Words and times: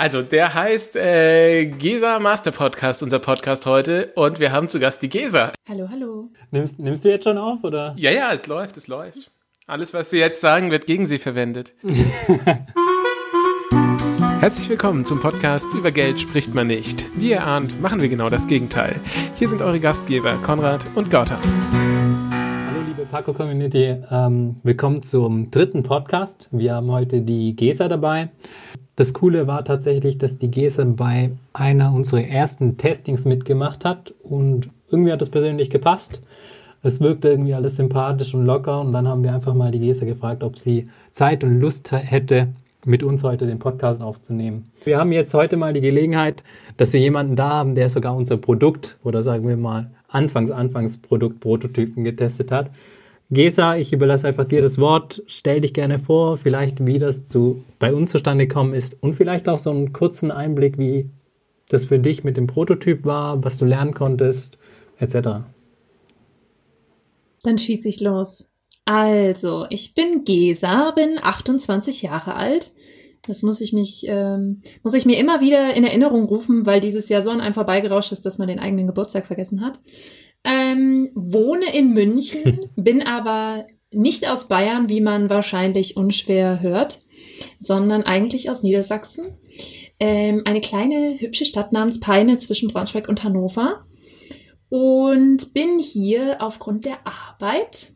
Also, 0.00 0.22
der 0.22 0.54
heißt 0.54 0.96
äh, 0.96 1.66
Gesa 1.66 2.18
Master 2.20 2.52
Podcast, 2.52 3.02
unser 3.02 3.18
Podcast 3.18 3.66
heute. 3.66 4.12
Und 4.14 4.38
wir 4.38 4.50
haben 4.50 4.70
zu 4.70 4.80
Gast 4.80 5.02
die 5.02 5.10
Gesa. 5.10 5.52
Hallo, 5.68 5.88
hallo. 5.90 6.30
Nimmst, 6.50 6.78
nimmst 6.78 7.04
du 7.04 7.10
jetzt 7.10 7.24
schon 7.24 7.36
auf, 7.36 7.62
oder? 7.64 7.92
Ja, 7.98 8.10
ja, 8.10 8.32
es 8.32 8.46
läuft, 8.46 8.78
es 8.78 8.88
läuft. 8.88 9.30
Alles, 9.66 9.92
was 9.92 10.08
Sie 10.08 10.16
jetzt 10.16 10.40
sagen, 10.40 10.70
wird 10.70 10.86
gegen 10.86 11.06
Sie 11.06 11.18
verwendet. 11.18 11.74
Herzlich 14.40 14.70
willkommen 14.70 15.04
zum 15.04 15.20
Podcast 15.20 15.68
Über 15.74 15.90
Geld 15.90 16.18
spricht 16.18 16.54
man 16.54 16.68
nicht. 16.68 17.04
Wie 17.14 17.32
ihr 17.32 17.46
ahnt, 17.46 17.78
machen 17.82 18.00
wir 18.00 18.08
genau 18.08 18.30
das 18.30 18.46
Gegenteil. 18.46 18.98
Hier 19.36 19.48
sind 19.48 19.60
eure 19.60 19.80
Gastgeber 19.80 20.38
Konrad 20.42 20.82
und 20.94 21.10
Gauta. 21.10 21.38
Paco 23.10 23.32
Community, 23.32 23.96
ähm, 24.12 24.60
willkommen 24.62 25.02
zum 25.02 25.50
dritten 25.50 25.82
Podcast. 25.82 26.46
Wir 26.52 26.76
haben 26.76 26.92
heute 26.92 27.22
die 27.22 27.56
Gesa 27.56 27.88
dabei. 27.88 28.28
Das 28.94 29.14
Coole 29.14 29.48
war 29.48 29.64
tatsächlich, 29.64 30.16
dass 30.16 30.38
die 30.38 30.48
Gesa 30.48 30.84
bei 30.84 31.32
einer 31.52 31.92
unserer 31.92 32.22
ersten 32.22 32.76
Testings 32.76 33.24
mitgemacht 33.24 33.84
hat 33.84 34.14
und 34.22 34.70
irgendwie 34.92 35.10
hat 35.10 35.20
es 35.22 35.28
persönlich 35.28 35.70
gepasst. 35.70 36.22
Es 36.84 37.00
wirkte 37.00 37.30
irgendwie 37.30 37.52
alles 37.52 37.74
sympathisch 37.74 38.32
und 38.32 38.46
locker 38.46 38.80
und 38.80 38.92
dann 38.92 39.08
haben 39.08 39.24
wir 39.24 39.34
einfach 39.34 39.54
mal 39.54 39.72
die 39.72 39.80
Gesa 39.80 40.04
gefragt, 40.04 40.44
ob 40.44 40.56
sie 40.56 40.88
Zeit 41.10 41.42
und 41.42 41.58
Lust 41.58 41.90
hätte, 41.90 42.54
mit 42.84 43.02
uns 43.02 43.24
heute 43.24 43.44
den 43.44 43.58
Podcast 43.58 44.02
aufzunehmen. 44.02 44.70
Wir 44.84 44.98
haben 44.98 45.10
jetzt 45.10 45.34
heute 45.34 45.56
mal 45.56 45.72
die 45.72 45.80
Gelegenheit, 45.80 46.44
dass 46.76 46.92
wir 46.92 47.00
jemanden 47.00 47.34
da 47.34 47.50
haben, 47.50 47.74
der 47.74 47.88
sogar 47.88 48.14
unser 48.14 48.36
Produkt 48.36 48.98
oder 49.02 49.24
sagen 49.24 49.48
wir 49.48 49.56
mal 49.56 49.90
Anfangs, 50.06 50.52
Anfangsprodukt 50.52 51.40
Prototypen 51.40 52.04
getestet 52.04 52.52
hat. 52.52 52.70
Gesa, 53.32 53.76
ich 53.76 53.92
überlasse 53.92 54.26
einfach 54.26 54.44
dir 54.44 54.60
das 54.60 54.78
Wort. 54.78 55.22
Stell 55.26 55.60
dich 55.60 55.72
gerne 55.72 56.00
vor, 56.00 56.36
vielleicht 56.36 56.84
wie 56.84 56.98
das 56.98 57.26
zu, 57.26 57.62
bei 57.78 57.94
uns 57.94 58.10
zustande 58.10 58.48
gekommen 58.48 58.74
ist 58.74 59.00
und 59.02 59.14
vielleicht 59.14 59.48
auch 59.48 59.58
so 59.58 59.70
einen 59.70 59.92
kurzen 59.92 60.32
Einblick, 60.32 60.78
wie 60.78 61.10
das 61.68 61.84
für 61.84 62.00
dich 62.00 62.24
mit 62.24 62.36
dem 62.36 62.48
Prototyp 62.48 63.04
war, 63.04 63.44
was 63.44 63.56
du 63.56 63.64
lernen 63.64 63.94
konntest, 63.94 64.58
etc. 64.98 65.44
Dann 67.44 67.56
schieße 67.56 67.88
ich 67.88 68.00
los. 68.00 68.50
Also, 68.84 69.66
ich 69.70 69.94
bin 69.94 70.24
Gesa, 70.24 70.90
bin 70.90 71.18
28 71.22 72.02
Jahre 72.02 72.34
alt. 72.34 72.72
Das 73.22 73.42
muss 73.42 73.60
ich 73.60 73.72
mich, 73.72 74.04
ähm, 74.08 74.62
muss 74.82 74.94
ich 74.94 75.06
mir 75.06 75.18
immer 75.18 75.40
wieder 75.40 75.74
in 75.74 75.84
Erinnerung 75.84 76.24
rufen, 76.24 76.66
weil 76.66 76.80
dieses 76.80 77.08
Jahr 77.08 77.22
so 77.22 77.30
an 77.30 77.40
einem 77.40 77.54
vorbeigerauscht 77.54 78.10
ist, 78.10 78.26
dass 78.26 78.38
man 78.38 78.48
den 78.48 78.58
eigenen 78.58 78.88
Geburtstag 78.88 79.26
vergessen 79.26 79.60
hat. 79.60 79.78
Ähm, 80.44 81.10
wohne 81.14 81.74
in 81.74 81.92
München, 81.92 82.60
bin 82.76 83.02
aber 83.02 83.66
nicht 83.92 84.28
aus 84.28 84.48
Bayern, 84.48 84.88
wie 84.88 85.00
man 85.00 85.28
wahrscheinlich 85.30 85.96
unschwer 85.96 86.60
hört, 86.60 87.02
sondern 87.58 88.02
eigentlich 88.04 88.50
aus 88.50 88.62
Niedersachsen. 88.62 89.38
Ähm, 89.98 90.42
eine 90.44 90.60
kleine, 90.60 91.16
hübsche 91.18 91.44
Stadt 91.44 91.72
namens 91.72 92.00
Peine 92.00 92.38
zwischen 92.38 92.68
Braunschweig 92.68 93.08
und 93.08 93.24
Hannover. 93.24 93.84
Und 94.68 95.52
bin 95.52 95.80
hier 95.80 96.36
aufgrund 96.40 96.84
der 96.84 96.98
Arbeit 97.04 97.92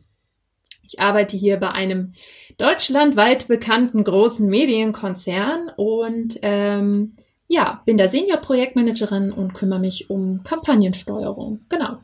ich 0.87 0.99
arbeite 0.99 1.35
hier 1.35 1.57
bei 1.57 1.71
einem 1.71 2.13
deutschlandweit 2.57 3.47
bekannten 3.47 4.03
großen 4.03 4.47
Medienkonzern 4.47 5.71
und 5.75 6.37
ähm, 6.41 7.15
ja, 7.47 7.81
bin 7.85 7.97
da 7.97 8.07
Senior-Projektmanagerin 8.07 9.31
und 9.31 9.53
kümmere 9.53 9.79
mich 9.79 10.09
um 10.09 10.43
Kampagnensteuerung. 10.43 11.61
Genau. 11.69 11.97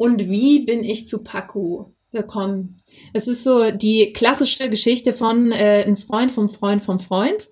Und 0.00 0.30
wie 0.30 0.60
bin 0.60 0.82
ich 0.82 1.06
zu 1.06 1.22
Paco 1.22 1.92
gekommen? 2.10 2.78
Es 3.12 3.28
ist 3.28 3.44
so 3.44 3.70
die 3.70 4.14
klassische 4.14 4.70
Geschichte 4.70 5.12
von 5.12 5.52
äh, 5.52 5.84
ein 5.86 5.98
Freund 5.98 6.32
vom 6.32 6.48
Freund 6.48 6.82
vom 6.82 6.98
Freund. 6.98 7.50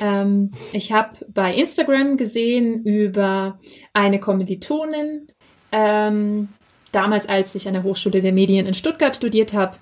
Ähm, 0.00 0.52
ich 0.72 0.90
habe 0.90 1.18
bei 1.28 1.54
Instagram 1.54 2.16
gesehen 2.16 2.82
über 2.86 3.58
eine 3.92 4.20
Kommilitonin, 4.20 5.26
ähm, 5.70 6.48
damals, 6.92 7.28
als 7.28 7.54
ich 7.54 7.68
an 7.68 7.74
der 7.74 7.82
Hochschule 7.82 8.22
der 8.22 8.32
Medien 8.32 8.64
in 8.64 8.72
Stuttgart 8.72 9.14
studiert 9.14 9.52
habe, 9.52 9.76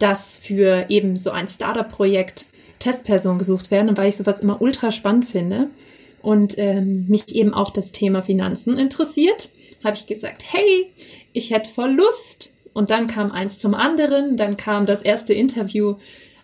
dass 0.00 0.40
für 0.40 0.86
eben 0.88 1.16
so 1.16 1.30
ein 1.30 1.46
Startup-Projekt 1.46 2.46
Testpersonen 2.80 3.38
gesucht 3.38 3.70
werden 3.70 3.88
und 3.90 3.96
weil 3.96 4.08
ich 4.08 4.16
sowas 4.16 4.40
immer 4.40 4.60
ultra 4.60 4.90
spannend 4.90 5.26
finde 5.26 5.68
und 6.20 6.58
ähm, 6.58 7.06
mich 7.06 7.32
eben 7.32 7.54
auch 7.54 7.70
das 7.70 7.92
Thema 7.92 8.22
Finanzen 8.22 8.76
interessiert, 8.76 9.50
habe 9.84 9.96
ich 9.96 10.06
gesagt, 10.06 10.44
hey, 10.52 10.92
ich 11.32 11.50
hätte 11.50 11.70
voll 11.70 11.92
Lust. 11.92 12.54
Und 12.72 12.90
dann 12.90 13.06
kam 13.06 13.30
eins 13.30 13.58
zum 13.58 13.74
anderen, 13.74 14.36
dann 14.36 14.56
kam 14.56 14.86
das 14.86 15.02
erste 15.02 15.32
Interview 15.32 15.96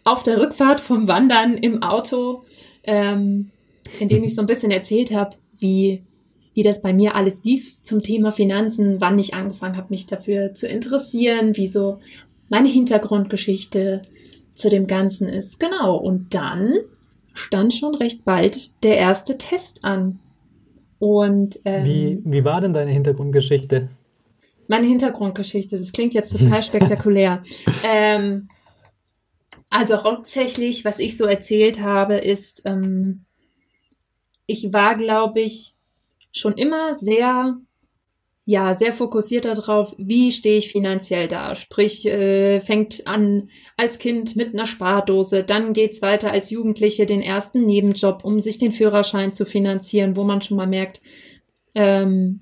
auf 0.04 0.22
der 0.22 0.40
Rückfahrt 0.40 0.80
vom 0.80 1.08
Wandern 1.08 1.56
im 1.56 1.82
Auto, 1.82 2.44
ähm, 2.84 3.50
in 3.98 4.08
dem 4.08 4.22
ich 4.22 4.34
so 4.34 4.42
ein 4.42 4.46
bisschen 4.46 4.70
erzählt 4.70 5.12
habe, 5.12 5.36
wie 5.58 6.02
wie 6.54 6.62
das 6.62 6.82
bei 6.82 6.92
mir 6.92 7.14
alles 7.14 7.44
lief 7.44 7.82
zum 7.82 8.02
Thema 8.02 8.32
Finanzen, 8.32 9.00
wann 9.00 9.18
ich 9.18 9.34
angefangen 9.34 9.76
habe, 9.76 9.86
mich 9.90 10.06
dafür 10.06 10.52
zu 10.52 10.66
interessieren, 10.66 11.56
wie 11.56 11.68
so 11.68 12.00
meine 12.48 12.68
Hintergrundgeschichte 12.68 14.02
zu 14.54 14.68
dem 14.68 14.86
Ganzen 14.86 15.28
ist. 15.28 15.60
Genau. 15.60 15.96
Und 15.96 16.34
dann 16.34 16.74
stand 17.32 17.72
schon 17.72 17.94
recht 17.94 18.24
bald 18.24 18.82
der 18.82 18.98
erste 18.98 19.38
Test 19.38 19.84
an. 19.84 20.18
Und 21.00 21.58
ähm, 21.64 21.84
wie, 21.84 22.20
wie 22.24 22.44
war 22.44 22.60
denn 22.60 22.74
deine 22.74 22.90
Hintergrundgeschichte? 22.90 23.88
Meine 24.68 24.86
Hintergrundgeschichte, 24.86 25.78
das 25.78 25.92
klingt 25.92 26.12
jetzt 26.12 26.38
total 26.38 26.62
spektakulär. 26.62 27.42
ähm, 27.84 28.50
also 29.70 30.04
hauptsächlich, 30.04 30.84
was 30.84 30.98
ich 30.98 31.16
so 31.16 31.24
erzählt 31.24 31.80
habe, 31.80 32.16
ist, 32.16 32.62
ähm, 32.66 33.24
ich 34.46 34.74
war, 34.74 34.94
glaube 34.94 35.40
ich, 35.40 35.74
schon 36.32 36.52
immer 36.52 36.94
sehr, 36.94 37.56
ja, 38.50 38.74
sehr 38.74 38.92
fokussiert 38.92 39.44
darauf, 39.44 39.94
wie 39.96 40.32
stehe 40.32 40.58
ich 40.58 40.72
finanziell 40.72 41.28
da. 41.28 41.54
Sprich, 41.54 42.04
äh, 42.06 42.60
fängt 42.60 43.06
an 43.06 43.48
als 43.76 44.00
Kind 44.00 44.34
mit 44.34 44.52
einer 44.52 44.66
Spardose, 44.66 45.44
dann 45.44 45.72
geht's 45.72 46.02
weiter 46.02 46.32
als 46.32 46.50
Jugendliche 46.50 47.06
den 47.06 47.22
ersten 47.22 47.64
Nebenjob, 47.64 48.24
um 48.24 48.40
sich 48.40 48.58
den 48.58 48.72
Führerschein 48.72 49.32
zu 49.32 49.46
finanzieren, 49.46 50.16
wo 50.16 50.24
man 50.24 50.40
schon 50.40 50.56
mal 50.56 50.66
merkt, 50.66 51.00
ähm, 51.76 52.40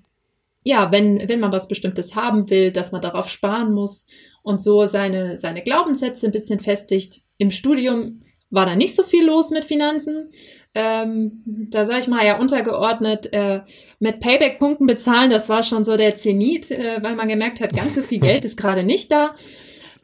ja, 0.65 0.91
wenn, 0.93 1.29
wenn 1.29 1.41
man 1.41 1.53
was 1.53 1.69
Bestimmtes 1.69 2.17
haben 2.17 2.49
will, 2.49 2.71
dass 2.71 2.91
man 2.91 3.03
darauf 3.03 3.29
sparen 3.29 3.75
muss 3.75 4.07
und 4.43 4.63
so 4.63 4.87
seine, 4.87 5.37
seine 5.37 5.63
Glaubenssätze 5.63 6.25
ein 6.25 6.33
bisschen 6.33 6.59
festigt. 6.59 7.21
Im 7.37 7.51
Studium 7.51 8.23
war 8.51 8.67
da 8.67 8.77
nicht 8.77 8.95
so 8.95 9.03
viel 9.03 9.27
los 9.27 9.51
mit 9.51 9.65
Finanzen. 9.65 10.31
Ähm, 10.75 11.69
da 11.71 11.87
sage 11.87 12.01
ich 12.01 12.09
mal 12.09 12.25
ja 12.25 12.39
untergeordnet 12.39 13.33
äh, 13.33 13.63
mit 13.99 14.21
Payback-Punkten 14.21 14.87
bezahlen, 14.87 15.31
das 15.31 15.49
war 15.49 15.63
schon 15.63 15.85
so 15.85 15.97
der 15.97 16.17
Zenit, 16.17 16.71
äh, 16.71 17.03
weil 17.03 17.15
man 17.15 17.29
gemerkt 17.29 17.61
hat, 17.61 17.75
ganz 17.75 17.95
so 17.95 18.03
viel 18.03 18.21
Geld 18.21 18.45
ist 18.45 18.57
gerade 18.57 18.85
nicht 18.85 19.11
da. 19.11 19.35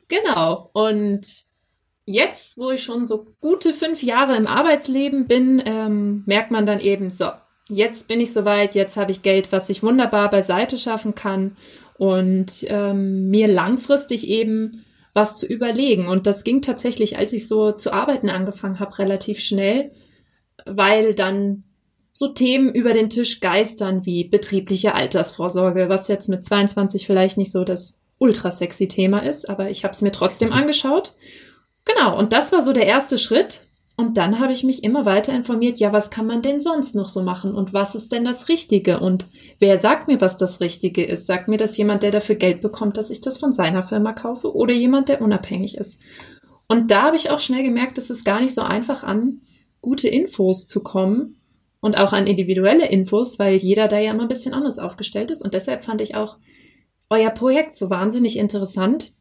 Genau. 0.09 0.71
Und 0.73 1.45
jetzt, 2.07 2.59
wo 2.59 2.71
ich 2.71 2.83
schon 2.83 3.07
so 3.07 3.27
gute 3.41 3.73
fünf 3.73 4.03
Jahre 4.03 4.37
im 4.37 4.47
Arbeitsleben 4.47 5.27
bin, 5.27 5.63
ähm, 5.65 6.23
merkt 6.27 6.51
man 6.51 6.67
dann 6.67 6.81
eben 6.81 7.11
so, 7.11 7.31
jetzt 7.69 8.09
bin 8.09 8.21
ich 8.21 8.33
soweit, 8.33 8.75
jetzt 8.75 8.97
habe 8.97 9.11
ich 9.11 9.23
Geld, 9.23 9.53
was 9.53 9.71
ich 9.71 9.83
wunderbar 9.83 10.29
beiseite 10.29 10.77
schaffen 10.77 11.15
kann 11.15 11.57
und 11.97 12.65
ähm, 12.69 13.31
mir 13.31 13.49
langfristig 13.49 14.29
eben 14.29 14.84
was 15.15 15.39
zu 15.39 15.47
überlegen. 15.47 16.09
Und 16.09 16.27
das 16.27 16.45
ging 16.45 16.61
tatsächlich, 16.61 17.17
als 17.17 17.33
ich 17.33 17.49
so 17.49 17.73
zu 17.73 17.93
arbeiten 17.93 18.29
angefangen 18.29 18.81
habe, 18.81 18.99
relativ 18.99 19.41
schnell, 19.41 19.93
weil 20.67 21.15
dann 21.15 21.65
so 22.13 22.29
Themen 22.29 22.73
über 22.73 22.93
den 22.93 23.11
Tisch 23.11 23.41
geistern 23.41 24.05
wie 24.05 24.25
betriebliche 24.25 24.95
Altersvorsorge, 24.95 25.89
was 25.89 26.09
jetzt 26.09 26.29
mit 26.29 26.45
22 26.45 27.07
vielleicht 27.07 27.39
nicht 27.39 27.51
so 27.51 27.65
das 27.65 27.99
ultra 28.19 28.53
sexy 28.53 28.87
Thema 28.87 29.21
ist, 29.21 29.49
aber 29.49 29.71
ich 29.71 29.85
habe 29.85 29.93
es 29.93 30.03
mir 30.03 30.13
trotzdem 30.13 30.53
angeschaut. 30.53 31.15
Genau, 31.85 32.17
und 32.19 32.33
das 32.33 32.53
war 32.53 32.63
so 32.63 32.73
der 32.73 32.87
erste 32.87 33.19
Schritt. 33.19 33.67
Und 33.97 34.17
dann 34.17 34.41
habe 34.41 34.53
ich 34.53 34.65
mich 34.65 34.83
immer 34.83 35.07
weiter 35.07 35.33
informiert, 35.33 35.79
ja, 35.79 35.93
was 35.93 36.11
kann 36.11 36.27
man 36.27 36.43
denn 36.43 36.59
sonst 36.59 36.97
noch 36.97 37.07
so 37.07 37.23
machen 37.23 37.55
und 37.55 37.73
was 37.73 37.95
ist 37.95 38.11
denn 38.11 38.25
das 38.25 38.49
Richtige 38.49 38.99
und 38.99 39.29
wer 39.61 39.79
sagt 39.79 40.09
mir, 40.09 40.21
was 40.21 40.37
das 40.37 40.61
Richtige 40.61 41.05
ist? 41.05 41.29
Sagt 41.29 41.49
mir 41.49 41.59
das 41.59 41.77
jemand, 41.77 42.03
der 42.03 42.11
dafür 42.11 42.35
Geld 42.35 42.61
bekommt, 42.61 42.97
dass 42.97 43.11
ich 43.11 43.21
das 43.21 43.39
von 43.39 43.53
seiner 43.53 43.85
Firma 43.85 44.13
kaufe 44.13 44.53
oder 44.53 44.75
jemand, 44.75 45.09
der 45.09 45.23
unabhängig 45.23 45.77
ist? 45.77 46.01
Und 46.67 46.91
da 46.91 47.03
habe 47.03 47.17
ich 47.17 47.31
auch 47.31 47.39
schnell 47.39 47.63
gemerkt, 47.63 47.97
es 47.99 48.11
ist 48.11 48.25
gar 48.25 48.41
nicht 48.41 48.55
so 48.55 48.63
einfach 48.63 49.05
an 49.05 49.43
gute 49.81 50.09
Infos 50.09 50.67
zu 50.67 50.83
kommen 50.83 51.37
und 51.81 51.97
auch 51.97 52.13
an 52.13 52.27
individuelle 52.27 52.89
Infos, 52.89 53.39
weil 53.39 53.57
jeder 53.57 53.87
da 53.87 53.99
ja 53.99 54.11
immer 54.11 54.23
ein 54.23 54.29
bisschen 54.29 54.55
anders 54.55 54.81
aufgestellt 54.81 55.31
ist 55.31 55.43
und 55.43 55.55
deshalb 55.55 55.85
fand 55.85 56.01
ich 56.01 56.17
auch 56.17 56.39
euer 57.11 57.31
Projekt 57.31 57.77
so 57.77 57.91
wahnsinnig 57.91 58.39
interessant, 58.39 59.13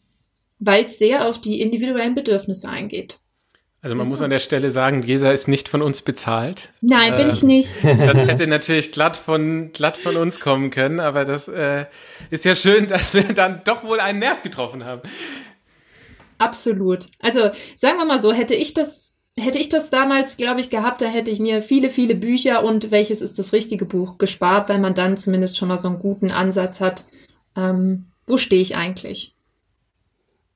weil 0.58 0.86
es 0.86 0.98
sehr 0.98 1.28
auf 1.28 1.40
die 1.40 1.62
individuellen 1.62 2.16
Bedürfnisse 2.16 2.70
eingeht. 2.70 3.20
Also 3.84 3.98
man 3.98 4.08
muss 4.08 4.22
an 4.22 4.30
der 4.30 4.40
Stelle 4.40 4.72
sagen, 4.72 5.02
Gesa 5.02 5.32
ist 5.32 5.50
nicht 5.50 5.68
von 5.68 5.82
uns 5.82 6.02
bezahlt. 6.02 6.72
Nein, 6.80 7.18
bin 7.18 7.30
ich 7.30 7.42
ähm, 7.42 7.50
nicht. 7.50 7.76
Das 7.84 8.16
hätte 8.16 8.48
natürlich 8.48 8.94
glatt 8.94 9.18
von, 9.18 9.74
glatt 9.74 9.98
von 9.98 10.16
uns 10.16 10.40
kommen 10.40 10.70
können, 10.70 11.02
aber 11.02 11.26
das 11.26 11.50
äh, 11.50 11.86
ist 12.30 12.46
ja 12.46 12.56
schön, 12.56 12.88
dass 12.88 13.14
wir 13.14 13.24
dann 13.24 13.60
doch 13.66 13.84
wohl 13.84 14.00
einen 14.00 14.20
Nerv 14.20 14.42
getroffen 14.42 14.86
haben. 14.86 15.02
Absolut. 16.38 17.08
Also 17.20 17.52
sagen 17.76 17.98
wir 17.98 18.06
mal 18.06 18.22
so, 18.22 18.32
hätte 18.32 18.56
ich 18.56 18.74
das 18.74 19.16
hätte 19.38 19.60
ich 19.60 19.68
das 19.68 19.90
damals, 19.90 20.38
glaube 20.38 20.62
ich, 20.62 20.70
gehabt, 20.70 21.02
da 21.02 21.08
hätte 21.08 21.32
ich 21.32 21.40
mir 21.40 21.62
viele, 21.62 21.90
viele 21.90 22.16
Bücher 22.16 22.64
und 22.64 22.90
welches 22.90 23.22
ist 23.22 23.38
das 23.38 23.52
richtige 23.52 23.86
Buch 23.86 24.18
gespart, 24.18 24.70
weil 24.70 24.80
man 24.80 24.94
dann 24.94 25.18
zumindest 25.18 25.58
schon 25.58 25.68
mal 25.68 25.78
so 25.78 25.90
einen 25.90 26.00
guten 26.00 26.32
Ansatz 26.32 26.80
hat. 26.80 27.04
Ähm, 27.58 28.06
wo 28.28 28.38
stehe 28.38 28.62
ich 28.62 28.78
eigentlich? 28.78 29.36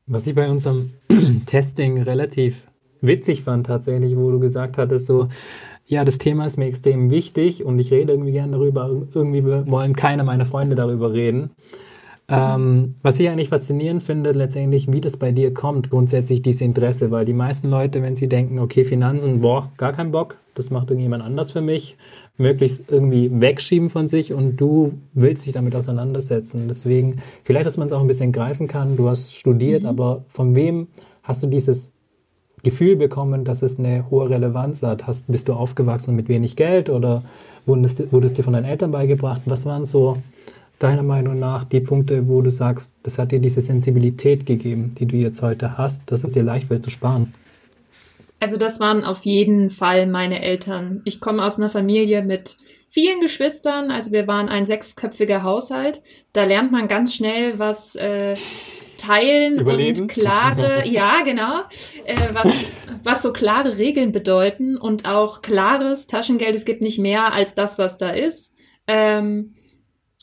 Was 0.05 0.27
ich 0.27 0.35
bei 0.35 0.47
unserem 0.47 0.93
Testing 1.45 2.01
relativ 2.01 2.66
witzig 3.01 3.43
fand 3.43 3.65
tatsächlich, 3.65 4.15
wo 4.15 4.31
du 4.31 4.39
gesagt 4.39 4.77
hattest, 4.77 5.05
so, 5.05 5.27
ja, 5.85 6.03
das 6.03 6.17
Thema 6.17 6.45
ist 6.45 6.57
mir 6.57 6.65
extrem 6.65 7.09
wichtig 7.09 7.63
und 7.63 7.79
ich 7.79 7.91
rede 7.91 8.13
irgendwie 8.13 8.33
gerne 8.33 8.53
darüber. 8.53 8.89
Irgendwie 9.13 9.45
wollen 9.45 9.95
keine 9.95 10.23
meiner 10.23 10.45
Freunde 10.45 10.75
darüber 10.75 11.13
reden. 11.13 11.51
Ähm, 12.29 12.95
was 13.01 13.19
ich 13.21 13.29
eigentlich 13.29 13.47
faszinierend 13.47 14.03
finde, 14.03 14.33
letztendlich, 14.33 14.91
wie 14.91 14.99
das 14.99 15.15
bei 15.15 15.31
dir 15.31 15.53
kommt, 15.53 15.89
grundsätzlich 15.89 16.41
dieses 16.41 16.59
Interesse, 16.59 17.09
weil 17.09 17.23
die 17.23 17.33
meisten 17.33 17.69
Leute, 17.69 18.01
wenn 18.01 18.17
sie 18.17 18.27
denken, 18.27 18.59
okay, 18.59 18.83
Finanzen, 18.83 19.39
boah, 19.39 19.71
gar 19.77 19.93
kein 19.93 20.11
Bock, 20.11 20.37
das 20.53 20.69
macht 20.69 20.89
irgendjemand 20.89 21.23
anders 21.23 21.51
für 21.51 21.61
mich, 21.61 21.95
möglichst 22.37 22.91
irgendwie 22.91 23.31
wegschieben 23.33 23.89
von 23.89 24.09
sich 24.09 24.33
und 24.33 24.57
du 24.57 24.99
willst 25.13 25.45
dich 25.45 25.53
damit 25.53 25.73
auseinandersetzen. 25.73 26.67
Deswegen, 26.67 27.21
vielleicht, 27.43 27.65
dass 27.65 27.77
man 27.77 27.87
es 27.87 27.93
auch 27.93 28.01
ein 28.01 28.07
bisschen 28.07 28.33
greifen 28.33 28.67
kann, 28.67 28.97
du 28.97 29.07
hast 29.07 29.33
studiert, 29.33 29.83
mhm. 29.83 29.89
aber 29.89 30.25
von 30.27 30.53
wem 30.53 30.87
hast 31.23 31.43
du 31.43 31.47
dieses 31.47 31.91
Gefühl 32.63 32.95
bekommen, 32.95 33.45
dass 33.45 33.61
es 33.61 33.77
eine 33.77 34.09
hohe 34.09 34.29
Relevanz 34.29 34.83
hat? 34.83 35.07
Hast, 35.07 35.27
bist 35.27 35.47
du 35.47 35.53
aufgewachsen 35.53 36.15
mit 36.15 36.27
wenig 36.27 36.55
Geld 36.55 36.89
oder 36.89 37.23
wurde 37.65 37.81
es, 37.81 38.11
wurde 38.11 38.27
es 38.27 38.33
dir 38.33 38.43
von 38.43 38.53
deinen 38.53 38.65
Eltern 38.65 38.91
beigebracht? 38.91 39.41
Was 39.45 39.65
waren 39.65 39.85
so 39.85 40.17
deiner 40.79 41.03
Meinung 41.03 41.39
nach 41.39 41.63
die 41.63 41.79
Punkte, 41.79 42.27
wo 42.27 42.41
du 42.41 42.49
sagst, 42.49 42.93
das 43.03 43.17
hat 43.17 43.31
dir 43.31 43.39
diese 43.39 43.61
Sensibilität 43.61 44.45
gegeben, 44.45 44.93
die 44.97 45.05
du 45.05 45.15
jetzt 45.15 45.41
heute 45.41 45.77
hast, 45.77 46.03
dass 46.11 46.23
es 46.23 46.31
dir 46.31 46.43
leicht 46.43 46.69
wird 46.69 46.83
zu 46.83 46.89
sparen? 46.89 47.33
Also 48.39 48.57
das 48.57 48.79
waren 48.79 49.03
auf 49.03 49.25
jeden 49.25 49.69
Fall 49.69 50.05
meine 50.05 50.41
Eltern. 50.43 51.01
Ich 51.05 51.19
komme 51.19 51.43
aus 51.43 51.57
einer 51.57 51.69
Familie 51.69 52.23
mit 52.23 52.57
vielen 52.89 53.21
Geschwistern, 53.21 53.89
also 53.89 54.11
wir 54.11 54.27
waren 54.27 54.47
ein 54.47 54.65
sechsköpfiger 54.65 55.43
Haushalt. 55.43 56.01
Da 56.33 56.43
lernt 56.43 56.71
man 56.71 56.87
ganz 56.87 57.15
schnell, 57.15 57.57
was 57.57 57.95
äh, 57.95 58.35
teilen 58.97 59.59
Überleben. 59.59 60.01
und 60.01 60.07
klare, 60.07 60.87
ja, 60.89 61.21
genau, 61.23 61.61
äh, 62.05 62.15
was, 62.33 62.53
was 63.03 63.21
so 63.21 63.31
klare 63.31 63.77
Regeln 63.77 64.11
bedeuten 64.11 64.77
und 64.77 65.07
auch 65.07 65.41
klares 65.41 66.07
Taschengeld. 66.07 66.55
Es 66.55 66.65
gibt 66.65 66.81
nicht 66.81 66.99
mehr 66.99 67.33
als 67.33 67.55
das, 67.55 67.77
was 67.77 67.97
da 67.97 68.09
ist. 68.09 68.55
Ähm, 68.87 69.53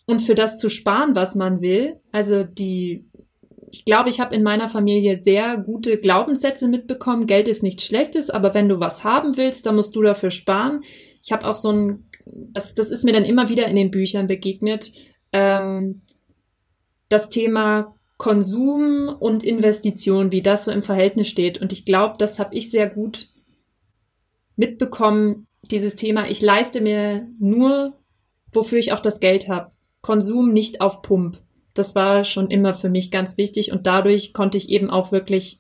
und 0.07 0.21
für 0.21 0.35
das 0.35 0.59
zu 0.59 0.69
sparen, 0.69 1.17
was 1.17 1.35
man 1.35 1.61
will. 1.61 2.01
Also 2.13 2.45
die, 2.45 3.09
ich 3.71 3.85
glaube, 3.85 4.11
ich 4.11 4.21
habe 4.21 4.35
in 4.35 4.43
meiner 4.43 4.69
Familie 4.69 5.17
sehr 5.17 5.57
gute 5.57 5.99
Glaubenssätze 5.99 6.69
mitbekommen. 6.69 7.27
Geld 7.27 7.49
ist 7.49 7.63
nichts 7.63 7.85
Schlechtes, 7.85 8.31
aber 8.31 8.55
wenn 8.55 8.69
du 8.69 8.81
was 8.81 9.05
haben 9.05 9.37
willst, 9.37 9.67
dann 9.67 9.77
musst 9.77 9.97
du 9.97 10.03
dafür 10.03 10.31
sparen. 10.31 10.83
Ich 11.23 11.33
habe 11.33 11.47
auch 11.47 11.57
so 11.57 11.71
ein, 11.71 12.11
das, 12.27 12.75
das 12.75 12.91
ist 12.91 13.05
mir 13.05 13.13
dann 13.13 13.25
immer 13.25 13.49
wieder 13.49 13.67
in 13.67 13.77
den 13.77 13.91
Büchern 13.91 14.27
begegnet. 14.27 14.93
Ähm, 15.33 16.03
das 17.09 17.31
Thema 17.31 17.95
Konsum 18.17 19.09
und 19.19 19.43
Investition, 19.43 20.33
wie 20.33 20.43
das 20.43 20.65
so 20.65 20.71
im 20.71 20.83
Verhältnis 20.83 21.29
steht. 21.29 21.61
Und 21.61 21.73
ich 21.73 21.85
glaube, 21.85 22.15
das 22.19 22.39
habe 22.39 22.55
ich 22.55 22.71
sehr 22.71 22.89
gut 22.89 23.29
mitbekommen, 24.57 25.47
dieses 25.71 25.97
Thema. 25.97 26.29
Ich 26.29 26.41
leiste 26.41 26.81
mir 26.81 27.29
nur, 27.39 27.95
wofür 28.53 28.79
ich 28.79 28.93
auch 28.93 29.01
das 29.01 29.21
Geld 29.21 29.49
habe. 29.49 29.73
Konsum 30.01 30.53
nicht 30.53 30.81
auf 30.81 31.03
Pump. 31.03 31.39
Das 31.73 31.95
war 31.95 32.23
schon 32.23 32.51
immer 32.51 32.73
für 32.73 32.89
mich 32.89 33.11
ganz 33.11 33.37
wichtig 33.37 33.73
und 33.73 33.87
dadurch 33.87 34.33
konnte 34.33 34.59
ich 34.59 34.69
eben 34.69 34.91
auch 34.91 35.11
wirklich, 35.11 35.59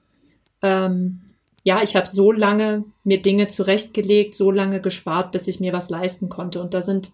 ähm, 0.62 1.23
ja, 1.65 1.83
ich 1.83 1.97
habe 1.97 2.06
so 2.06 2.31
lange 2.31 2.85
mir 3.03 3.21
Dinge 3.21 3.49
zurechtgelegt, 3.49 4.35
so 4.35 4.51
lange 4.51 4.81
gespart, 4.81 5.33
bis 5.33 5.49
ich 5.49 5.59
mir 5.59 5.73
was 5.73 5.91
leisten 5.91 6.29
konnte. 6.29 6.61
Und 6.61 6.75
da 6.75 6.83
sind 6.83 7.11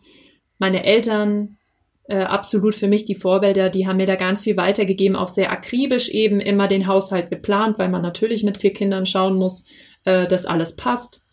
meine 0.59 0.85
Eltern, 0.85 1.57
äh, 2.11 2.25
absolut 2.25 2.75
für 2.75 2.89
mich 2.89 3.05
die 3.05 3.15
Vorbilder, 3.15 3.71
die 3.71 3.87
haben 3.87 3.99
mir 3.99 4.07
da 4.07 4.17
ganz 4.17 4.43
viel 4.43 4.57
weitergegeben, 4.57 5.17
auch 5.17 5.29
sehr 5.29 5.53
akribisch 5.53 6.09
eben 6.09 6.41
immer 6.41 6.67
den 6.67 6.89
Haushalt 6.89 7.31
geplant, 7.31 7.79
weil 7.79 7.89
man 7.89 8.03
natürlich 8.03 8.43
mit 8.43 8.59
vier 8.59 8.73
Kindern 8.73 9.07
schauen 9.07 9.37
muss, 9.37 9.65
äh, 10.05 10.27
dass 10.27 10.45
alles 10.45 10.75
passt. 10.75 11.25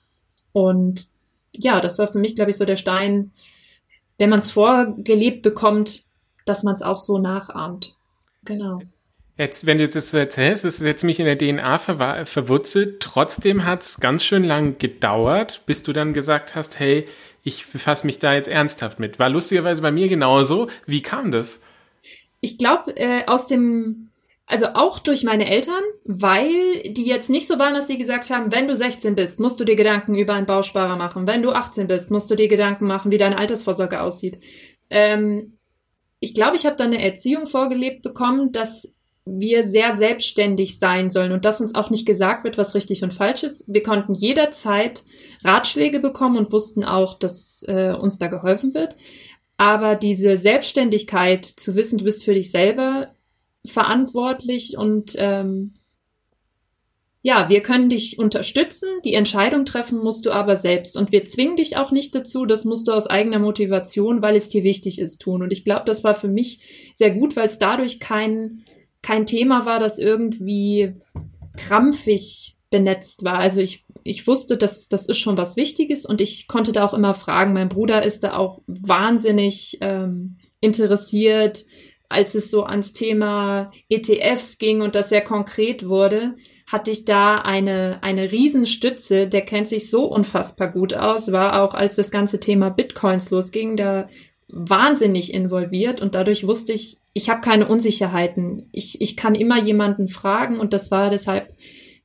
Und 0.52 1.08
ja, 1.52 1.82
das 1.82 1.98
war 1.98 2.08
für 2.08 2.20
mich, 2.20 2.36
glaube 2.36 2.52
ich, 2.52 2.58
so 2.58 2.66
der 2.66 2.76
Stein, 2.76 3.32
wenn 4.20 4.30
man 4.30 4.40
es 4.40 4.52
vorgelebt 4.52 5.42
bekommt, 5.42 6.04
dass 6.46 6.62
man 6.62 6.76
es 6.76 6.84
auch 6.84 7.00
so 7.00 7.18
nachahmt. 7.18 7.96
Genau. 8.46 8.80
Jetzt, 9.36 9.66
wenn 9.66 9.80
du 9.80 9.84
jetzt 9.84 9.96
das 9.96 10.12
so 10.12 10.18
erzählst, 10.20 10.64
das 10.64 10.80
ist 10.80 10.86
jetzt 10.86 11.04
mich 11.04 11.20
in 11.20 11.26
der 11.26 11.40
DNA 11.40 11.80
ver 11.80 12.26
verwurzelt. 12.28 13.00
Trotzdem 13.00 13.66
hat 13.66 13.82
es 13.82 14.00
ganz 14.00 14.24
schön 14.24 14.44
lang 14.44 14.78
gedauert, 14.78 15.64
bis 15.66 15.82
du 15.82 15.92
dann 15.92 16.14
gesagt 16.14 16.54
hast, 16.54 16.80
hey, 16.80 17.08
ich 17.48 17.66
befasse 17.66 18.06
mich 18.06 18.20
da 18.20 18.34
jetzt 18.34 18.50
ernsthaft 18.50 19.00
mit. 19.00 19.20
War 19.20 19.30
lustigerweise 19.30 19.82
bei 19.82 19.92
mir 19.92 20.10
genauso. 20.10 20.68
Wie 20.86 21.02
kam 21.02 21.32
das? 21.32 21.62
Ich 22.42 22.58
glaube, 22.58 22.96
äh, 22.98 23.26
aus 23.26 23.48
dem, 23.48 24.10
also 24.46 24.68
auch 24.74 25.00
durch 25.00 25.24
meine 25.24 25.50
Eltern, 25.50 25.82
weil 26.04 26.84
die 26.92 27.06
jetzt 27.06 27.30
nicht 27.30 27.48
so 27.48 27.58
waren, 27.58 27.74
dass 27.74 27.88
sie 27.88 27.98
gesagt 27.98 28.30
haben, 28.32 28.52
wenn 28.52 28.68
du 28.68 28.76
16 28.76 29.16
bist, 29.16 29.40
musst 29.40 29.62
du 29.62 29.64
dir 29.64 29.78
Gedanken 29.78 30.16
über 30.16 30.34
einen 30.34 30.46
Bausparer 30.46 30.98
machen. 30.98 31.26
Wenn 31.26 31.42
du 31.42 31.52
18 31.52 31.88
bist, 31.88 32.12
musst 32.12 32.30
du 32.30 32.36
dir 32.36 32.50
Gedanken 32.50 32.86
machen, 32.86 33.14
wie 33.14 33.18
deine 33.18 33.38
Altersvorsorge 33.38 34.02
aussieht. 34.02 34.40
Ähm, 34.90 35.58
ich 36.20 36.34
glaube, 36.34 36.58
ich 36.58 36.66
habe 36.66 36.76
da 36.76 36.84
eine 36.84 37.02
Erziehung 37.02 37.46
vorgelebt 37.46 38.02
bekommen, 38.02 38.52
dass 38.52 38.94
wir 39.28 39.64
sehr 39.64 39.92
selbstständig 39.92 40.80
sein 40.80 41.10
sollen 41.10 41.32
und 41.32 41.46
dass 41.46 41.62
uns 41.62 41.76
auch 41.76 41.90
nicht 41.90 42.06
gesagt 42.06 42.44
wird, 42.44 42.58
was 42.58 42.76
richtig 42.76 43.04
und 43.04 43.14
falsch 43.14 43.44
ist. 43.44 43.66
Wir 43.68 43.84
konnten 43.84 44.14
jederzeit 44.14 45.04
Ratschläge 45.44 46.00
bekommen 46.00 46.38
und 46.38 46.52
wussten 46.52 46.84
auch, 46.84 47.14
dass 47.14 47.64
äh, 47.68 47.94
uns 47.94 48.18
da 48.18 48.28
geholfen 48.28 48.74
wird. 48.74 48.96
Aber 49.58 49.96
diese 49.96 50.38
Selbstständigkeit, 50.38 51.46
zu 51.46 51.76
wissen, 51.76 51.98
du 51.98 52.06
bist 52.06 52.24
für 52.24 52.34
dich 52.34 52.52
selber 52.52 53.16
verantwortlich 53.66 54.78
und 54.78 55.16
ähm, 55.18 55.74
ja, 57.24 57.50
wir 57.50 57.62
können 57.62 57.90
dich 57.90 58.20
unterstützen, 58.20 58.88
die 59.04 59.14
Entscheidung 59.14 59.66
treffen 59.66 60.00
musst 60.00 60.26
du 60.26 60.32
aber 60.32 60.56
selbst. 60.56 60.96
Und 60.96 61.12
wir 61.12 61.26
zwingen 61.26 61.58
dich 61.58 61.76
auch 61.76 61.92
nicht 61.92 62.16
dazu, 62.16 62.46
das 62.46 62.64
musst 62.64 62.88
du 62.88 62.94
aus 62.94 63.08
eigener 63.08 63.40
Motivation, 63.40 64.22
weil 64.22 64.38
es 64.38 64.48
dir 64.48 64.64
wichtig 64.64 64.98
ist, 65.00 65.22
tun. 65.22 65.42
Und 65.42 65.52
ich 65.52 65.66
glaube, 65.66 65.84
das 65.86 66.06
war 66.06 66.14
für 66.14 66.30
mich 66.30 66.60
sehr 66.94 67.12
gut, 67.12 67.36
weil 67.36 67.48
es 67.48 67.58
dadurch 67.58 68.00
kein 68.00 68.64
kein 69.02 69.26
Thema 69.26 69.66
war, 69.66 69.80
das 69.80 70.00
irgendwie 70.00 70.96
krampfig 71.58 72.56
benetzt 72.70 73.24
war. 73.24 73.40
Also 73.40 73.62
ich, 73.62 73.86
ich 74.04 74.28
wusste, 74.28 74.58
dass 74.58 74.88
das 74.88 75.08
ist 75.08 75.18
schon 75.18 75.38
was 75.38 75.56
Wichtiges 75.56 76.06
und 76.06 76.22
ich 76.22 76.48
konnte 76.48 76.72
da 76.72 76.86
auch 76.86 76.94
immer 76.94 77.14
fragen. 77.14 77.54
Mein 77.54 77.70
Bruder 77.70 78.04
ist 78.04 78.24
da 78.24 78.38
auch 78.38 78.60
wahnsinnig 78.68 79.78
ähm, 79.82 80.38
interessiert, 80.60 81.66
als 82.10 82.36
es 82.36 82.50
so 82.50 82.64
ans 82.64 82.94
Thema 82.94 83.72
ETFs 83.90 84.58
ging 84.58 84.82
und 84.82 84.96
das 84.96 85.10
sehr 85.10 85.22
konkret 85.22 85.88
wurde, 85.88 86.36
hatte 86.66 86.92
ich 86.92 87.06
da 87.06 87.40
eine, 87.40 88.00
eine 88.02 88.32
Riesenstütze, 88.32 89.28
der 89.28 89.42
kennt 89.42 89.70
sich 89.70 89.90
so 89.90 90.06
unfassbar 90.06 90.72
gut 90.72 90.94
aus, 90.94 91.32
war 91.32 91.64
auch, 91.64 91.74
als 91.74 91.96
das 91.96 92.12
ganze 92.12 92.40
Thema 92.40 92.70
Bitcoins 92.70 93.30
losging, 93.30 93.78
da 93.78 94.10
wahnsinnig 94.50 95.34
involviert 95.34 96.02
und 96.02 96.16
dadurch 96.16 96.48
wusste 96.48 96.74
ich, 96.74 96.98
ich 97.14 97.30
habe 97.30 97.42
keine 97.42 97.68
Unsicherheiten. 97.68 98.70
Ich, 98.72 99.02
ich 99.02 99.18
kann 99.18 99.36
immer 99.36 99.60
jemanden 99.60 100.08
fragen 100.08 100.60
und 100.60 100.74
das 100.74 100.92
war 100.92 101.10
deshalb, 101.10 101.56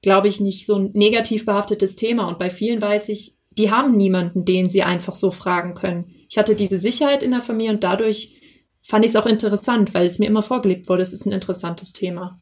glaube 0.00 0.28
ich, 0.28 0.40
nicht 0.40 0.66
so 0.66 0.76
ein 0.76 0.90
negativ 0.94 1.44
behaftetes 1.44 1.96
Thema. 1.96 2.26
Und 2.26 2.38
bei 2.38 2.50
vielen 2.50 2.80
weiß 2.80 3.10
ich, 3.10 3.36
die 3.50 3.70
haben 3.70 3.96
niemanden, 3.96 4.44
den 4.44 4.70
sie 4.70 4.82
einfach 4.82 5.14
so 5.14 5.30
fragen 5.30 5.74
können. 5.74 6.06
Ich 6.28 6.38
hatte 6.38 6.54
diese 6.54 6.78
Sicherheit 6.78 7.22
in 7.22 7.30
der 7.30 7.42
Familie 7.42 7.72
und 7.72 7.84
dadurch 7.84 8.40
fand 8.80 9.04
ich 9.04 9.10
es 9.10 9.16
auch 9.16 9.26
interessant, 9.26 9.94
weil 9.94 10.06
es 10.06 10.18
mir 10.18 10.26
immer 10.26 10.42
vorgelebt 10.42 10.88
wurde, 10.88 11.02
es 11.02 11.12
ist 11.12 11.26
ein 11.26 11.32
interessantes 11.32 11.92
Thema. 11.92 12.40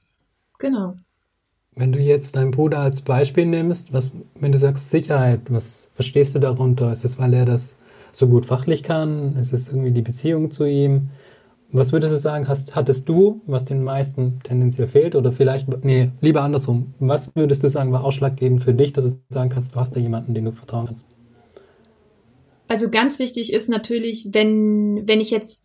Genau. 0.58 0.94
Wenn 1.74 1.92
du 1.92 1.98
jetzt 1.98 2.36
deinen 2.36 2.50
Bruder 2.50 2.80
als 2.80 3.00
Beispiel 3.00 3.46
nimmst, 3.46 3.92
was, 3.92 4.12
wenn 4.36 4.52
du 4.52 4.58
sagst 4.58 4.90
Sicherheit, 4.90 5.42
was 5.48 5.88
verstehst 5.94 6.34
du 6.34 6.38
darunter? 6.38 6.92
Ist 6.92 7.04
es, 7.04 7.18
weil 7.18 7.34
er 7.34 7.44
das 7.44 7.76
so 8.12 8.28
gut 8.28 8.46
fachlich 8.46 8.82
kann? 8.82 9.36
Ist 9.36 9.52
es 9.52 9.68
irgendwie 9.68 9.92
die 9.92 10.02
Beziehung 10.02 10.50
zu 10.50 10.64
ihm? 10.64 11.10
Was 11.72 11.92
würdest 11.92 12.12
du 12.12 12.18
sagen, 12.18 12.48
hast, 12.48 12.74
hattest 12.74 13.08
du, 13.08 13.42
was 13.46 13.64
den 13.64 13.84
meisten 13.84 14.40
tendenziell 14.42 14.88
fehlt? 14.88 15.14
Oder 15.14 15.30
vielleicht, 15.30 15.68
nee, 15.84 16.10
lieber 16.20 16.42
andersrum. 16.42 16.94
Was 16.98 17.34
würdest 17.36 17.62
du 17.62 17.68
sagen, 17.68 17.92
war 17.92 18.04
ausschlaggebend 18.04 18.64
für 18.64 18.74
dich, 18.74 18.92
dass 18.92 19.04
du 19.04 19.22
sagen 19.28 19.50
kannst, 19.50 19.74
du 19.74 19.80
hast 19.80 19.94
da 19.94 20.00
jemanden, 20.00 20.34
den 20.34 20.46
du 20.46 20.52
vertrauen 20.52 20.86
kannst? 20.86 21.06
Also 22.66 22.90
ganz 22.90 23.18
wichtig 23.18 23.52
ist 23.52 23.68
natürlich, 23.68 24.28
wenn, 24.32 25.06
wenn 25.06 25.20
ich 25.20 25.30
jetzt 25.30 25.64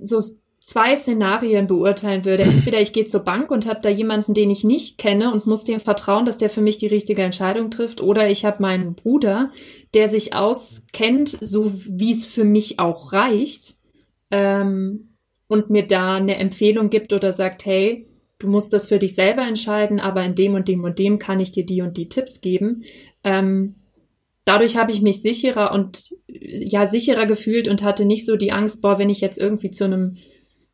so 0.00 0.20
zwei 0.64 0.96
Szenarien 0.96 1.66
beurteilen 1.66 2.24
würde. 2.24 2.42
Entweder 2.44 2.80
ich 2.80 2.92
gehe 2.92 3.04
zur 3.04 3.20
Bank 3.20 3.50
und 3.50 3.66
habe 3.66 3.80
da 3.82 3.88
jemanden, 3.88 4.34
den 4.34 4.50
ich 4.50 4.64
nicht 4.64 4.98
kenne 4.98 5.32
und 5.32 5.46
muss 5.46 5.64
dem 5.64 5.80
vertrauen, 5.80 6.24
dass 6.24 6.38
der 6.38 6.50
für 6.50 6.62
mich 6.62 6.78
die 6.78 6.86
richtige 6.86 7.22
Entscheidung 7.22 7.70
trifft. 7.70 8.00
Oder 8.00 8.28
ich 8.28 8.44
habe 8.44 8.62
meinen 8.62 8.94
Bruder, 8.94 9.52
der 9.92 10.08
sich 10.08 10.34
auskennt, 10.34 11.38
so 11.40 11.72
wie 11.72 12.12
es 12.12 12.26
für 12.26 12.44
mich 12.44 12.78
auch 12.78 13.12
reicht. 13.12 13.76
Ähm, 14.30 15.10
und 15.46 15.70
mir 15.70 15.86
da 15.86 16.16
eine 16.16 16.36
Empfehlung 16.36 16.88
gibt 16.90 17.12
oder 17.12 17.32
sagt, 17.32 17.66
hey, 17.66 18.08
du 18.38 18.48
musst 18.48 18.72
das 18.72 18.88
für 18.88 18.98
dich 18.98 19.14
selber 19.14 19.42
entscheiden, 19.42 20.00
aber 20.00 20.24
in 20.24 20.34
dem 20.34 20.54
und 20.54 20.68
dem 20.68 20.82
und 20.82 20.98
dem 20.98 21.18
kann 21.18 21.38
ich 21.38 21.52
dir 21.52 21.66
die 21.66 21.82
und 21.82 21.96
die 21.96 22.08
Tipps 22.08 22.40
geben. 22.40 22.82
Ähm, 23.22 23.76
dadurch 24.44 24.76
habe 24.76 24.90
ich 24.90 25.02
mich 25.02 25.22
sicherer 25.22 25.72
und 25.72 26.14
ja 26.28 26.86
sicherer 26.86 27.26
gefühlt 27.26 27.68
und 27.68 27.82
hatte 27.82 28.04
nicht 28.04 28.26
so 28.26 28.36
die 28.36 28.52
Angst, 28.52 28.82
boah, 28.82 28.98
wenn 28.98 29.10
ich 29.10 29.20
jetzt 29.20 29.38
irgendwie 29.38 29.70
zu 29.70 29.84
einem 29.84 30.16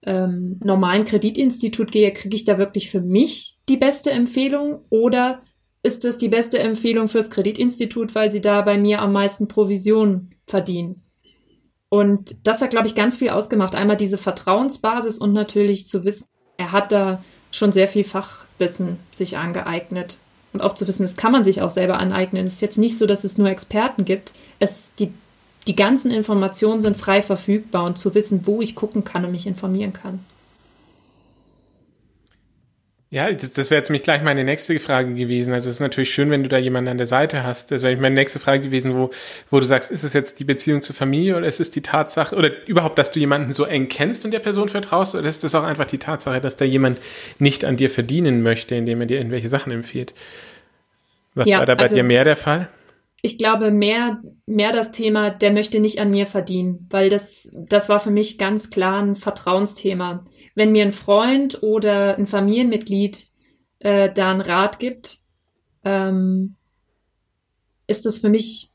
ähm, 0.02 0.58
normalen 0.64 1.04
Kreditinstitut 1.04 1.92
gehe, 1.92 2.12
kriege 2.12 2.34
ich 2.34 2.44
da 2.44 2.58
wirklich 2.58 2.90
für 2.90 3.00
mich 3.00 3.58
die 3.68 3.76
beste 3.76 4.10
Empfehlung 4.10 4.84
oder 4.88 5.42
ist 5.82 6.04
das 6.04 6.18
die 6.18 6.28
beste 6.28 6.58
Empfehlung 6.58 7.08
fürs 7.08 7.30
Kreditinstitut, 7.30 8.14
weil 8.14 8.30
sie 8.30 8.40
da 8.40 8.62
bei 8.62 8.78
mir 8.78 9.00
am 9.00 9.12
meisten 9.12 9.48
Provision 9.48 10.30
verdienen? 10.46 11.02
Und 11.88 12.46
das 12.46 12.62
hat, 12.62 12.70
glaube 12.70 12.86
ich, 12.86 12.94
ganz 12.94 13.16
viel 13.16 13.30
ausgemacht. 13.30 13.74
Einmal 13.74 13.96
diese 13.96 14.18
Vertrauensbasis 14.18 15.18
und 15.18 15.32
natürlich 15.32 15.86
zu 15.86 16.04
wissen, 16.04 16.26
er 16.56 16.72
hat 16.72 16.92
da 16.92 17.22
schon 17.50 17.72
sehr 17.72 17.88
viel 17.88 18.04
Fachwissen 18.04 18.98
sich 19.12 19.38
angeeignet. 19.38 20.18
Und 20.52 20.60
auch 20.62 20.72
zu 20.72 20.86
wissen, 20.86 21.02
das 21.02 21.16
kann 21.16 21.32
man 21.32 21.42
sich 21.42 21.62
auch 21.62 21.70
selber 21.70 21.98
aneignen. 21.98 22.46
Es 22.46 22.54
ist 22.54 22.62
jetzt 22.62 22.78
nicht 22.78 22.98
so, 22.98 23.06
dass 23.06 23.24
es 23.24 23.38
nur 23.38 23.48
Experten 23.48 24.04
gibt. 24.04 24.34
Es, 24.58 24.92
die, 24.98 25.12
die 25.66 25.76
ganzen 25.76 26.10
Informationen 26.10 26.80
sind 26.80 26.96
frei 26.96 27.22
verfügbar 27.22 27.84
und 27.84 27.98
zu 27.98 28.14
wissen, 28.14 28.46
wo 28.46 28.60
ich 28.60 28.74
gucken 28.74 29.04
kann 29.04 29.24
und 29.24 29.32
mich 29.32 29.46
informieren 29.46 29.92
kann. 29.92 30.20
Ja, 33.12 33.32
das, 33.32 33.52
das 33.52 33.70
wäre 33.70 33.80
jetzt 33.80 33.90
mich 33.90 34.04
gleich 34.04 34.22
meine 34.22 34.44
nächste 34.44 34.78
Frage 34.78 35.14
gewesen. 35.14 35.52
Also 35.52 35.68
es 35.68 35.74
ist 35.74 35.80
natürlich 35.80 36.14
schön, 36.14 36.30
wenn 36.30 36.44
du 36.44 36.48
da 36.48 36.58
jemanden 36.58 36.90
an 36.90 36.96
der 36.96 37.08
Seite 37.08 37.42
hast. 37.42 37.72
Das 37.72 37.82
wäre 37.82 37.96
meine 37.96 38.14
nächste 38.14 38.38
Frage 38.38 38.62
gewesen, 38.62 38.94
wo, 38.94 39.10
wo 39.50 39.58
du 39.58 39.66
sagst, 39.66 39.90
ist 39.90 40.04
es 40.04 40.12
jetzt 40.12 40.38
die 40.38 40.44
Beziehung 40.44 40.80
zur 40.80 40.94
Familie 40.94 41.36
oder 41.36 41.48
ist 41.48 41.58
es 41.58 41.72
die 41.72 41.82
Tatsache 41.82 42.36
oder 42.36 42.52
überhaupt, 42.68 42.98
dass 42.98 43.10
du 43.10 43.18
jemanden 43.18 43.52
so 43.52 43.64
eng 43.64 43.88
kennst 43.88 44.24
und 44.24 44.30
der 44.30 44.38
Person 44.38 44.68
vertraust 44.68 45.16
oder 45.16 45.28
ist 45.28 45.42
es 45.42 45.56
auch 45.56 45.64
einfach 45.64 45.86
die 45.86 45.98
Tatsache, 45.98 46.40
dass 46.40 46.54
da 46.54 46.64
jemand 46.64 46.98
nicht 47.40 47.64
an 47.64 47.76
dir 47.76 47.90
verdienen 47.90 48.42
möchte, 48.44 48.76
indem 48.76 49.00
er 49.00 49.08
dir 49.08 49.18
irgendwelche 49.18 49.48
Sachen 49.48 49.72
empfiehlt? 49.72 50.14
Was 51.34 51.48
ja, 51.48 51.58
war 51.58 51.66
da 51.66 51.74
bei 51.74 51.84
also, 51.84 51.96
dir 51.96 52.04
mehr 52.04 52.22
der 52.22 52.36
Fall? 52.36 52.68
Ich 53.22 53.38
glaube, 53.38 53.70
mehr, 53.70 54.22
mehr 54.46 54.72
das 54.72 54.92
Thema, 54.92 55.30
der 55.30 55.52
möchte 55.52 55.80
nicht 55.80 56.00
an 56.00 56.10
mir 56.10 56.26
verdienen, 56.26 56.86
weil 56.90 57.08
das, 57.08 57.48
das 57.52 57.88
war 57.88 58.00
für 58.00 58.10
mich 58.10 58.38
ganz 58.38 58.70
klar 58.70 59.02
ein 59.02 59.14
Vertrauensthema 59.14 60.24
wenn 60.54 60.72
mir 60.72 60.84
ein 60.84 60.92
Freund 60.92 61.62
oder 61.62 62.16
ein 62.16 62.26
Familienmitglied 62.26 63.26
äh, 63.78 64.12
da 64.12 64.30
einen 64.30 64.40
Rat 64.40 64.78
gibt, 64.78 65.18
ähm, 65.84 66.56
ist 67.86 68.06
es 68.06 68.18
für 68.18 68.28
mich, 68.28 68.70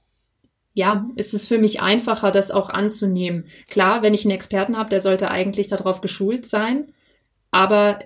ja, 0.73 1.07
ist 1.15 1.33
es 1.33 1.45
für 1.45 1.57
mich 1.57 1.81
einfacher, 1.81 2.31
das 2.31 2.51
auch 2.51 2.69
anzunehmen. 2.69 3.45
Klar, 3.67 4.01
wenn 4.01 4.13
ich 4.13 4.25
einen 4.25 4.33
Experten 4.33 4.77
habe, 4.77 4.89
der 4.89 4.99
sollte 4.99 5.29
eigentlich 5.29 5.67
darauf 5.67 6.01
geschult 6.01 6.45
sein, 6.45 6.91
aber 7.51 7.99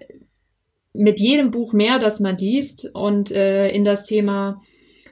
mit 0.93 1.19
jedem 1.19 1.51
Buch 1.51 1.71
mehr, 1.71 1.99
das 1.99 2.19
man 2.19 2.37
liest 2.37 2.89
und 2.93 3.31
äh, 3.31 3.69
in 3.69 3.85
das 3.85 4.03
Thema 4.03 4.61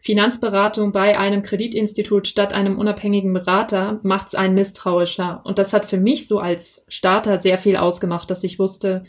Finanzberatung 0.08 0.94
bei 0.94 1.20
einem 1.20 1.42
Kreditinstitut 1.42 2.28
statt 2.28 2.54
einem 2.54 2.80
unabhängigen 2.80 3.34
Berater 3.34 4.00
macht 4.04 4.28
es 4.28 4.36
einen 4.36 4.54
misstrauischer. 4.54 5.42
Und 5.44 5.60
das 5.60 5.74
hat 5.74 5.86
für 5.86 5.98
mich 5.98 6.30
so 6.30 6.40
als 6.40 6.86
Starter 6.88 7.38
sehr 7.38 7.58
viel 7.58 7.76
ausgemacht, 7.76 8.32
dass 8.32 8.46
ich 8.46 8.58
wusste, 8.58 9.04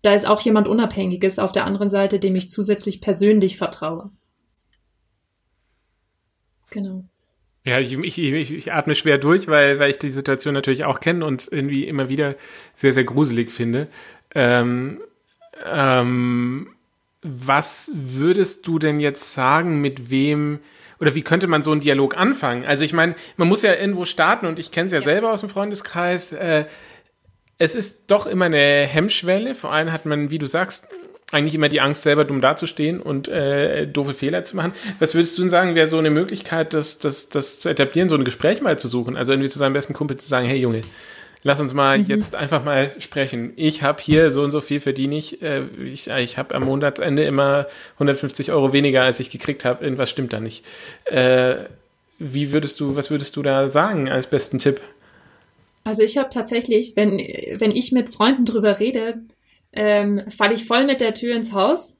da 0.00 0.14
ist 0.14 0.26
auch 0.26 0.40
jemand 0.40 0.66
Unabhängiges 0.66 1.38
auf 1.38 1.52
der 1.52 1.66
anderen 1.66 1.90
Seite, 1.90 2.18
dem 2.18 2.36
ich 2.36 2.48
zusätzlich 2.48 3.02
persönlich 3.02 3.58
vertraue. 3.58 4.10
Genau. 6.70 7.04
Ja, 7.66 7.78
ich, 7.78 7.92
ich, 7.92 8.18
ich, 8.18 8.50
ich 8.50 8.72
atme 8.72 8.94
schwer 8.94 9.18
durch, 9.18 9.46
weil, 9.46 9.78
weil 9.78 9.90
ich 9.90 9.98
die 9.98 10.10
Situation 10.10 10.54
natürlich 10.54 10.86
auch 10.86 11.00
kenne 11.00 11.22
und 11.22 11.48
irgendwie 11.50 11.86
immer 11.86 12.08
wieder 12.08 12.34
sehr, 12.74 12.94
sehr 12.94 13.04
gruselig 13.04 13.50
finde. 13.50 13.88
Ähm, 14.34 15.02
ähm, 15.70 16.77
was 17.28 17.90
würdest 17.94 18.66
du 18.66 18.78
denn 18.78 19.00
jetzt 19.00 19.34
sagen, 19.34 19.80
mit 19.80 20.10
wem 20.10 20.60
oder 21.00 21.14
wie 21.14 21.22
könnte 21.22 21.46
man 21.46 21.62
so 21.62 21.70
einen 21.70 21.80
Dialog 21.80 22.16
anfangen? 22.16 22.64
Also 22.64 22.84
ich 22.84 22.92
meine, 22.92 23.14
man 23.36 23.48
muss 23.48 23.62
ja 23.62 23.74
irgendwo 23.74 24.04
starten 24.04 24.46
und 24.46 24.58
ich 24.58 24.72
kenne 24.72 24.86
es 24.86 24.92
ja, 24.92 24.98
ja, 24.98 25.04
selber 25.04 25.32
aus 25.32 25.40
dem 25.40 25.48
Freundeskreis. 25.48 26.32
Äh, 26.32 26.64
es 27.58 27.74
ist 27.74 28.10
doch 28.10 28.26
immer 28.26 28.46
eine 28.46 28.58
Hemmschwelle. 28.58 29.54
Vor 29.54 29.72
allem 29.72 29.92
hat 29.92 30.06
man, 30.06 30.30
wie 30.30 30.38
du 30.38 30.46
sagst, 30.46 30.88
eigentlich 31.30 31.54
immer 31.54 31.68
die 31.68 31.80
Angst, 31.80 32.02
selber 32.02 32.24
dumm 32.24 32.40
dazustehen 32.40 33.00
und 33.00 33.28
äh, 33.28 33.86
doofe 33.86 34.14
Fehler 34.14 34.44
zu 34.44 34.56
machen. 34.56 34.72
Was 34.98 35.14
würdest 35.14 35.36
du 35.36 35.42
denn 35.42 35.50
sagen, 35.50 35.74
wäre 35.74 35.86
so 35.86 35.98
eine 35.98 36.10
Möglichkeit, 36.10 36.72
das, 36.72 36.98
das, 36.98 37.28
das 37.28 37.60
zu 37.60 37.68
etablieren, 37.68 38.08
so 38.08 38.14
ein 38.14 38.24
Gespräch 38.24 38.62
mal 38.62 38.78
zu 38.78 38.88
suchen? 38.88 39.16
Also 39.16 39.32
irgendwie 39.32 39.50
zu 39.50 39.58
seinem 39.58 39.74
besten 39.74 39.92
Kumpel 39.92 40.16
zu 40.16 40.26
sagen, 40.26 40.46
hey 40.46 40.58
Junge, 40.58 40.82
lass 41.42 41.60
uns 41.60 41.74
mal 41.74 41.98
mhm. 41.98 42.06
jetzt 42.06 42.34
einfach 42.34 42.64
mal 42.64 42.92
sprechen. 42.98 43.52
Ich 43.56 43.82
habe 43.82 44.00
hier 44.00 44.30
so 44.30 44.42
und 44.42 44.50
so 44.50 44.60
viel 44.60 44.80
verdiene 44.80 45.16
ich. 45.16 45.42
Äh, 45.42 45.64
ich 45.84 46.08
ich 46.08 46.38
habe 46.38 46.54
am 46.54 46.64
Monatsende 46.64 47.24
immer 47.24 47.66
150 47.94 48.52
Euro 48.52 48.72
weniger, 48.72 49.02
als 49.02 49.20
ich 49.20 49.30
gekriegt 49.30 49.64
habe. 49.64 49.84
Irgendwas 49.84 50.10
stimmt 50.10 50.32
da 50.32 50.40
nicht. 50.40 50.64
Äh, 51.04 51.56
wie 52.18 52.52
würdest 52.52 52.80
du, 52.80 52.96
was 52.96 53.10
würdest 53.10 53.36
du 53.36 53.42
da 53.42 53.68
sagen 53.68 54.08
als 54.08 54.26
besten 54.26 54.58
Tipp? 54.58 54.80
Also 55.84 56.02
ich 56.02 56.18
habe 56.18 56.28
tatsächlich, 56.28 56.94
wenn, 56.96 57.18
wenn 57.18 57.70
ich 57.74 57.92
mit 57.92 58.10
Freunden 58.10 58.44
drüber 58.44 58.78
rede, 58.80 59.22
ähm, 59.72 60.22
falle 60.28 60.54
ich 60.54 60.64
voll 60.64 60.84
mit 60.84 61.00
der 61.00 61.14
Tür 61.14 61.34
ins 61.36 61.52
Haus 61.52 61.98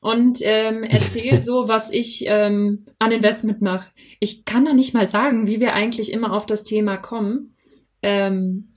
und 0.00 0.38
ähm, 0.42 0.82
erzähle 0.82 1.42
so, 1.42 1.68
was 1.68 1.90
ich 1.90 2.24
ähm, 2.26 2.86
an 2.98 3.12
Investment 3.12 3.60
mache. 3.60 3.90
Ich 4.20 4.44
kann 4.44 4.64
noch 4.64 4.74
nicht 4.74 4.94
mal 4.94 5.08
sagen, 5.08 5.46
wie 5.46 5.60
wir 5.60 5.74
eigentlich 5.74 6.12
immer 6.12 6.32
auf 6.32 6.46
das 6.46 6.62
Thema 6.62 6.96
kommen. 6.96 7.54
Ähm, 8.02 8.70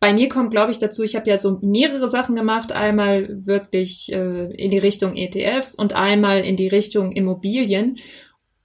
bei 0.00 0.12
mir 0.12 0.28
kommt, 0.28 0.50
glaube 0.50 0.70
ich, 0.70 0.78
dazu, 0.78 1.02
ich 1.02 1.16
habe 1.16 1.30
ja 1.30 1.38
so 1.38 1.60
mehrere 1.62 2.08
Sachen 2.08 2.34
gemacht. 2.34 2.72
Einmal 2.72 3.46
wirklich 3.46 4.12
äh, 4.12 4.52
in 4.54 4.70
die 4.70 4.78
Richtung 4.78 5.16
ETFs 5.16 5.74
und 5.74 5.94
einmal 5.94 6.40
in 6.40 6.56
die 6.56 6.68
Richtung 6.68 7.12
Immobilien. 7.12 7.96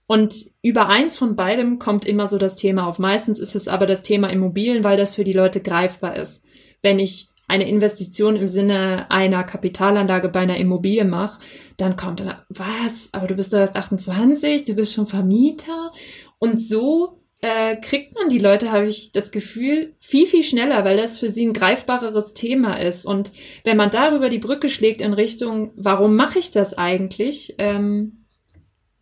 Und 0.05 0.47
über 0.61 0.89
eins 0.89 1.17
von 1.17 1.35
beidem 1.35 1.79
kommt 1.79 2.05
immer 2.05 2.27
so 2.27 2.37
das 2.37 2.55
Thema 2.55 2.87
auf. 2.87 2.99
Meistens 2.99 3.39
ist 3.39 3.55
es 3.55 3.67
aber 3.67 3.85
das 3.85 4.01
Thema 4.01 4.29
Immobilien, 4.29 4.83
weil 4.83 4.97
das 4.97 5.15
für 5.15 5.23
die 5.23 5.33
Leute 5.33 5.61
greifbar 5.61 6.15
ist. 6.15 6.43
Wenn 6.81 6.99
ich 6.99 7.29
eine 7.47 7.69
Investition 7.69 8.35
im 8.35 8.47
Sinne 8.47 9.09
einer 9.09 9.43
Kapitalanlage 9.43 10.29
bei 10.29 10.41
einer 10.41 10.57
Immobilie 10.57 11.05
mache, 11.05 11.39
dann 11.77 11.95
kommt 11.95 12.21
immer, 12.21 12.43
was? 12.49 13.09
Aber 13.11 13.27
du 13.27 13.35
bist 13.35 13.53
doch 13.53 13.59
erst 13.59 13.75
28, 13.75 14.65
du 14.65 14.73
bist 14.73 14.93
schon 14.93 15.07
Vermieter. 15.07 15.91
Und 16.37 16.61
so 16.61 17.18
äh, 17.41 17.77
kriegt 17.77 18.15
man 18.15 18.29
die 18.29 18.39
Leute, 18.39 18.71
habe 18.71 18.87
ich 18.87 19.11
das 19.11 19.31
Gefühl, 19.31 19.95
viel, 19.99 20.27
viel 20.27 20.43
schneller, 20.43 20.83
weil 20.83 20.97
das 20.97 21.19
für 21.19 21.29
sie 21.29 21.45
ein 21.45 21.53
greifbareres 21.53 22.33
Thema 22.33 22.75
ist. 22.75 23.05
Und 23.05 23.31
wenn 23.63 23.77
man 23.77 23.89
darüber 23.89 24.29
die 24.29 24.39
Brücke 24.39 24.69
schlägt 24.69 24.99
in 24.99 25.13
Richtung, 25.13 25.71
warum 25.75 26.15
mache 26.15 26.39
ich 26.39 26.51
das 26.51 26.77
eigentlich, 26.77 27.55
ähm, 27.57 28.25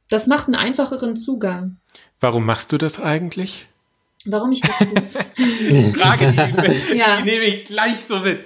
das 0.10 0.28
macht 0.28 0.48
einen 0.48 0.56
einfacheren 0.56 1.16
Zugang. 1.16 1.78
Warum 2.20 2.46
machst 2.46 2.72
du 2.72 2.78
das 2.78 3.02
eigentlich? 3.02 3.68
Warum 4.26 4.52
ich 4.52 4.62
das 4.62 4.78
tue? 4.78 5.94
Frage, 5.94 6.32
die, 6.32 6.98
ja. 6.98 7.18
die 7.18 7.24
nehme 7.24 7.46
ich 7.46 7.66
gleich 7.66 7.98
so 7.98 8.20
mit. 8.20 8.42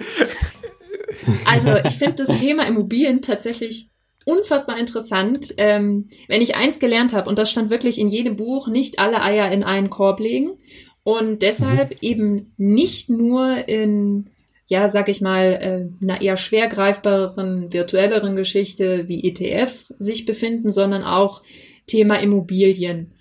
Also 1.44 1.76
ich 1.76 1.94
finde 1.94 2.24
das 2.24 2.40
Thema 2.40 2.66
Immobilien 2.66 3.20
tatsächlich 3.20 3.88
unfassbar 4.24 4.78
interessant. 4.78 5.54
Ähm, 5.56 6.08
wenn 6.28 6.42
ich 6.42 6.56
eins 6.56 6.78
gelernt 6.78 7.12
habe, 7.12 7.28
und 7.28 7.38
das 7.38 7.50
stand 7.50 7.70
wirklich 7.70 7.98
in 7.98 8.08
jedem 8.08 8.36
Buch, 8.36 8.68
nicht 8.68 8.98
alle 8.98 9.22
Eier 9.22 9.50
in 9.50 9.64
einen 9.64 9.90
Korb 9.90 10.20
legen. 10.20 10.58
Und 11.04 11.42
deshalb 11.42 11.90
mhm. 11.90 11.96
eben 12.00 12.54
nicht 12.56 13.10
nur 13.10 13.68
in, 13.68 14.30
ja, 14.66 14.88
sag 14.88 15.08
ich 15.08 15.20
mal, 15.20 15.58
äh, 15.60 16.04
einer 16.04 16.20
eher 16.20 16.36
schwer 16.36 16.68
greifbareren, 16.68 17.72
virtuelleren 17.72 18.36
Geschichte 18.36 19.08
wie 19.08 19.24
ETFs 19.24 19.88
sich 19.98 20.24
befinden, 20.26 20.70
sondern 20.70 21.02
auch 21.02 21.42
Thema 21.86 22.16
Immobilien. 22.16 23.12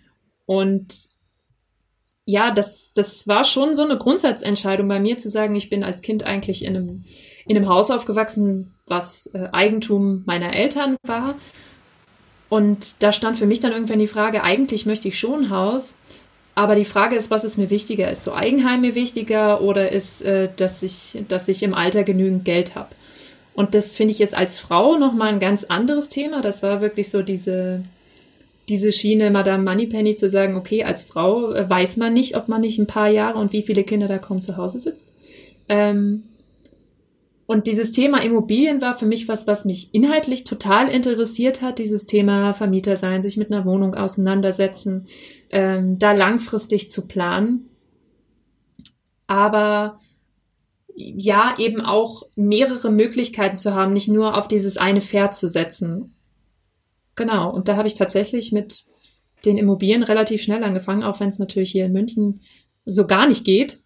Und 0.45 1.11
ja, 2.25 2.51
das, 2.51 2.93
das 2.93 3.27
war 3.27 3.43
schon 3.43 3.73
so 3.73 3.83
eine 3.83 3.97
Grundsatzentscheidung 3.97 4.87
bei 4.87 4.99
mir 4.99 5.17
zu 5.17 5.29
sagen, 5.29 5.55
ich 5.55 5.69
bin 5.69 5.83
als 5.83 6.01
Kind 6.01 6.23
eigentlich 6.23 6.63
in 6.63 6.77
einem, 6.77 7.03
in 7.47 7.57
einem 7.57 7.69
Haus 7.69 7.91
aufgewachsen, 7.91 8.73
was 8.87 9.27
äh, 9.33 9.47
Eigentum 9.51 10.23
meiner 10.25 10.53
Eltern 10.53 10.97
war. 11.03 11.35
Und 12.49 13.01
da 13.01 13.11
stand 13.11 13.37
für 13.37 13.45
mich 13.45 13.59
dann 13.59 13.71
irgendwann 13.71 13.99
die 13.99 14.07
Frage, 14.07 14.43
eigentlich 14.43 14.85
möchte 14.85 15.07
ich 15.07 15.17
schon 15.17 15.45
ein 15.45 15.49
Haus, 15.49 15.95
aber 16.53 16.75
die 16.75 16.85
Frage 16.85 17.15
ist, 17.15 17.31
was 17.31 17.43
ist 17.43 17.57
mir 17.57 17.69
wichtiger? 17.69 18.11
Ist 18.11 18.23
so 18.23 18.33
Eigenheim 18.33 18.81
mir 18.81 18.95
wichtiger 18.95 19.61
oder 19.61 19.91
ist, 19.91 20.21
äh, 20.21 20.49
dass, 20.55 20.83
ich, 20.83 21.23
dass 21.27 21.47
ich 21.47 21.63
im 21.63 21.73
Alter 21.73 22.03
genügend 22.03 22.45
Geld 22.45 22.75
habe? 22.75 22.89
Und 23.53 23.75
das 23.75 23.95
finde 23.95 24.11
ich 24.11 24.19
jetzt 24.19 24.35
als 24.35 24.59
Frau 24.59 24.97
nochmal 24.97 25.29
ein 25.29 25.39
ganz 25.39 25.63
anderes 25.63 26.09
Thema. 26.09 26.41
Das 26.41 26.63
war 26.63 26.81
wirklich 26.81 27.09
so 27.09 27.21
diese, 27.21 27.83
diese 28.67 28.91
Schiene 28.91 29.31
Madame 29.31 29.63
Moneypenny 29.63 30.15
zu 30.15 30.29
sagen, 30.29 30.55
okay, 30.55 30.83
als 30.83 31.03
Frau 31.03 31.53
äh, 31.53 31.69
weiß 31.69 31.97
man 31.97 32.13
nicht, 32.13 32.35
ob 32.35 32.47
man 32.47 32.61
nicht 32.61 32.79
ein 32.79 32.87
paar 32.87 33.09
Jahre 33.09 33.39
und 33.39 33.53
wie 33.53 33.63
viele 33.63 33.83
Kinder 33.83 34.07
da 34.07 34.17
kaum 34.17 34.41
zu 34.41 34.57
Hause 34.57 34.81
sitzt. 34.81 35.09
Ähm, 35.69 36.23
und 37.51 37.67
dieses 37.67 37.91
Thema 37.91 38.23
Immobilien 38.23 38.79
war 38.79 38.97
für 38.97 39.05
mich 39.05 39.27
was, 39.27 39.45
was 39.45 39.65
mich 39.65 39.93
inhaltlich 39.93 40.45
total 40.45 40.87
interessiert 40.87 41.61
hat. 41.61 41.79
Dieses 41.79 42.05
Thema 42.05 42.53
Vermieter 42.53 42.95
sein, 42.95 43.21
sich 43.21 43.35
mit 43.35 43.51
einer 43.51 43.65
Wohnung 43.65 43.93
auseinandersetzen, 43.93 45.05
ähm, 45.49 45.99
da 45.99 46.13
langfristig 46.13 46.89
zu 46.89 47.07
planen. 47.07 47.69
Aber 49.27 49.99
ja, 50.95 51.53
eben 51.57 51.81
auch 51.81 52.23
mehrere 52.37 52.89
Möglichkeiten 52.89 53.57
zu 53.57 53.75
haben, 53.75 53.91
nicht 53.91 54.07
nur 54.07 54.37
auf 54.37 54.47
dieses 54.47 54.77
eine 54.77 55.01
Pferd 55.01 55.35
zu 55.35 55.49
setzen. 55.49 56.15
Genau. 57.15 57.53
Und 57.53 57.67
da 57.67 57.75
habe 57.75 57.89
ich 57.89 57.95
tatsächlich 57.95 58.53
mit 58.53 58.85
den 59.43 59.57
Immobilien 59.57 60.03
relativ 60.03 60.41
schnell 60.41 60.63
angefangen, 60.63 61.03
auch 61.03 61.19
wenn 61.19 61.27
es 61.27 61.37
natürlich 61.37 61.71
hier 61.71 61.87
in 61.87 61.91
München 61.91 62.39
so 62.85 63.05
gar 63.05 63.27
nicht 63.27 63.43
geht. 63.43 63.81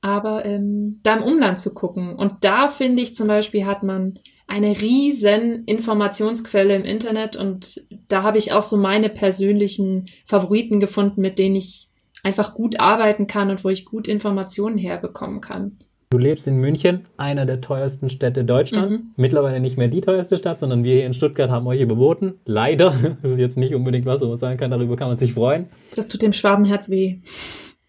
Aber 0.00 0.44
ähm, 0.44 1.00
da 1.02 1.16
im 1.16 1.22
Umland 1.22 1.58
zu 1.58 1.74
gucken. 1.74 2.14
Und 2.14 2.36
da 2.42 2.68
finde 2.68 3.02
ich 3.02 3.14
zum 3.14 3.26
Beispiel 3.28 3.66
hat 3.66 3.82
man 3.82 4.18
eine 4.46 4.80
riesen 4.80 5.64
Informationsquelle 5.64 6.74
im 6.74 6.84
Internet 6.84 7.36
und 7.36 7.84
da 8.08 8.22
habe 8.22 8.38
ich 8.38 8.52
auch 8.52 8.62
so 8.62 8.78
meine 8.78 9.10
persönlichen 9.10 10.06
Favoriten 10.24 10.80
gefunden, 10.80 11.20
mit 11.20 11.38
denen 11.38 11.56
ich 11.56 11.88
einfach 12.22 12.54
gut 12.54 12.80
arbeiten 12.80 13.26
kann 13.26 13.50
und 13.50 13.62
wo 13.62 13.68
ich 13.68 13.84
gut 13.84 14.08
Informationen 14.08 14.78
herbekommen 14.78 15.40
kann. 15.40 15.78
Du 16.10 16.16
lebst 16.16 16.48
in 16.48 16.56
München, 16.56 17.04
einer 17.18 17.44
der 17.44 17.60
teuersten 17.60 18.08
Städte 18.08 18.42
Deutschlands. 18.42 19.02
Mhm. 19.02 19.10
Mittlerweile 19.16 19.60
nicht 19.60 19.76
mehr 19.76 19.88
die 19.88 20.00
teuerste 20.00 20.38
Stadt, 20.38 20.58
sondern 20.58 20.82
wir 20.82 20.94
hier 20.94 21.04
in 21.04 21.12
Stuttgart 21.12 21.50
haben 21.50 21.66
euch 21.66 21.82
überboten. 21.82 22.34
Leider. 22.46 22.94
Das 23.22 23.32
ist 23.32 23.38
jetzt 23.38 23.58
nicht 23.58 23.74
unbedingt 23.74 24.06
was, 24.06 24.22
wo 24.22 24.26
man 24.26 24.38
sagen 24.38 24.56
kann, 24.56 24.70
darüber 24.70 24.96
kann 24.96 25.08
man 25.08 25.18
sich 25.18 25.34
freuen. 25.34 25.66
Das 25.94 26.08
tut 26.08 26.22
dem 26.22 26.32
Schwabenherz 26.32 26.88
weh. 26.88 27.18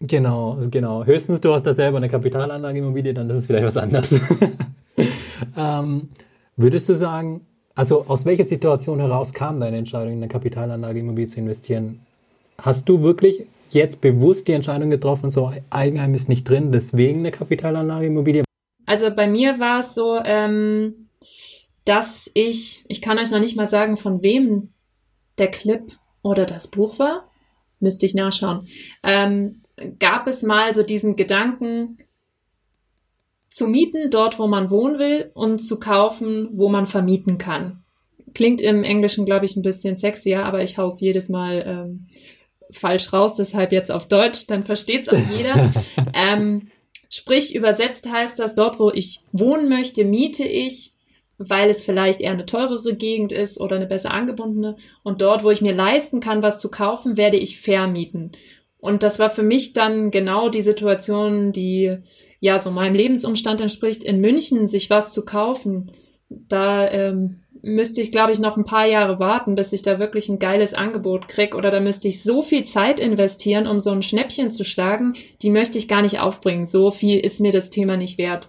Genau, 0.00 0.58
genau. 0.70 1.04
Höchstens 1.04 1.40
du 1.40 1.52
hast 1.52 1.64
da 1.64 1.74
selber 1.74 1.98
eine 1.98 2.08
Kapitalanlageimmobilie, 2.08 3.12
dann 3.12 3.28
ist 3.28 3.36
es 3.36 3.46
vielleicht 3.46 3.66
was 3.66 3.76
anderes. 3.76 4.18
ähm, 5.56 6.08
würdest 6.56 6.88
du 6.88 6.94
sagen, 6.94 7.46
also 7.74 8.06
aus 8.08 8.24
welcher 8.24 8.44
Situation 8.44 8.98
heraus 8.98 9.34
kam 9.34 9.60
deine 9.60 9.76
Entscheidung, 9.76 10.14
in 10.14 10.18
eine 10.18 10.28
Kapitalanlageimmobilie 10.28 11.28
zu 11.28 11.40
investieren? 11.40 12.00
Hast 12.58 12.88
du 12.88 13.02
wirklich 13.02 13.46
jetzt 13.68 14.00
bewusst 14.00 14.48
die 14.48 14.52
Entscheidung 14.52 14.90
getroffen, 14.90 15.28
so 15.28 15.52
Eigenheim 15.68 16.14
ist 16.14 16.28
nicht 16.28 16.48
drin, 16.48 16.72
deswegen 16.72 17.20
eine 17.20 17.30
Kapitalanlageimmobilie? 17.30 18.44
Also 18.86 19.10
bei 19.10 19.28
mir 19.28 19.60
war 19.60 19.80
es 19.80 19.94
so, 19.94 20.18
ähm, 20.24 21.08
dass 21.84 22.30
ich, 22.34 22.84
ich 22.88 23.02
kann 23.02 23.18
euch 23.18 23.30
noch 23.30 23.38
nicht 23.38 23.56
mal 23.56 23.66
sagen, 23.66 23.96
von 23.96 24.22
wem 24.22 24.70
der 25.38 25.50
Clip 25.50 25.92
oder 26.22 26.46
das 26.46 26.68
Buch 26.68 26.98
war, 26.98 27.30
müsste 27.80 28.06
ich 28.06 28.14
nachschauen, 28.14 28.66
ähm, 29.02 29.62
gab 29.98 30.26
es 30.26 30.42
mal 30.42 30.74
so 30.74 30.82
diesen 30.82 31.16
Gedanken, 31.16 31.98
zu 33.48 33.66
mieten 33.66 34.10
dort, 34.10 34.38
wo 34.38 34.46
man 34.46 34.70
wohnen 34.70 34.98
will 34.98 35.30
und 35.34 35.58
zu 35.58 35.78
kaufen, 35.78 36.48
wo 36.52 36.68
man 36.68 36.86
vermieten 36.86 37.36
kann. 37.36 37.82
Klingt 38.32 38.60
im 38.60 38.84
Englischen, 38.84 39.24
glaube 39.24 39.44
ich, 39.44 39.56
ein 39.56 39.62
bisschen 39.62 39.96
sexier, 39.96 40.44
aber 40.44 40.62
ich 40.62 40.78
haus 40.78 41.00
jedes 41.00 41.28
Mal 41.28 41.64
ähm, 41.66 42.06
falsch 42.70 43.12
raus, 43.12 43.34
deshalb 43.34 43.72
jetzt 43.72 43.90
auf 43.90 44.06
Deutsch, 44.06 44.46
dann 44.46 44.64
versteht 44.64 45.02
es 45.02 45.08
auch 45.08 45.30
jeder. 45.36 45.72
ähm, 46.14 46.68
sprich, 47.08 47.54
übersetzt 47.54 48.10
heißt 48.10 48.38
das, 48.38 48.54
dort, 48.54 48.78
wo 48.78 48.90
ich 48.90 49.20
wohnen 49.32 49.68
möchte, 49.68 50.04
miete 50.04 50.44
ich, 50.44 50.92
weil 51.38 51.70
es 51.70 51.84
vielleicht 51.84 52.20
eher 52.20 52.32
eine 52.32 52.46
teurere 52.46 52.94
Gegend 52.94 53.32
ist 53.32 53.58
oder 53.58 53.76
eine 53.76 53.86
besser 53.86 54.12
angebundene. 54.12 54.76
Und 55.02 55.22
dort, 55.22 55.42
wo 55.42 55.50
ich 55.50 55.62
mir 55.62 55.74
leisten 55.74 56.20
kann, 56.20 56.42
was 56.42 56.58
zu 56.58 56.70
kaufen, 56.70 57.16
werde 57.16 57.38
ich 57.38 57.60
vermieten. 57.60 58.32
Und 58.80 59.02
das 59.02 59.18
war 59.18 59.30
für 59.30 59.42
mich 59.42 59.72
dann 59.72 60.10
genau 60.10 60.48
die 60.48 60.62
Situation, 60.62 61.52
die 61.52 61.98
ja 62.40 62.58
so 62.58 62.70
meinem 62.70 62.94
Lebensumstand 62.94 63.60
entspricht, 63.60 64.02
in 64.02 64.20
München 64.20 64.66
sich 64.66 64.88
was 64.88 65.12
zu 65.12 65.24
kaufen. 65.24 65.92
Da 66.30 66.90
ähm, 66.90 67.40
müsste 67.62 68.00
ich, 68.00 68.10
glaube 68.10 68.32
ich, 68.32 68.38
noch 68.38 68.56
ein 68.56 68.64
paar 68.64 68.86
Jahre 68.86 69.18
warten, 69.18 69.54
bis 69.54 69.72
ich 69.72 69.82
da 69.82 69.98
wirklich 69.98 70.28
ein 70.28 70.38
geiles 70.38 70.72
Angebot 70.72 71.28
krieg. 71.28 71.54
Oder 71.54 71.70
da 71.70 71.80
müsste 71.80 72.08
ich 72.08 72.22
so 72.22 72.42
viel 72.42 72.64
Zeit 72.64 73.00
investieren, 73.00 73.66
um 73.66 73.80
so 73.80 73.90
ein 73.90 74.02
Schnäppchen 74.02 74.50
zu 74.50 74.64
schlagen, 74.64 75.14
die 75.42 75.50
möchte 75.50 75.76
ich 75.76 75.88
gar 75.88 76.00
nicht 76.00 76.20
aufbringen. 76.20 76.64
So 76.64 76.90
viel 76.90 77.20
ist 77.20 77.40
mir 77.40 77.52
das 77.52 77.68
Thema 77.68 77.96
nicht 77.98 78.16
wert. 78.16 78.48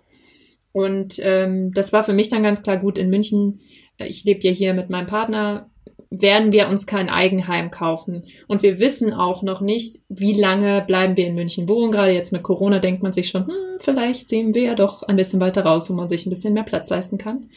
Und 0.72 1.20
ähm, 1.22 1.74
das 1.74 1.92
war 1.92 2.04
für 2.04 2.14
mich 2.14 2.30
dann 2.30 2.44
ganz 2.44 2.62
klar 2.62 2.78
gut 2.78 2.98
in 2.98 3.10
München. 3.10 3.60
Äh, 3.98 4.08
ich 4.08 4.24
lebe 4.24 4.48
ja 4.48 4.52
hier 4.52 4.74
mit 4.74 4.90
meinem 4.90 5.08
Partner 5.08 5.70
werden 6.12 6.52
wir 6.52 6.68
uns 6.68 6.86
kein 6.86 7.10
Eigenheim 7.10 7.72
kaufen. 7.72 8.26
Und 8.48 8.64
wir 8.64 8.80
wissen 8.80 9.14
auch 9.14 9.44
noch 9.44 9.62
nicht, 9.62 10.02
wie 10.10 10.34
lange 10.34 10.84
bleiben 10.86 11.16
wir 11.16 11.26
in 11.26 11.36
München 11.36 11.70
wohnen. 11.70 11.92
Gerade 11.92 12.12
jetzt 12.12 12.34
mit 12.34 12.44
Corona 12.44 12.80
denkt 12.80 13.02
man 13.02 13.14
sich 13.14 13.30
schon, 13.30 13.48
hm, 13.48 13.80
vielleicht 13.80 14.28
sehen 14.28 14.54
wir 14.54 14.64
ja 14.64 14.76
doch 14.76 15.04
ein 15.04 15.16
bisschen 15.16 15.40
weiter 15.40 15.64
raus, 15.64 15.90
wo 15.90 15.94
man 15.94 16.10
sich 16.10 16.26
ein 16.26 16.30
bisschen 16.30 16.54
mehr 16.54 16.64
Platz 16.64 16.90
leisten 16.90 17.18
kann. 17.18 17.50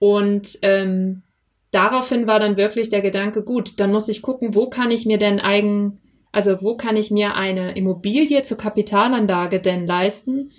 Und 0.00 0.58
ähm, 0.62 1.22
daraufhin 1.70 2.26
war 2.26 2.40
dann 2.40 2.56
wirklich 2.56 2.90
der 2.90 3.00
Gedanke, 3.00 3.44
gut, 3.44 3.78
dann 3.78 3.92
muss 3.92 4.08
ich 4.08 4.22
gucken, 4.22 4.56
wo 4.56 4.68
kann 4.68 4.90
ich 4.90 5.06
mir 5.06 5.18
denn 5.18 5.38
eigen, 5.38 6.00
also 6.32 6.62
wo 6.62 6.76
kann 6.76 6.96
ich 6.96 7.12
mir 7.12 7.36
eine 7.36 7.76
Immobilie 7.76 8.42
zur 8.42 8.56
Kapitalanlage 8.56 9.60
denn 9.60 9.86
leisten, 9.86 10.50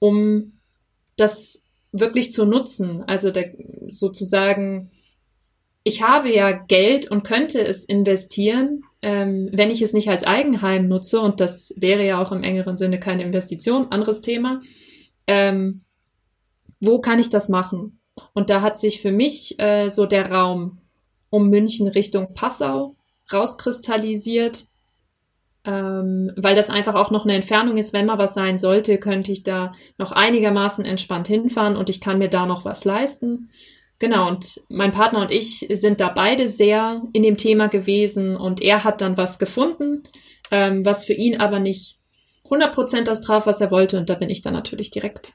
um 0.00 0.48
das 1.16 1.64
wirklich 1.92 2.30
zu 2.30 2.44
nutzen. 2.44 3.02
Also 3.06 3.30
der, 3.30 3.52
sozusagen, 3.88 4.90
ich 5.84 6.02
habe 6.02 6.34
ja 6.34 6.50
Geld 6.50 7.10
und 7.10 7.22
könnte 7.24 7.64
es 7.64 7.84
investieren, 7.84 8.84
ähm, 9.02 9.50
wenn 9.52 9.70
ich 9.70 9.82
es 9.82 9.92
nicht 9.92 10.08
als 10.08 10.24
Eigenheim 10.24 10.88
nutze, 10.88 11.20
und 11.20 11.40
das 11.40 11.74
wäre 11.76 12.04
ja 12.04 12.20
auch 12.20 12.32
im 12.32 12.42
engeren 12.42 12.78
Sinne 12.78 12.98
keine 12.98 13.22
Investition, 13.22 13.92
anderes 13.92 14.22
Thema. 14.22 14.62
Ähm, 15.26 15.82
wo 16.80 17.00
kann 17.00 17.18
ich 17.18 17.28
das 17.28 17.50
machen? 17.50 18.00
Und 18.32 18.48
da 18.48 18.62
hat 18.62 18.80
sich 18.80 19.02
für 19.02 19.12
mich 19.12 19.60
äh, 19.60 19.90
so 19.90 20.06
der 20.06 20.32
Raum 20.32 20.78
um 21.28 21.50
München 21.50 21.86
Richtung 21.88 22.32
Passau 22.32 22.96
rauskristallisiert, 23.30 24.64
ähm, 25.64 26.32
weil 26.36 26.54
das 26.54 26.70
einfach 26.70 26.94
auch 26.94 27.10
noch 27.10 27.24
eine 27.24 27.34
Entfernung 27.34 27.76
ist. 27.76 27.92
Wenn 27.92 28.06
mal 28.06 28.18
was 28.18 28.32
sein 28.32 28.56
sollte, 28.56 28.96
könnte 28.96 29.32
ich 29.32 29.42
da 29.42 29.72
noch 29.98 30.12
einigermaßen 30.12 30.84
entspannt 30.84 31.26
hinfahren 31.26 31.76
und 31.76 31.90
ich 31.90 32.00
kann 32.00 32.18
mir 32.18 32.28
da 32.28 32.46
noch 32.46 32.64
was 32.64 32.84
leisten. 32.84 33.50
Genau, 34.04 34.28
und 34.28 34.60
mein 34.68 34.90
Partner 34.90 35.22
und 35.22 35.30
ich 35.30 35.66
sind 35.72 35.98
da 35.98 36.10
beide 36.10 36.46
sehr 36.50 37.00
in 37.14 37.22
dem 37.22 37.38
Thema 37.38 37.68
gewesen 37.68 38.36
und 38.36 38.60
er 38.60 38.84
hat 38.84 39.00
dann 39.00 39.16
was 39.16 39.38
gefunden, 39.38 40.02
ähm, 40.50 40.84
was 40.84 41.06
für 41.06 41.14
ihn 41.14 41.40
aber 41.40 41.58
nicht 41.58 41.96
100% 42.50 43.04
das 43.04 43.22
traf, 43.22 43.46
was 43.46 43.62
er 43.62 43.70
wollte. 43.70 43.98
Und 43.98 44.10
da 44.10 44.14
bin 44.14 44.28
ich 44.28 44.42
dann 44.42 44.52
natürlich 44.52 44.90
direkt 44.90 45.32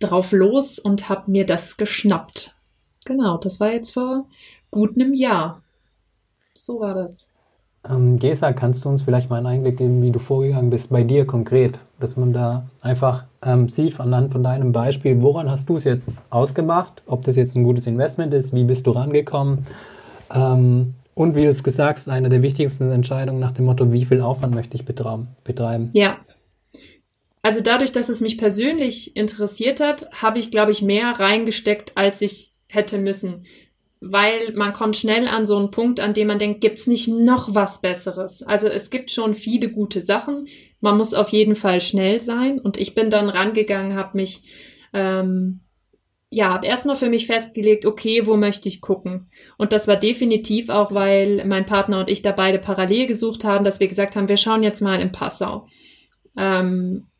drauf 0.00 0.32
los 0.32 0.78
und 0.78 1.08
habe 1.08 1.30
mir 1.30 1.46
das 1.46 1.78
geschnappt. 1.78 2.54
Genau, 3.06 3.38
das 3.38 3.58
war 3.58 3.72
jetzt 3.72 3.92
vor 3.94 4.26
gut 4.70 4.96
einem 4.96 5.14
Jahr. 5.14 5.62
So 6.52 6.78
war 6.78 6.92
das. 6.92 7.30
Ähm, 7.88 8.18
Gesa, 8.18 8.52
kannst 8.52 8.84
du 8.84 8.90
uns 8.90 9.00
vielleicht 9.00 9.30
mal 9.30 9.38
einen 9.38 9.46
Einblick 9.46 9.78
geben, 9.78 10.02
wie 10.02 10.10
du 10.10 10.18
vorgegangen 10.18 10.68
bist 10.68 10.90
bei 10.90 11.04
dir 11.04 11.26
konkret, 11.26 11.78
dass 12.00 12.16
man 12.16 12.32
da 12.32 12.66
einfach 12.80 13.24
ähm, 13.42 13.68
sieht 13.68 14.00
anhand 14.00 14.32
von 14.32 14.42
deinem 14.42 14.72
Beispiel, 14.72 15.20
woran 15.22 15.50
hast 15.50 15.68
du 15.68 15.76
es 15.76 15.84
jetzt 15.84 16.08
ausgemacht, 16.30 17.02
ob 17.06 17.24
das 17.24 17.36
jetzt 17.36 17.54
ein 17.56 17.64
gutes 17.64 17.86
Investment 17.86 18.34
ist, 18.34 18.52
wie 18.54 18.64
bist 18.64 18.86
du 18.86 18.90
rangekommen 18.92 19.66
ähm, 20.34 20.94
und 21.14 21.34
wie 21.34 21.42
du 21.42 21.48
es 21.48 21.62
gesagt 21.62 21.98
hast, 21.98 22.08
eine 22.08 22.28
der 22.28 22.42
wichtigsten 22.42 22.90
Entscheidungen 22.90 23.40
nach 23.40 23.52
dem 23.52 23.66
Motto, 23.66 23.92
wie 23.92 24.04
viel 24.04 24.20
Aufwand 24.20 24.54
möchte 24.54 24.76
ich 24.76 24.84
betreiben? 24.84 25.90
Ja, 25.92 26.16
also 27.42 27.60
dadurch, 27.60 27.92
dass 27.92 28.08
es 28.08 28.20
mich 28.20 28.36
persönlich 28.36 29.16
interessiert 29.16 29.80
hat, 29.80 30.10
habe 30.12 30.38
ich, 30.38 30.50
glaube 30.50 30.72
ich, 30.72 30.82
mehr 30.82 31.12
reingesteckt, 31.18 31.96
als 31.96 32.20
ich 32.20 32.50
hätte 32.68 32.98
müssen. 32.98 33.44
Weil 34.00 34.52
man 34.54 34.72
kommt 34.72 34.96
schnell 34.96 35.28
an 35.28 35.44
so 35.44 35.58
einen 35.58 35.70
Punkt, 35.70 36.00
an 36.00 36.14
dem 36.14 36.28
man 36.28 36.38
denkt, 36.38 36.62
gibt's 36.62 36.86
nicht 36.86 37.08
noch 37.08 37.54
was 37.54 37.82
Besseres? 37.82 38.42
Also 38.42 38.68
es 38.68 38.88
gibt 38.88 39.10
schon 39.10 39.34
viele 39.34 39.70
gute 39.70 40.00
Sachen. 40.00 40.48
Man 40.80 40.96
muss 40.96 41.12
auf 41.12 41.28
jeden 41.28 41.54
Fall 41.54 41.80
schnell 41.80 42.20
sein. 42.20 42.58
Und 42.58 42.78
ich 42.78 42.94
bin 42.94 43.10
dann 43.10 43.28
rangegangen, 43.28 43.94
habe 43.94 44.16
mich, 44.16 44.42
ähm, 44.94 45.60
ja, 46.30 46.48
habe 46.54 46.66
erstmal 46.66 46.96
für 46.96 47.10
mich 47.10 47.26
festgelegt, 47.26 47.84
okay, 47.84 48.26
wo 48.26 48.36
möchte 48.36 48.68
ich 48.68 48.80
gucken? 48.80 49.28
Und 49.58 49.72
das 49.72 49.86
war 49.86 49.96
definitiv 49.96 50.70
auch, 50.70 50.92
weil 50.92 51.44
mein 51.44 51.66
Partner 51.66 52.00
und 52.00 52.08
ich 52.08 52.22
da 52.22 52.32
beide 52.32 52.58
parallel 52.58 53.06
gesucht 53.06 53.44
haben, 53.44 53.64
dass 53.64 53.80
wir 53.80 53.88
gesagt 53.88 54.16
haben, 54.16 54.28
wir 54.28 54.38
schauen 54.38 54.62
jetzt 54.62 54.80
mal 54.80 55.00
in 55.00 55.12
Passau. 55.12 55.66
Ähm, 56.36 57.10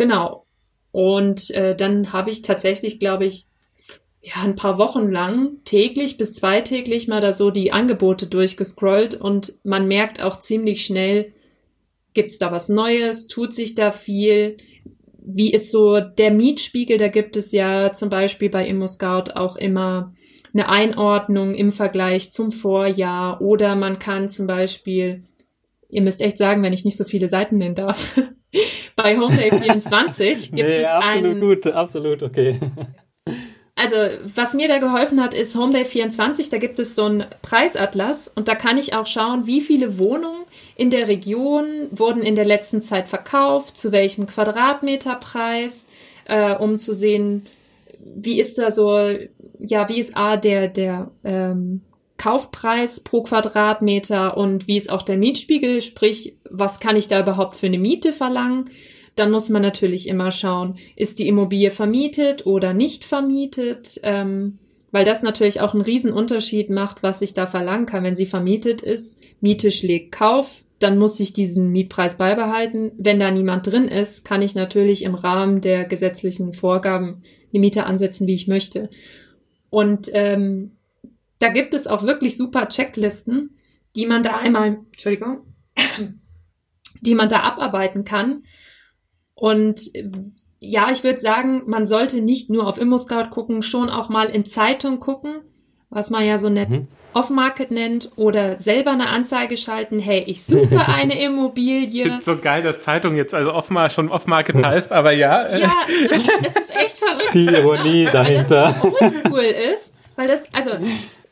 Genau. 0.00 0.46
Und 0.92 1.50
äh, 1.50 1.76
dann 1.76 2.14
habe 2.14 2.30
ich 2.30 2.40
tatsächlich, 2.40 2.98
glaube 3.00 3.26
ich, 3.26 3.44
ja, 4.22 4.34
ein 4.44 4.54
paar 4.54 4.76
Wochen 4.78 5.10
lang 5.10 5.56
täglich 5.64 6.18
bis 6.18 6.34
zweitäglich 6.34 7.08
mal 7.08 7.20
da 7.20 7.32
so 7.32 7.50
die 7.50 7.72
Angebote 7.72 8.26
durchgescrollt 8.26 9.14
und 9.14 9.54
man 9.64 9.88
merkt 9.88 10.22
auch 10.22 10.38
ziemlich 10.38 10.84
schnell, 10.84 11.32
gibt's 12.12 12.38
da 12.38 12.52
was 12.52 12.68
Neues, 12.68 13.28
tut 13.28 13.54
sich 13.54 13.74
da 13.74 13.90
viel, 13.92 14.58
wie 15.22 15.52
ist 15.52 15.70
so 15.70 16.00
der 16.00 16.32
Mietspiegel, 16.32 16.98
da 16.98 17.08
gibt 17.08 17.36
es 17.36 17.52
ja 17.52 17.92
zum 17.92 18.10
Beispiel 18.10 18.50
bei 18.50 18.66
ImmoScout 18.66 19.32
auch 19.34 19.56
immer 19.56 20.12
eine 20.52 20.68
Einordnung 20.68 21.54
im 21.54 21.72
Vergleich 21.72 22.32
zum 22.32 22.50
Vorjahr 22.50 23.40
oder 23.40 23.74
man 23.74 23.98
kann 23.98 24.28
zum 24.28 24.46
Beispiel, 24.46 25.22
ihr 25.88 26.02
müsst 26.02 26.20
echt 26.20 26.36
sagen, 26.36 26.62
wenn 26.62 26.72
ich 26.72 26.84
nicht 26.84 26.96
so 26.96 27.04
viele 27.04 27.28
Seiten 27.28 27.56
nennen 27.56 27.74
darf, 27.74 28.20
bei 28.96 29.16
Homeday24 29.16 30.50
gibt 30.54 30.68
nee, 30.68 30.76
es 30.82 30.86
absolut 30.86 31.30
einen. 31.30 31.40
gut, 31.40 31.66
absolut 31.68 32.22
okay. 32.22 32.60
Also, 33.80 33.96
was 34.34 34.52
mir 34.52 34.68
da 34.68 34.76
geholfen 34.76 35.22
hat, 35.22 35.32
ist 35.32 35.56
Homeday24. 35.56 36.50
Da 36.50 36.58
gibt 36.58 36.78
es 36.78 36.94
so 36.94 37.06
einen 37.06 37.24
Preisatlas 37.40 38.28
und 38.28 38.46
da 38.46 38.54
kann 38.54 38.76
ich 38.76 38.92
auch 38.92 39.06
schauen, 39.06 39.46
wie 39.46 39.62
viele 39.62 39.98
Wohnungen 39.98 40.42
in 40.76 40.90
der 40.90 41.08
Region 41.08 41.88
wurden 41.90 42.20
in 42.22 42.36
der 42.36 42.44
letzten 42.44 42.82
Zeit 42.82 43.08
verkauft, 43.08 43.78
zu 43.78 43.90
welchem 43.90 44.26
Quadratmeterpreis, 44.26 45.86
äh, 46.26 46.56
um 46.56 46.78
zu 46.78 46.94
sehen, 46.94 47.46
wie 48.04 48.38
ist 48.38 48.58
da 48.58 48.70
so, 48.70 48.98
ja, 49.58 49.88
wie 49.88 49.98
ist 49.98 50.14
A, 50.14 50.36
der, 50.36 50.68
der 50.68 51.10
ähm, 51.24 51.80
Kaufpreis 52.18 53.00
pro 53.00 53.22
Quadratmeter 53.22 54.36
und 54.36 54.66
wie 54.66 54.76
ist 54.76 54.90
auch 54.90 55.00
der 55.00 55.16
Mietspiegel, 55.16 55.80
sprich, 55.80 56.34
was 56.50 56.80
kann 56.80 56.96
ich 56.96 57.08
da 57.08 57.18
überhaupt 57.18 57.56
für 57.56 57.68
eine 57.68 57.78
Miete 57.78 58.12
verlangen? 58.12 58.68
Dann 59.20 59.32
muss 59.32 59.50
man 59.50 59.60
natürlich 59.60 60.08
immer 60.08 60.30
schauen, 60.30 60.78
ist 60.96 61.18
die 61.18 61.28
Immobilie 61.28 61.70
vermietet 61.70 62.46
oder 62.46 62.72
nicht 62.72 63.04
vermietet, 63.04 64.00
ähm, 64.02 64.58
weil 64.92 65.04
das 65.04 65.22
natürlich 65.22 65.60
auch 65.60 65.74
einen 65.74 65.82
Riesenunterschied 65.82 66.70
macht, 66.70 67.02
was 67.02 67.20
ich 67.20 67.34
da 67.34 67.46
verlangen 67.46 67.84
kann. 67.84 68.02
Wenn 68.02 68.16
sie 68.16 68.24
vermietet 68.24 68.80
ist, 68.80 69.20
Miete 69.42 69.70
schlägt 69.70 70.12
Kauf, 70.12 70.62
dann 70.78 70.96
muss 70.96 71.20
ich 71.20 71.34
diesen 71.34 71.70
Mietpreis 71.70 72.16
beibehalten. 72.16 72.92
Wenn 72.96 73.20
da 73.20 73.30
niemand 73.30 73.66
drin 73.66 73.88
ist, 73.88 74.24
kann 74.24 74.40
ich 74.40 74.54
natürlich 74.54 75.02
im 75.04 75.14
Rahmen 75.14 75.60
der 75.60 75.84
gesetzlichen 75.84 76.54
Vorgaben 76.54 77.20
die 77.52 77.58
Miete 77.58 77.84
ansetzen, 77.84 78.26
wie 78.26 78.32
ich 78.32 78.48
möchte. 78.48 78.88
Und 79.68 80.08
ähm, 80.14 80.78
da 81.40 81.50
gibt 81.50 81.74
es 81.74 81.86
auch 81.86 82.04
wirklich 82.04 82.38
super 82.38 82.68
Checklisten, 82.68 83.58
die 83.96 84.06
man 84.06 84.22
da 84.22 84.38
einmal, 84.38 84.78
Entschuldigung, 84.92 85.42
die 87.02 87.14
man 87.14 87.28
da 87.28 87.40
abarbeiten 87.40 88.04
kann. 88.04 88.44
Und 89.40 89.80
ja, 90.58 90.90
ich 90.90 91.02
würde 91.02 91.18
sagen, 91.18 91.62
man 91.64 91.86
sollte 91.86 92.20
nicht 92.20 92.50
nur 92.50 92.66
auf 92.66 92.78
ImmoScout 92.78 93.30
gucken, 93.30 93.62
schon 93.62 93.88
auch 93.88 94.10
mal 94.10 94.26
in 94.26 94.44
Zeitung 94.44 95.00
gucken, 95.00 95.40
was 95.88 96.10
man 96.10 96.26
ja 96.26 96.36
so 96.36 96.50
nett 96.50 96.68
mhm. 96.68 96.88
Off-Market 97.14 97.70
nennt 97.70 98.10
oder 98.16 98.60
selber 98.60 98.90
eine 98.90 99.08
Anzeige 99.08 99.56
schalten, 99.56 99.98
hey, 99.98 100.24
ich 100.26 100.44
suche 100.44 100.86
eine 100.94 101.18
Immobilie. 101.18 102.20
so 102.20 102.36
geil, 102.36 102.62
dass 102.62 102.82
Zeitung 102.82 103.16
jetzt 103.16 103.34
also 103.34 103.54
off 103.54 103.70
schon 103.88 104.10
Off-Market 104.10 104.56
heißt, 104.66 104.92
aber 104.92 105.12
ja. 105.12 105.56
Ja, 105.56 105.72
es 106.44 106.56
ist 106.56 106.76
echt 106.76 106.98
verrückt. 106.98 107.34
Die 107.34 107.46
Ironie 107.46 108.04
dahinter. 108.12 108.76
Weil 108.78 108.92
das 109.00 109.14
so 109.16 109.22
oldschool 109.22 109.72
ist, 109.72 109.94
weil 110.16 110.28
das, 110.28 110.48
also 110.52 110.72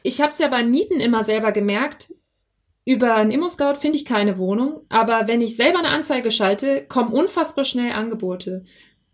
ich 0.03 0.23
habe 0.23 0.31
es 0.31 0.39
ja 0.39 0.49
beim 0.49 0.71
Mieten 0.71 0.99
immer 0.99 1.23
selber 1.25 1.53
gemerkt. 1.53 2.09
Über 2.89 3.17
einen 3.17 3.31
ImmoScout 3.31 3.75
finde 3.75 3.99
ich 3.99 4.07
keine 4.07 4.39
Wohnung, 4.39 4.81
aber 4.89 5.27
wenn 5.27 5.43
ich 5.43 5.57
selber 5.57 5.79
eine 5.79 5.91
Anzeige 5.91 6.31
schalte, 6.31 6.87
kommen 6.89 7.13
unfassbar 7.13 7.67
schnell 7.67 7.93
Angebote. 7.93 8.65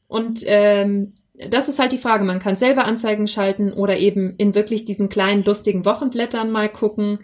Und 0.07 0.45
ähm, 0.47 1.15
das 1.51 1.69
ist 1.69 1.81
halt 1.81 1.91
die 1.91 1.99
Frage. 1.99 2.25
Man 2.25 2.39
kann 2.39 2.55
selber 2.55 2.85
Anzeigen 2.85 3.27
schalten 3.27 3.73
oder 3.73 3.99
eben 3.99 4.37
in 4.37 4.55
wirklich 4.55 4.85
diesen 4.85 5.09
kleinen 5.09 5.43
lustigen 5.43 5.85
Wochenblättern 5.85 6.53
mal 6.53 6.69
gucken. 6.69 7.19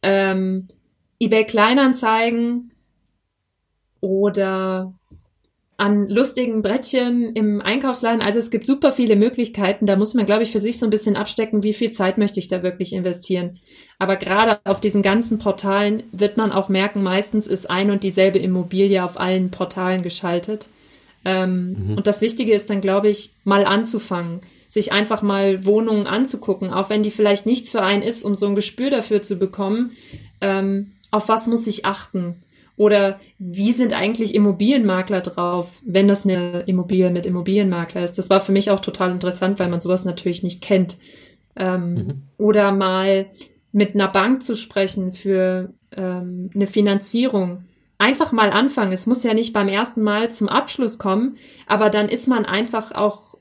Ähm, 0.00 0.68
eBay 1.18 1.44
Kleinanzeigen 1.44 2.72
oder 4.00 4.94
an 5.78 6.08
lustigen 6.08 6.62
Brettchen 6.62 7.34
im 7.34 7.60
Einkaufsladen. 7.60 8.22
Also 8.22 8.38
es 8.38 8.50
gibt 8.50 8.64
super 8.64 8.92
viele 8.92 9.14
Möglichkeiten. 9.14 9.84
Da 9.84 9.96
muss 9.96 10.14
man, 10.14 10.24
glaube 10.24 10.42
ich, 10.42 10.50
für 10.50 10.58
sich 10.58 10.78
so 10.78 10.86
ein 10.86 10.90
bisschen 10.90 11.16
abstecken, 11.16 11.62
wie 11.62 11.74
viel 11.74 11.90
Zeit 11.90 12.16
möchte 12.16 12.40
ich 12.40 12.48
da 12.48 12.62
wirklich 12.62 12.94
investieren. 12.94 13.58
Aber 13.98 14.16
gerade 14.16 14.58
auf 14.64 14.80
diesen 14.80 15.02
ganzen 15.02 15.38
Portalen 15.38 16.04
wird 16.12 16.38
man 16.38 16.50
auch 16.50 16.70
merken, 16.70 17.02
meistens 17.02 17.46
ist 17.46 17.68
ein 17.68 17.90
und 17.90 18.04
dieselbe 18.04 18.38
Immobilie 18.38 19.04
auf 19.04 19.20
allen 19.20 19.50
Portalen 19.50 20.02
geschaltet. 20.02 20.68
Ähm, 21.26 21.76
mhm. 21.78 21.96
Und 21.96 22.06
das 22.06 22.22
Wichtige 22.22 22.54
ist 22.54 22.70
dann, 22.70 22.80
glaube 22.80 23.08
ich, 23.08 23.32
mal 23.44 23.66
anzufangen, 23.66 24.40
sich 24.70 24.92
einfach 24.92 25.20
mal 25.20 25.66
Wohnungen 25.66 26.06
anzugucken, 26.06 26.72
auch 26.72 26.88
wenn 26.88 27.02
die 27.02 27.10
vielleicht 27.10 27.44
nichts 27.44 27.70
für 27.70 27.82
einen 27.82 28.02
ist, 28.02 28.24
um 28.24 28.34
so 28.34 28.46
ein 28.46 28.54
Gespür 28.54 28.88
dafür 28.88 29.20
zu 29.20 29.36
bekommen. 29.36 29.90
Ähm, 30.40 30.92
auf 31.10 31.28
was 31.28 31.48
muss 31.48 31.66
ich 31.66 31.84
achten? 31.84 32.36
Oder 32.76 33.20
wie 33.38 33.72
sind 33.72 33.94
eigentlich 33.94 34.34
Immobilienmakler 34.34 35.22
drauf, 35.22 35.80
wenn 35.84 36.08
das 36.08 36.24
eine 36.24 36.60
Immobilie 36.66 37.10
mit 37.10 37.26
Immobilienmakler 37.26 38.04
ist? 38.04 38.18
Das 38.18 38.28
war 38.28 38.40
für 38.40 38.52
mich 38.52 38.70
auch 38.70 38.80
total 38.80 39.10
interessant, 39.10 39.58
weil 39.58 39.70
man 39.70 39.80
sowas 39.80 40.04
natürlich 40.04 40.42
nicht 40.42 40.60
kennt. 40.60 40.96
Ähm, 41.56 41.94
mhm. 41.94 42.22
Oder 42.36 42.72
mal 42.72 43.26
mit 43.72 43.94
einer 43.94 44.08
Bank 44.08 44.42
zu 44.42 44.54
sprechen 44.54 45.12
für 45.12 45.72
ähm, 45.96 46.50
eine 46.54 46.66
Finanzierung. 46.66 47.64
Einfach 47.98 48.30
mal 48.32 48.50
anfangen. 48.50 48.92
Es 48.92 49.06
muss 49.06 49.22
ja 49.22 49.32
nicht 49.32 49.54
beim 49.54 49.68
ersten 49.68 50.02
Mal 50.02 50.30
zum 50.30 50.48
Abschluss 50.48 50.98
kommen, 50.98 51.36
aber 51.66 51.88
dann 51.88 52.10
ist 52.10 52.28
man 52.28 52.44
einfach 52.44 52.92
auch, 52.92 53.36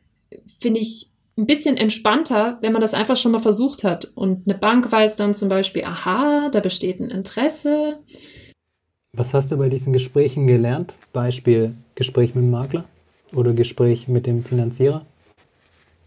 finde 0.59 0.79
ich, 0.79 1.09
ein 1.37 1.45
bisschen 1.45 1.75
entspannter, 1.75 2.57
wenn 2.61 2.71
man 2.71 2.81
das 2.81 2.93
einfach 2.93 3.17
schon 3.17 3.33
mal 3.33 3.39
versucht 3.39 3.83
hat. 3.83 4.11
Und 4.15 4.47
eine 4.47 4.57
Bank 4.57 4.89
weiß 4.89 5.17
dann 5.17 5.33
zum 5.33 5.49
Beispiel, 5.49 5.83
aha, 5.83 6.47
da 6.49 6.61
besteht 6.61 7.01
ein 7.01 7.11
Interesse 7.11 7.99
was 9.15 9.33
hast 9.33 9.51
du 9.51 9.57
bei 9.57 9.69
diesen 9.69 9.93
Gesprächen 9.93 10.47
gelernt? 10.47 10.93
Beispiel 11.13 11.75
Gespräch 11.95 12.35
mit 12.35 12.43
dem 12.43 12.51
Makler 12.51 12.85
oder 13.33 13.53
Gespräch 13.53 14.07
mit 14.07 14.25
dem 14.25 14.43
Finanzierer? 14.43 15.05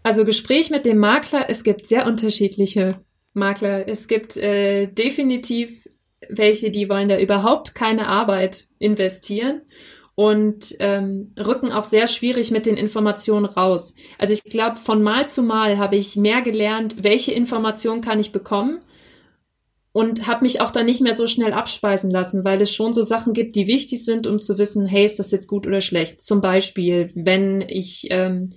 Also 0.03 0.25
Gespräch 0.25 0.69
mit 0.69 0.85
dem 0.85 0.97
Makler, 0.97 1.49
es 1.49 1.63
gibt 1.63 1.87
sehr 1.87 2.07
unterschiedliche 2.07 2.95
Makler. 3.33 3.87
Es 3.87 4.07
gibt 4.07 4.37
äh, 4.37 4.87
definitiv 4.87 5.87
welche, 6.27 6.71
die 6.71 6.89
wollen 6.89 7.09
da 7.09 7.19
überhaupt 7.19 7.75
keine 7.75 8.07
Arbeit 8.07 8.67
investieren 8.77 9.61
und 10.15 10.75
ähm, 10.79 11.33
rücken 11.37 11.71
auch 11.71 11.85
sehr 11.85 12.07
schwierig 12.07 12.51
mit 12.51 12.65
den 12.65 12.75
Informationen 12.75 13.45
raus. 13.45 13.95
Also 14.17 14.33
ich 14.33 14.43
glaube, 14.43 14.75
von 14.75 15.01
Mal 15.01 15.29
zu 15.29 15.41
Mal 15.43 15.77
habe 15.77 15.95
ich 15.95 16.17
mehr 16.17 16.41
gelernt, 16.41 17.03
welche 17.03 17.31
Informationen 17.31 18.01
kann 18.01 18.19
ich 18.19 18.31
bekommen 18.31 18.81
und 19.99 20.27
habe 20.27 20.45
mich 20.45 20.61
auch 20.61 20.71
dann 20.71 20.85
nicht 20.85 21.01
mehr 21.01 21.13
so 21.13 21.27
schnell 21.27 21.51
abspeisen 21.51 22.09
lassen, 22.09 22.45
weil 22.45 22.61
es 22.61 22.73
schon 22.73 22.93
so 22.93 23.03
Sachen 23.03 23.33
gibt, 23.33 23.57
die 23.57 23.67
wichtig 23.67 24.05
sind, 24.05 24.27
um 24.27 24.39
zu 24.39 24.57
wissen, 24.57 24.85
hey, 24.85 25.03
ist 25.03 25.19
das 25.19 25.31
jetzt 25.31 25.47
gut 25.47 25.67
oder 25.67 25.81
schlecht. 25.81 26.21
Zum 26.21 26.39
Beispiel, 26.39 27.11
wenn 27.15 27.59
ich 27.67 28.07
ähm, 28.09 28.51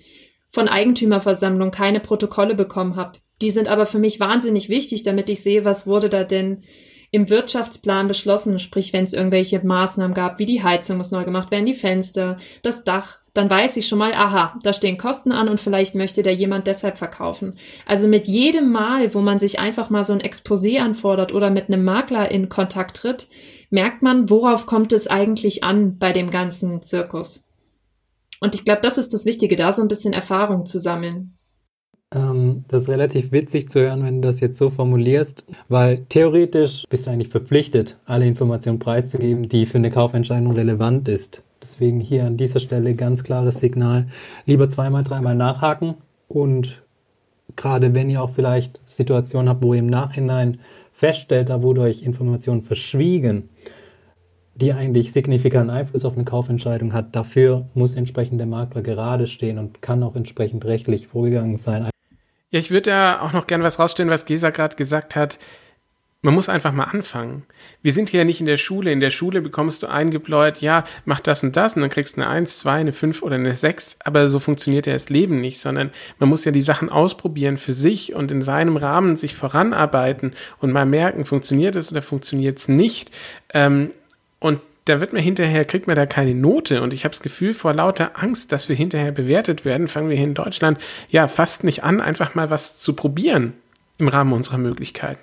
von 0.50 0.68
Eigentümerversammlung 0.68 1.72
keine 1.72 1.98
Protokolle 1.98 2.54
bekommen 2.54 2.94
habe. 2.94 3.18
Die 3.40 3.50
sind 3.50 3.66
aber 3.66 3.86
für 3.86 3.98
mich 3.98 4.20
wahnsinnig 4.20 4.68
wichtig, 4.68 5.02
damit 5.02 5.28
ich 5.30 5.42
sehe, 5.42 5.64
was 5.64 5.84
wurde 5.84 6.08
da 6.08 6.22
denn 6.22 6.60
im 7.12 7.28
Wirtschaftsplan 7.28 8.08
beschlossen, 8.08 8.58
sprich 8.58 8.94
wenn 8.94 9.04
es 9.04 9.12
irgendwelche 9.12 9.64
Maßnahmen 9.64 10.14
gab, 10.14 10.38
wie 10.38 10.46
die 10.46 10.62
Heizung 10.62 10.96
muss 10.96 11.10
neu 11.10 11.24
gemacht 11.24 11.50
werden, 11.50 11.66
die 11.66 11.74
Fenster, 11.74 12.38
das 12.62 12.84
Dach, 12.84 13.20
dann 13.34 13.50
weiß 13.50 13.76
ich 13.76 13.86
schon 13.86 13.98
mal, 13.98 14.14
aha, 14.14 14.58
da 14.62 14.72
stehen 14.72 14.96
Kosten 14.96 15.30
an 15.30 15.48
und 15.48 15.60
vielleicht 15.60 15.94
möchte 15.94 16.22
der 16.22 16.34
jemand 16.34 16.66
deshalb 16.66 16.96
verkaufen. 16.96 17.54
Also 17.84 18.08
mit 18.08 18.26
jedem 18.26 18.72
Mal, 18.72 19.14
wo 19.14 19.20
man 19.20 19.38
sich 19.38 19.60
einfach 19.60 19.90
mal 19.90 20.04
so 20.04 20.14
ein 20.14 20.22
Exposé 20.22 20.80
anfordert 20.80 21.34
oder 21.34 21.50
mit 21.50 21.68
einem 21.68 21.84
Makler 21.84 22.30
in 22.30 22.48
Kontakt 22.48 22.96
tritt, 22.96 23.28
merkt 23.68 24.02
man, 24.02 24.30
worauf 24.30 24.64
kommt 24.64 24.92
es 24.92 25.06
eigentlich 25.06 25.62
an 25.62 25.98
bei 25.98 26.12
dem 26.14 26.30
ganzen 26.30 26.80
Zirkus. 26.80 27.44
Und 28.40 28.54
ich 28.54 28.64
glaube, 28.64 28.80
das 28.80 28.96
ist 28.96 29.12
das 29.12 29.26
Wichtige, 29.26 29.54
da 29.54 29.70
so 29.72 29.82
ein 29.82 29.88
bisschen 29.88 30.14
Erfahrung 30.14 30.64
zu 30.64 30.78
sammeln. 30.78 31.36
Ähm, 32.14 32.64
das 32.68 32.82
ist 32.82 32.88
relativ 32.88 33.32
witzig 33.32 33.70
zu 33.70 33.80
hören, 33.80 34.04
wenn 34.04 34.20
du 34.20 34.28
das 34.28 34.40
jetzt 34.40 34.58
so 34.58 34.70
formulierst, 34.70 35.44
weil 35.68 36.04
theoretisch 36.08 36.84
bist 36.88 37.06
du 37.06 37.10
eigentlich 37.10 37.28
verpflichtet, 37.28 37.96
alle 38.04 38.26
Informationen 38.26 38.78
preiszugeben, 38.78 39.48
die 39.48 39.66
für 39.66 39.78
eine 39.78 39.90
Kaufentscheidung 39.90 40.52
relevant 40.52 41.08
ist. 41.08 41.42
Deswegen 41.62 42.00
hier 42.00 42.24
an 42.24 42.36
dieser 42.36 42.60
Stelle 42.60 42.94
ganz 42.94 43.24
klares 43.24 43.60
Signal. 43.60 44.08
Lieber 44.46 44.68
zweimal, 44.68 45.04
dreimal 45.04 45.36
nachhaken 45.36 45.94
und 46.28 46.82
gerade 47.56 47.94
wenn 47.94 48.10
ihr 48.10 48.22
auch 48.22 48.30
vielleicht 48.30 48.80
Situationen 48.84 49.48
habt, 49.48 49.62
wo 49.62 49.72
ihr 49.72 49.80
im 49.80 49.86
Nachhinein 49.86 50.58
feststellt, 50.92 51.48
da 51.48 51.62
wurde 51.62 51.82
euch 51.82 52.02
Informationen 52.02 52.62
verschwiegen, 52.62 53.48
die 54.54 54.72
eigentlich 54.72 55.12
signifikanten 55.12 55.70
Einfluss 55.70 56.04
auf 56.04 56.14
eine 56.14 56.24
Kaufentscheidung 56.24 56.92
hat, 56.92 57.16
dafür 57.16 57.66
muss 57.74 57.94
entsprechend 57.94 58.38
der 58.38 58.46
Makler 58.46 58.82
gerade 58.82 59.26
stehen 59.26 59.58
und 59.58 59.80
kann 59.80 60.02
auch 60.02 60.16
entsprechend 60.16 60.64
rechtlich 60.64 61.06
vorgegangen 61.06 61.56
sein. 61.56 61.91
Ja, 62.52 62.58
ich 62.58 62.70
würde 62.70 62.90
da 62.90 63.20
auch 63.20 63.32
noch 63.32 63.46
gern 63.46 63.62
was 63.62 63.78
rausstellen, 63.78 64.10
was 64.10 64.26
Gesa 64.26 64.50
gerade 64.50 64.76
gesagt 64.76 65.16
hat. 65.16 65.38
Man 66.20 66.34
muss 66.34 66.50
einfach 66.50 66.70
mal 66.70 66.84
anfangen. 66.84 67.44
Wir 67.80 67.92
sind 67.94 68.10
hier 68.10 68.24
nicht 68.24 68.40
in 68.40 68.46
der 68.46 68.58
Schule. 68.58 68.92
In 68.92 69.00
der 69.00 69.10
Schule 69.10 69.40
bekommst 69.40 69.82
du 69.82 69.88
eingebläut, 69.88 70.58
ja, 70.60 70.84
mach 71.04 71.18
das 71.18 71.42
und 71.42 71.56
das 71.56 71.74
und 71.74 71.80
dann 71.80 71.90
kriegst 71.90 72.16
du 72.16 72.20
eine 72.20 72.30
Eins, 72.30 72.58
zwei, 72.58 72.74
eine 72.74 72.92
Fünf 72.92 73.22
oder 73.22 73.34
eine 73.36 73.54
Sechs. 73.56 73.96
Aber 74.04 74.28
so 74.28 74.38
funktioniert 74.38 74.86
ja 74.86 74.92
das 74.92 75.08
Leben 75.08 75.40
nicht, 75.40 75.60
sondern 75.60 75.90
man 76.18 76.28
muss 76.28 76.44
ja 76.44 76.52
die 76.52 76.60
Sachen 76.60 76.90
ausprobieren 76.90 77.56
für 77.56 77.72
sich 77.72 78.14
und 78.14 78.30
in 78.30 78.42
seinem 78.42 78.76
Rahmen 78.76 79.16
sich 79.16 79.34
voranarbeiten 79.34 80.34
und 80.60 80.72
mal 80.72 80.86
merken, 80.86 81.24
funktioniert 81.24 81.74
es 81.74 81.90
oder 81.90 82.02
funktioniert 82.02 82.58
es 82.58 82.68
nicht. 82.68 83.10
Ähm, 83.52 83.90
und 84.38 84.60
da 84.84 85.00
wird 85.00 85.12
man 85.12 85.22
hinterher, 85.22 85.64
kriegt 85.64 85.86
man 85.86 85.96
da 85.96 86.06
keine 86.06 86.34
Note. 86.34 86.82
Und 86.82 86.92
ich 86.92 87.04
habe 87.04 87.12
das 87.12 87.22
Gefühl, 87.22 87.54
vor 87.54 87.72
lauter 87.74 88.22
Angst, 88.22 88.52
dass 88.52 88.68
wir 88.68 88.76
hinterher 88.76 89.12
bewertet 89.12 89.64
werden, 89.64 89.88
fangen 89.88 90.08
wir 90.08 90.16
hier 90.16 90.26
in 90.26 90.34
Deutschland 90.34 90.78
ja 91.08 91.28
fast 91.28 91.64
nicht 91.64 91.84
an, 91.84 92.00
einfach 92.00 92.34
mal 92.34 92.50
was 92.50 92.78
zu 92.78 92.94
probieren 92.94 93.54
im 93.98 94.08
Rahmen 94.08 94.32
unserer 94.32 94.58
Möglichkeiten. 94.58 95.20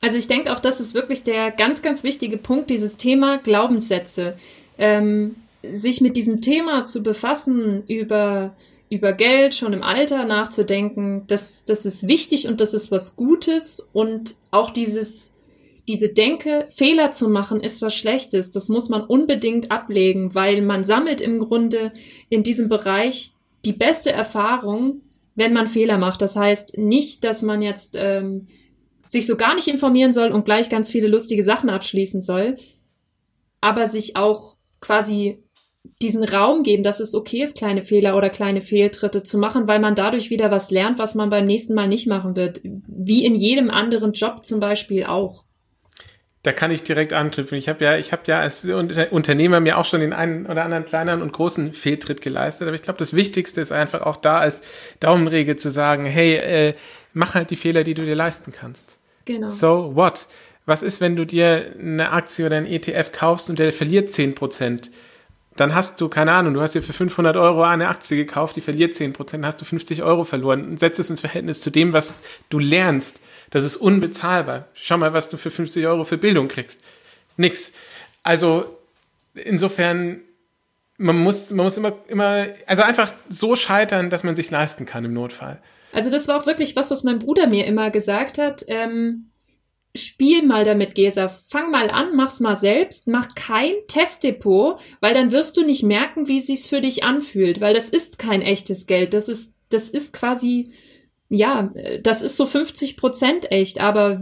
Also 0.00 0.16
ich 0.16 0.28
denke 0.28 0.52
auch, 0.52 0.60
das 0.60 0.80
ist 0.80 0.94
wirklich 0.94 1.24
der 1.24 1.50
ganz, 1.50 1.82
ganz 1.82 2.02
wichtige 2.02 2.38
Punkt, 2.38 2.70
dieses 2.70 2.96
Thema 2.96 3.38
Glaubenssätze. 3.38 4.34
Ähm, 4.78 5.36
sich 5.62 6.00
mit 6.00 6.16
diesem 6.16 6.40
Thema 6.40 6.84
zu 6.84 7.02
befassen, 7.02 7.84
über, 7.86 8.54
über 8.88 9.12
Geld 9.12 9.54
schon 9.54 9.74
im 9.74 9.82
Alter 9.82 10.24
nachzudenken, 10.24 11.24
das, 11.26 11.66
das 11.66 11.84
ist 11.84 12.08
wichtig 12.08 12.48
und 12.48 12.60
das 12.60 12.72
ist 12.72 12.90
was 12.90 13.14
Gutes 13.14 13.86
und 13.92 14.36
auch 14.50 14.70
dieses 14.70 15.32
diese 15.90 16.08
Denke, 16.08 16.68
Fehler 16.70 17.10
zu 17.10 17.28
machen, 17.28 17.60
ist 17.60 17.82
was 17.82 17.96
Schlechtes. 17.96 18.52
Das 18.52 18.68
muss 18.68 18.88
man 18.88 19.02
unbedingt 19.02 19.72
ablegen, 19.72 20.36
weil 20.36 20.62
man 20.62 20.84
sammelt 20.84 21.20
im 21.20 21.40
Grunde 21.40 21.92
in 22.28 22.44
diesem 22.44 22.68
Bereich 22.68 23.32
die 23.64 23.72
beste 23.72 24.12
Erfahrung, 24.12 25.02
wenn 25.34 25.52
man 25.52 25.66
Fehler 25.66 25.98
macht. 25.98 26.22
Das 26.22 26.36
heißt 26.36 26.78
nicht, 26.78 27.24
dass 27.24 27.42
man 27.42 27.60
jetzt 27.60 27.96
ähm, 27.98 28.46
sich 29.08 29.26
so 29.26 29.36
gar 29.36 29.56
nicht 29.56 29.66
informieren 29.66 30.12
soll 30.12 30.30
und 30.30 30.44
gleich 30.44 30.70
ganz 30.70 30.88
viele 30.90 31.08
lustige 31.08 31.42
Sachen 31.42 31.70
abschließen 31.70 32.22
soll, 32.22 32.54
aber 33.60 33.88
sich 33.88 34.14
auch 34.14 34.54
quasi 34.80 35.42
diesen 36.00 36.22
Raum 36.22 36.62
geben, 36.62 36.84
dass 36.84 37.00
es 37.00 37.16
okay 37.16 37.42
ist, 37.42 37.56
kleine 37.56 37.82
Fehler 37.82 38.16
oder 38.16 38.30
kleine 38.30 38.60
Fehltritte 38.60 39.24
zu 39.24 39.38
machen, 39.38 39.66
weil 39.66 39.80
man 39.80 39.96
dadurch 39.96 40.30
wieder 40.30 40.52
was 40.52 40.70
lernt, 40.70 41.00
was 41.00 41.16
man 41.16 41.30
beim 41.30 41.46
nächsten 41.46 41.74
Mal 41.74 41.88
nicht 41.88 42.06
machen 42.06 42.36
wird. 42.36 42.60
Wie 42.62 43.24
in 43.24 43.34
jedem 43.34 43.70
anderen 43.70 44.12
Job 44.12 44.44
zum 44.44 44.60
Beispiel 44.60 45.04
auch. 45.04 45.49
Da 46.42 46.52
kann 46.52 46.70
ich 46.70 46.82
direkt 46.82 47.12
anknüpfen. 47.12 47.58
Ich 47.58 47.68
habe 47.68 47.84
ja, 47.84 47.96
ich 47.96 48.12
habe 48.12 48.22
ja 48.26 48.40
als 48.40 48.64
Unternehmer 48.64 49.60
mir 49.60 49.76
auch 49.76 49.84
schon 49.84 50.00
den 50.00 50.14
einen 50.14 50.46
oder 50.46 50.64
anderen 50.64 50.86
kleineren 50.86 51.20
und 51.20 51.32
großen 51.32 51.74
Fehltritt 51.74 52.22
geleistet. 52.22 52.66
Aber 52.66 52.74
ich 52.74 52.82
glaube, 52.82 52.98
das 52.98 53.14
Wichtigste 53.14 53.60
ist 53.60 53.72
einfach 53.72 54.02
auch 54.02 54.16
da 54.16 54.38
als 54.38 54.62
Daumenregel 55.00 55.56
zu 55.56 55.70
sagen, 55.70 56.06
hey, 56.06 56.36
äh, 56.36 56.74
mach 57.12 57.34
halt 57.34 57.50
die 57.50 57.56
Fehler, 57.56 57.84
die 57.84 57.94
du 57.94 58.04
dir 58.04 58.14
leisten 58.14 58.52
kannst. 58.52 58.96
Genau. 59.26 59.48
So 59.48 59.94
what? 59.94 60.28
Was 60.64 60.82
ist, 60.82 61.00
wenn 61.02 61.16
du 61.16 61.26
dir 61.26 61.74
eine 61.78 62.10
Aktie 62.12 62.46
oder 62.46 62.56
ein 62.56 62.66
ETF 62.66 63.12
kaufst 63.12 63.50
und 63.50 63.58
der 63.58 63.72
verliert 63.72 64.10
zehn 64.10 64.34
Prozent? 64.34 64.90
dann 65.56 65.74
hast 65.74 66.00
du, 66.00 66.08
keine 66.08 66.32
Ahnung, 66.32 66.54
du 66.54 66.62
hast 66.62 66.74
dir 66.74 66.82
für 66.82 66.94
500 66.94 67.36
Euro 67.36 67.62
eine 67.62 67.88
Aktie 67.88 68.16
gekauft, 68.16 68.56
die 68.56 68.62
verliert 68.62 68.94
10%, 68.94 69.32
dann 69.32 69.44
hast 69.44 69.60
du 69.60 69.66
50 69.66 70.02
Euro 70.02 70.24
verloren 70.24 70.64
und 70.64 70.80
setzt 70.80 70.98
es 70.98 71.10
ins 71.10 71.20
Verhältnis 71.20 71.60
zu 71.60 71.70
dem, 71.70 71.92
was 71.92 72.14
du 72.48 72.58
lernst. 72.58 73.20
Das 73.50 73.64
ist 73.64 73.76
unbezahlbar. 73.76 74.68
Schau 74.74 74.96
mal, 74.96 75.12
was 75.12 75.28
du 75.28 75.36
für 75.36 75.50
50 75.50 75.86
Euro 75.86 76.04
für 76.04 76.18
Bildung 76.18 76.48
kriegst. 76.48 76.82
Nix. 77.36 77.72
Also, 78.22 78.78
insofern, 79.34 80.20
man 80.98 81.18
muss, 81.18 81.50
man 81.50 81.64
muss 81.64 81.76
immer, 81.76 81.92
immer, 82.08 82.46
also 82.66 82.82
einfach 82.82 83.12
so 83.28 83.56
scheitern, 83.56 84.10
dass 84.10 84.24
man 84.24 84.36
sich 84.36 84.50
leisten 84.50 84.86
kann 84.86 85.04
im 85.04 85.14
Notfall. 85.14 85.60
Also 85.92 86.10
das 86.10 86.28
war 86.28 86.40
auch 86.40 86.46
wirklich 86.46 86.76
was, 86.76 86.90
was 86.90 87.02
mein 87.02 87.18
Bruder 87.18 87.46
mir 87.46 87.66
immer 87.66 87.90
gesagt 87.90 88.38
hat. 88.38 88.64
Ähm, 88.68 89.30
spiel 89.96 90.46
mal 90.46 90.64
damit, 90.64 90.94
Gesa. 90.94 91.28
Fang 91.28 91.70
mal 91.70 91.90
an, 91.90 92.14
mach's 92.14 92.40
mal 92.40 92.56
selbst, 92.56 93.08
mach 93.08 93.34
kein 93.34 93.72
Testdepot, 93.88 94.80
weil 95.00 95.14
dann 95.14 95.32
wirst 95.32 95.56
du 95.56 95.64
nicht 95.64 95.82
merken, 95.82 96.28
wie 96.28 96.40
sich's 96.40 96.68
für 96.68 96.80
dich 96.80 97.02
anfühlt, 97.02 97.60
weil 97.60 97.74
das 97.74 97.88
ist 97.88 98.18
kein 98.18 98.42
echtes 98.42 98.86
Geld. 98.86 99.14
Das 99.14 99.28
ist, 99.28 99.54
das 99.70 99.88
ist 99.88 100.12
quasi, 100.12 100.70
ja, 101.30 101.72
das 102.02 102.22
ist 102.22 102.36
so 102.36 102.44
50 102.44 102.96
Prozent 102.96 103.50
echt, 103.50 103.80
aber 103.80 104.20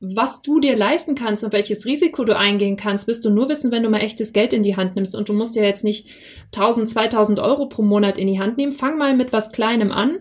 was 0.00 0.42
du 0.42 0.60
dir 0.60 0.76
leisten 0.76 1.14
kannst 1.14 1.44
und 1.44 1.52
welches 1.52 1.86
Risiko 1.86 2.24
du 2.24 2.36
eingehen 2.36 2.76
kannst, 2.76 3.06
wirst 3.06 3.24
du 3.24 3.30
nur 3.30 3.48
wissen, 3.48 3.70
wenn 3.70 3.82
du 3.82 3.90
mal 3.90 4.00
echtes 4.00 4.32
Geld 4.32 4.52
in 4.52 4.62
die 4.62 4.76
Hand 4.76 4.96
nimmst. 4.96 5.14
Und 5.14 5.28
du 5.28 5.34
musst 5.34 5.56
ja 5.56 5.62
jetzt 5.62 5.84
nicht 5.84 6.08
1000, 6.54 6.88
2000 6.88 7.38
Euro 7.38 7.66
pro 7.66 7.82
Monat 7.82 8.18
in 8.18 8.26
die 8.26 8.40
Hand 8.40 8.56
nehmen. 8.56 8.72
Fang 8.72 8.96
mal 8.96 9.14
mit 9.14 9.32
was 9.32 9.52
Kleinem 9.52 9.92
an 9.92 10.18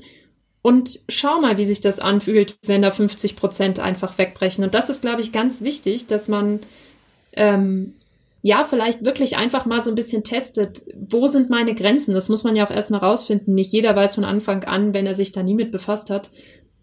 und 0.61 0.99
schau 1.07 1.39
mal, 1.39 1.57
wie 1.57 1.65
sich 1.65 1.79
das 1.79 1.99
anfühlt, 1.99 2.57
wenn 2.63 2.81
da 2.81 2.91
50 2.91 3.37
Prozent 3.37 3.79
einfach 3.79 4.17
wegbrechen. 4.17 4.65
Und 4.65 4.75
das 4.75 4.89
ist, 4.89 5.01
glaube 5.01 5.21
ich, 5.21 5.31
ganz 5.31 5.61
wichtig, 5.61 6.07
dass 6.07 6.27
man 6.27 6.59
ähm, 7.31 7.95
ja 8.41 8.63
vielleicht 8.63 9.04
wirklich 9.04 9.38
einfach 9.38 9.65
mal 9.65 9.82
so 9.82 9.89
ein 9.89 9.95
bisschen 9.95 10.23
testet, 10.23 10.84
wo 10.95 11.28
sind 11.28 11.49
meine 11.49 11.75
Grenzen? 11.75 12.13
Das 12.13 12.30
muss 12.30 12.43
man 12.43 12.56
ja 12.56 12.65
auch 12.65 12.71
erstmal 12.71 13.02
rausfinden. 13.02 13.54
Nicht 13.54 13.73
jeder 13.73 13.95
weiß 13.95 14.15
von 14.15 14.23
Anfang 14.23 14.63
an, 14.63 14.93
wenn 14.93 15.06
er 15.06 15.15
sich 15.15 15.32
da 15.32 15.43
nie 15.43 15.56
mit 15.56 15.71
befasst 15.71 16.10
hat, 16.10 16.30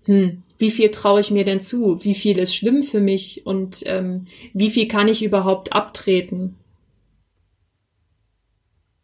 hm, 0.04 0.42
wie 0.58 0.70
viel 0.70 0.90
traue 0.90 1.20
ich 1.20 1.30
mir 1.30 1.44
denn 1.44 1.60
zu? 1.60 2.02
Wie 2.04 2.14
viel 2.14 2.38
ist 2.38 2.54
schlimm 2.54 2.82
für 2.82 3.00
mich? 3.00 3.44
Und 3.44 3.82
ähm, 3.86 4.26
wie 4.54 4.70
viel 4.70 4.88
kann 4.88 5.08
ich 5.08 5.24
überhaupt 5.24 5.72
abtreten? 5.72 6.54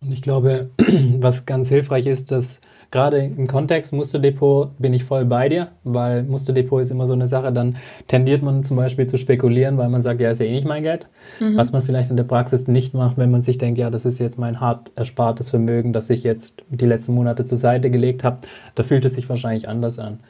Und 0.00 0.12
ich 0.12 0.22
glaube, 0.22 0.70
was 1.18 1.44
ganz 1.44 1.68
hilfreich 1.68 2.06
ist, 2.06 2.30
dass 2.30 2.60
gerade 2.92 3.18
im 3.18 3.48
Kontext 3.48 3.92
Musterdepot 3.92 4.78
bin 4.78 4.94
ich 4.94 5.02
voll 5.02 5.24
bei 5.24 5.48
dir, 5.48 5.68
weil 5.82 6.22
Musterdepot 6.22 6.82
ist 6.82 6.90
immer 6.90 7.06
so 7.06 7.14
eine 7.14 7.26
Sache, 7.26 7.52
dann 7.52 7.76
tendiert 8.06 8.42
man 8.42 8.62
zum 8.64 8.76
Beispiel 8.76 9.06
zu 9.06 9.18
spekulieren, 9.18 9.78
weil 9.78 9.88
man 9.88 10.02
sagt, 10.02 10.20
ja, 10.20 10.30
ist 10.30 10.40
ja 10.40 10.46
eh 10.46 10.52
nicht 10.52 10.66
mein 10.66 10.82
Geld. 10.82 11.08
Mhm. 11.40 11.56
Was 11.56 11.72
man 11.72 11.82
vielleicht 11.82 12.10
in 12.10 12.16
der 12.16 12.24
Praxis 12.24 12.68
nicht 12.68 12.94
macht, 12.94 13.16
wenn 13.16 13.30
man 13.30 13.40
sich 13.40 13.58
denkt, 13.58 13.78
ja, 13.78 13.90
das 13.90 14.04
ist 14.04 14.18
jetzt 14.18 14.38
mein 14.38 14.60
hart 14.60 14.92
erspartes 14.94 15.50
Vermögen, 15.50 15.92
das 15.92 16.10
ich 16.10 16.22
jetzt 16.22 16.62
die 16.68 16.86
letzten 16.86 17.14
Monate 17.14 17.46
zur 17.46 17.58
Seite 17.58 17.90
gelegt 17.90 18.24
habe, 18.24 18.38
da 18.74 18.82
fühlt 18.82 19.04
es 19.06 19.14
sich 19.14 19.28
wahrscheinlich 19.28 19.68
anders 19.68 19.98
an. 19.98 20.20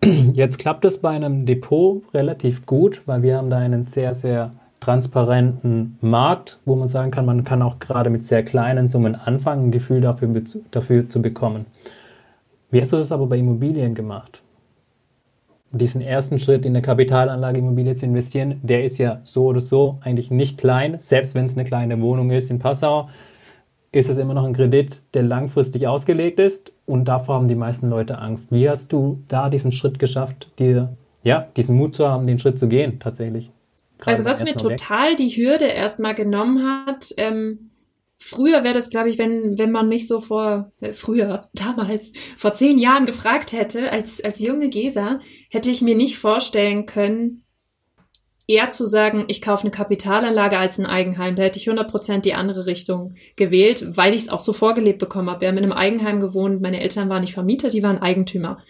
Jetzt 0.32 0.58
klappt 0.58 0.84
es 0.84 0.98
bei 0.98 1.10
einem 1.10 1.44
Depot 1.44 2.02
relativ 2.14 2.66
gut, 2.66 3.02
weil 3.06 3.22
wir 3.22 3.36
haben 3.36 3.50
da 3.50 3.58
einen 3.58 3.86
sehr, 3.86 4.14
sehr 4.14 4.52
transparenten 4.78 5.98
Markt, 6.00 6.60
wo 6.64 6.76
man 6.76 6.86
sagen 6.86 7.10
kann, 7.10 7.26
man 7.26 7.42
kann 7.42 7.62
auch 7.62 7.80
gerade 7.80 8.08
mit 8.08 8.24
sehr 8.24 8.44
kleinen 8.44 8.86
Summen 8.86 9.16
anfangen, 9.16 9.66
ein 9.66 9.72
Gefühl 9.72 10.00
dafür, 10.00 10.28
dafür 10.70 11.08
zu 11.08 11.20
bekommen. 11.20 11.66
Wie 12.70 12.80
hast 12.80 12.92
du 12.92 12.96
das 12.96 13.12
aber 13.12 13.26
bei 13.26 13.38
Immobilien 13.38 13.94
gemacht? 13.94 14.42
Diesen 15.70 16.00
ersten 16.00 16.38
Schritt 16.38 16.64
in 16.64 16.72
eine 16.72 16.82
Kapitalanlage 16.82 17.58
Immobilie 17.58 17.94
zu 17.94 18.06
investieren, 18.06 18.60
der 18.62 18.84
ist 18.84 18.98
ja 18.98 19.20
so 19.24 19.46
oder 19.46 19.60
so 19.60 19.98
eigentlich 20.02 20.30
nicht 20.30 20.58
klein. 20.58 20.96
Selbst 20.98 21.34
wenn 21.34 21.44
es 21.44 21.56
eine 21.56 21.66
kleine 21.66 22.00
Wohnung 22.00 22.30
ist 22.30 22.50
in 22.50 22.58
Passau, 22.58 23.08
ist 23.92 24.08
es 24.08 24.18
immer 24.18 24.34
noch 24.34 24.44
ein 24.44 24.54
Kredit, 24.54 25.00
der 25.14 25.22
langfristig 25.22 25.86
ausgelegt 25.86 26.38
ist 26.38 26.72
und 26.86 27.06
davor 27.06 27.36
haben 27.36 27.48
die 27.48 27.54
meisten 27.54 27.88
Leute 27.88 28.18
Angst. 28.18 28.52
Wie 28.52 28.68
hast 28.68 28.92
du 28.92 29.22
da 29.28 29.48
diesen 29.48 29.72
Schritt 29.72 29.98
geschafft, 29.98 30.50
dir 30.58 30.96
ja, 31.22 31.48
diesen 31.56 31.76
Mut 31.76 31.94
zu 31.94 32.08
haben, 32.08 32.26
den 32.26 32.38
Schritt 32.38 32.58
zu 32.58 32.68
gehen 32.68 33.00
tatsächlich? 33.00 33.50
also 34.04 34.24
was 34.24 34.44
mir 34.44 34.54
total 34.54 35.10
weg. 35.10 35.16
die 35.16 35.30
Hürde 35.30 35.64
erstmal 35.64 36.14
genommen 36.14 36.86
hat, 36.86 37.12
ähm, 37.16 37.58
Früher 38.20 38.64
wäre 38.64 38.74
das, 38.74 38.90
glaube 38.90 39.08
ich, 39.08 39.18
wenn, 39.18 39.58
wenn 39.58 39.70
man 39.70 39.88
mich 39.88 40.08
so 40.08 40.20
vor, 40.20 40.72
äh, 40.80 40.92
früher, 40.92 41.48
damals, 41.54 42.12
vor 42.36 42.54
zehn 42.54 42.78
Jahren 42.78 43.06
gefragt 43.06 43.52
hätte, 43.52 43.90
als, 43.92 44.22
als 44.22 44.40
junge 44.40 44.68
Gesa, 44.68 45.20
hätte 45.50 45.70
ich 45.70 45.82
mir 45.82 45.94
nicht 45.94 46.18
vorstellen 46.18 46.86
können, 46.86 47.44
eher 48.48 48.70
zu 48.70 48.86
sagen, 48.86 49.26
ich 49.28 49.42
kaufe 49.42 49.62
eine 49.62 49.70
Kapitalanlage 49.70 50.58
als 50.58 50.78
ein 50.78 50.86
Eigenheim. 50.86 51.36
Da 51.36 51.42
hätte 51.42 51.58
ich 51.58 51.68
100% 51.68 52.20
die 52.20 52.34
andere 52.34 52.66
Richtung 52.66 53.14
gewählt, 53.36 53.86
weil 53.96 54.14
ich 54.14 54.22
es 54.22 54.28
auch 54.30 54.40
so 54.40 54.54
vorgelebt 54.54 54.98
bekommen 54.98 55.28
habe. 55.28 55.42
Wir 55.42 55.48
haben 55.48 55.58
in 55.58 55.64
einem 55.64 55.72
Eigenheim 55.72 56.18
gewohnt, 56.18 56.62
meine 56.62 56.80
Eltern 56.80 57.10
waren 57.10 57.20
nicht 57.20 57.34
Vermieter, 57.34 57.68
die 57.68 57.82
waren 57.82 57.98
Eigentümer. 57.98 58.64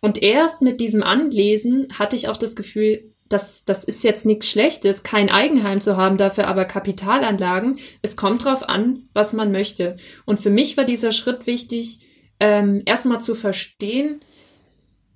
Und 0.00 0.22
erst 0.22 0.60
mit 0.60 0.80
diesem 0.80 1.02
Anlesen 1.02 1.86
hatte 1.96 2.16
ich 2.16 2.28
auch 2.28 2.36
das 2.36 2.56
Gefühl, 2.56 3.14
das, 3.28 3.64
das 3.64 3.84
ist 3.84 4.04
jetzt 4.04 4.26
nichts 4.26 4.48
Schlechtes, 4.50 5.02
kein 5.02 5.30
Eigenheim 5.30 5.80
zu 5.80 5.96
haben, 5.96 6.16
dafür 6.16 6.46
aber 6.46 6.64
Kapitalanlagen. 6.64 7.78
Es 8.02 8.16
kommt 8.16 8.44
drauf 8.44 8.68
an, 8.68 9.08
was 9.14 9.32
man 9.32 9.52
möchte. 9.52 9.96
Und 10.24 10.38
für 10.40 10.50
mich 10.50 10.76
war 10.76 10.84
dieser 10.84 11.12
Schritt 11.12 11.46
wichtig, 11.46 11.98
ähm, 12.38 12.82
erstmal 12.84 13.20
zu 13.20 13.34
verstehen, 13.34 14.20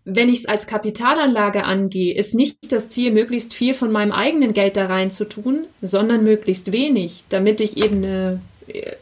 wenn 0.05 0.29
ich 0.29 0.41
es 0.41 0.47
als 0.47 0.67
Kapitalanlage 0.67 1.65
angehe, 1.65 2.15
ist 2.15 2.35
nicht 2.35 2.73
das 2.73 2.89
Ziel, 2.89 3.13
möglichst 3.13 3.55
viel 3.55 3.75
von 3.75 3.93
meinem 3.93 4.13
eigenen 4.13 4.55
Geld 4.55 4.77
da 4.77 4.87
rein 4.87 5.11
zu 5.11 5.25
tun, 5.29 5.67
sondern 5.83 6.25
möglichst 6.25 6.73
wenig, 6.73 7.25
damit 7.29 7.61
ich 7.61 7.77
eben 7.77 7.99
eine, 7.99 8.41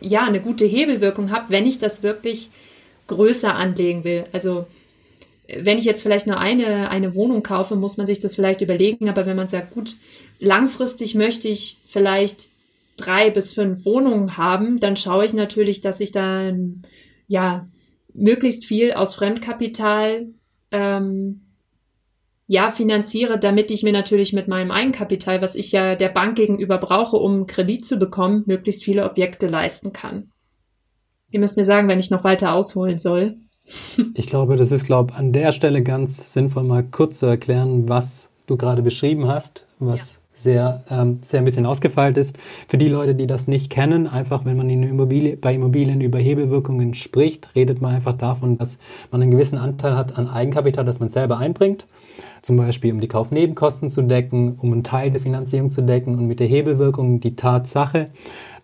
ja, 0.01 0.25
eine 0.25 0.41
gute 0.41 0.67
Hebelwirkung 0.67 1.31
habe, 1.31 1.51
wenn 1.51 1.67
ich 1.67 1.79
das 1.79 2.03
wirklich 2.03 2.51
größer 3.07 3.55
anlegen 3.55 4.05
will. 4.05 4.25
Also 4.33 4.67
wenn 5.49 5.79
ich 5.79 5.85
jetzt 5.87 6.03
vielleicht 6.03 6.27
nur 6.27 6.39
eine, 6.39 6.91
eine 6.91 7.15
Wohnung 7.15 7.43
kaufe, 7.43 7.75
muss 7.75 7.97
man 7.97 8.07
sich 8.07 8.19
das 8.19 8.35
vielleicht 8.35 8.61
überlegen. 8.61 9.09
Aber 9.09 9.25
wenn 9.25 9.37
man 9.37 9.49
sagt, 9.49 9.71
gut, 9.71 9.97
langfristig 10.39 11.15
möchte 11.15 11.49
ich 11.49 11.79
vielleicht 11.87 12.49
drei 12.97 13.31
bis 13.31 13.53
fünf 13.53 13.85
Wohnungen 13.87 14.37
haben, 14.37 14.79
dann 14.79 14.97
schaue 14.97 15.25
ich 15.25 15.33
natürlich, 15.33 15.81
dass 15.81 16.01
ich 16.01 16.13
dann 16.13 16.83
ja 17.29 17.69
möglichst 18.13 18.67
viel 18.67 18.93
aus 18.93 19.15
Fremdkapital 19.15 20.27
ähm, 20.71 21.41
ja 22.47 22.71
finanziere, 22.71 23.39
damit 23.39 23.71
ich 23.71 23.83
mir 23.83 23.93
natürlich 23.93 24.33
mit 24.33 24.49
meinem 24.49 24.71
Eigenkapital, 24.71 25.41
was 25.41 25.55
ich 25.55 25.73
ja 25.73 25.95
der 25.95 26.09
Bank 26.09 26.37
gegenüber 26.37 26.79
brauche, 26.79 27.17
um 27.17 27.47
Kredit 27.47 27.87
zu 27.87 27.99
bekommen, 27.99 28.43
möglichst 28.47 28.85
viele 28.85 29.05
Objekte 29.05 29.47
leisten 29.47 29.93
kann. 29.93 30.31
Ihr 31.31 31.41
müsst 31.41 31.57
mir 31.57 31.65
sagen, 31.65 31.89
wenn 31.89 31.99
ich 31.99 32.11
noch 32.11 32.25
weiter 32.25 32.55
ausholen 32.55 32.99
soll. 32.99 33.37
Ich 34.15 34.27
glaube, 34.27 34.57
das 34.57 34.73
ist, 34.73 34.87
glaube 34.87 35.15
an 35.15 35.33
der 35.33 35.53
Stelle 35.53 35.83
ganz 35.83 36.33
sinnvoll, 36.33 36.65
mal 36.65 36.83
kurz 36.83 37.19
zu 37.19 37.27
erklären, 37.27 37.89
was 37.89 38.31
du 38.47 38.57
gerade 38.57 38.83
beschrieben 38.83 39.29
hast, 39.29 39.65
was 39.79 40.15
ja. 40.15 40.19
sehr, 40.33 40.85
ähm, 40.91 41.19
sehr 41.23 41.41
ein 41.41 41.45
bisschen 41.45 41.67
ausgefeilt 41.67 42.17
ist. 42.17 42.39
Für 42.67 42.79
die 42.79 42.89
Leute, 42.89 43.15
die 43.15 43.27
das 43.27 43.47
nicht 43.47 43.71
kennen, 43.71 44.07
einfach, 44.07 44.45
wenn 44.45 44.57
man 44.57 44.71
in 44.71 44.83
Immobilie, 44.83 45.37
bei 45.37 45.55
Immobilien 45.55 46.01
über 46.01 46.19
Hebelwirkungen 46.19 46.95
spricht, 46.95 47.55
redet 47.55 47.81
man 47.81 47.95
einfach 47.95 48.17
davon, 48.17 48.59
dass 48.59 48.79
man 49.11 49.23
einen 49.23 49.31
gewissen 49.31 49.59
Anteil 49.59 49.97
hat 49.97 50.17
an 50.17 50.29
Eigenkapital, 50.29 50.85
das 50.85 51.01
man 51.01 51.09
selber 51.09 51.39
einbringt. 51.39 51.87
Zum 52.43 52.57
Beispiel, 52.57 52.93
um 52.93 53.01
die 53.01 53.09
Kaufnebenkosten 53.09 53.91
zu 53.91 54.03
decken, 54.03 54.57
um 54.59 54.73
einen 54.73 54.85
Teil 54.85 55.11
der 55.11 55.21
Finanzierung 55.21 55.71
zu 55.71 55.83
decken 55.83 56.17
und 56.17 56.27
mit 56.27 56.41
der 56.41 56.47
Hebelwirkung 56.47 57.21
die 57.21 57.37
Tatsache, 57.37 58.07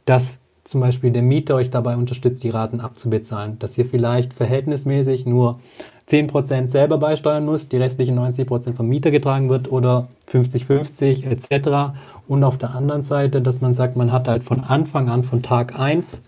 dass 0.06 0.40
zum 0.64 0.80
Beispiel 0.80 1.10
der 1.10 1.22
Mieter 1.22 1.54
euch 1.56 1.70
dabei 1.70 1.96
unterstützt, 1.96 2.42
die 2.42 2.50
Raten 2.50 2.80
abzubezahlen, 2.80 3.58
dass 3.58 3.76
ihr 3.76 3.86
vielleicht 3.86 4.32
verhältnismäßig 4.32 5.26
nur 5.26 5.60
10% 6.08 6.68
selber 6.68 6.98
beisteuern 6.98 7.44
müsst, 7.44 7.72
die 7.72 7.76
restlichen 7.76 8.18
90% 8.18 8.74
vom 8.74 8.88
Mieter 8.88 9.10
getragen 9.10 9.48
wird 9.48 9.70
oder 9.70 10.08
50-50 10.30 11.26
etc. 11.26 11.98
Und 12.26 12.44
auf 12.44 12.58
der 12.58 12.74
anderen 12.74 13.02
Seite, 13.02 13.42
dass 13.42 13.60
man 13.60 13.74
sagt, 13.74 13.96
man 13.96 14.12
hat 14.12 14.28
halt 14.28 14.42
von 14.42 14.60
Anfang 14.60 15.08
an, 15.08 15.22
von 15.22 15.42
Tag 15.42 15.78
1, 15.78 16.22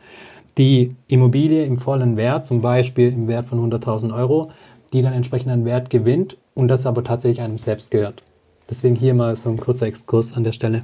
die 0.59 0.94
Immobilie 1.09 1.64
im 1.64 1.77
vollen 1.77 2.16
Wert, 2.16 2.46
zum 2.46 2.61
Beispiel 2.62 3.12
im 3.12 3.29
Wert 3.29 3.46
von 3.46 3.70
100.000 3.70 4.14
Euro, 4.14 4.51
die 4.92 5.03
dann 5.03 5.12
entsprechend 5.12 5.51
einen 5.51 5.64
Wert 5.64 5.90
gewinnt 5.90 6.37
und 6.55 6.68
das 6.68 6.87
aber 6.87 7.05
tatsächlich 7.05 7.42
einem 7.42 7.59
selbst 7.59 7.90
gehört. 7.90 8.22
Deswegen 8.68 8.96
hier 8.96 9.14
mal 9.14 9.37
so 9.37 9.51
ein 9.51 9.59
kurzer 9.59 9.87
Exkurs 9.87 10.33
an 10.33 10.44
der 10.44 10.53
Stelle. 10.53 10.83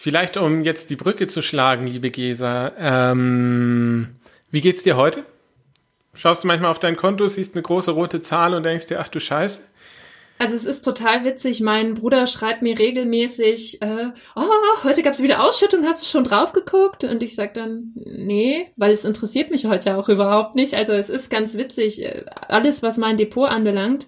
Vielleicht 0.00 0.36
um 0.36 0.62
jetzt 0.62 0.90
die 0.90 0.96
Brücke 0.96 1.26
zu 1.26 1.42
schlagen, 1.42 1.88
liebe 1.88 2.12
Gesa, 2.12 2.70
ähm, 2.78 4.06
wie 4.48 4.60
geht's 4.60 4.84
dir 4.84 4.96
heute? 4.96 5.24
Schaust 6.14 6.44
du 6.44 6.46
manchmal 6.46 6.70
auf 6.70 6.78
dein 6.78 6.96
Konto, 6.96 7.26
siehst 7.26 7.56
eine 7.56 7.62
große 7.62 7.90
rote 7.90 8.20
Zahl 8.20 8.54
und 8.54 8.62
denkst 8.62 8.86
dir, 8.86 9.00
ach 9.00 9.08
du 9.08 9.18
Scheiße? 9.18 9.60
Also 10.38 10.54
es 10.54 10.66
ist 10.66 10.82
total 10.82 11.24
witzig. 11.24 11.62
Mein 11.62 11.94
Bruder 11.94 12.28
schreibt 12.28 12.62
mir 12.62 12.78
regelmäßig, 12.78 13.82
äh, 13.82 14.12
oh, 14.36 14.84
heute 14.84 15.02
gab 15.02 15.14
es 15.14 15.22
wieder 15.22 15.42
Ausschüttung, 15.42 15.84
hast 15.84 16.02
du 16.02 16.06
schon 16.06 16.22
drauf 16.22 16.52
geguckt? 16.52 17.02
Und 17.02 17.20
ich 17.24 17.34
sag 17.34 17.54
dann, 17.54 17.90
nee, 17.96 18.70
weil 18.76 18.92
es 18.92 19.04
interessiert 19.04 19.50
mich 19.50 19.64
heute 19.64 19.96
auch 19.96 20.08
überhaupt 20.08 20.54
nicht. 20.54 20.74
Also 20.74 20.92
es 20.92 21.10
ist 21.10 21.28
ganz 21.28 21.58
witzig. 21.58 22.04
Äh, 22.04 22.24
alles, 22.46 22.84
was 22.84 22.98
mein 22.98 23.16
Depot 23.16 23.48
anbelangt, 23.48 24.06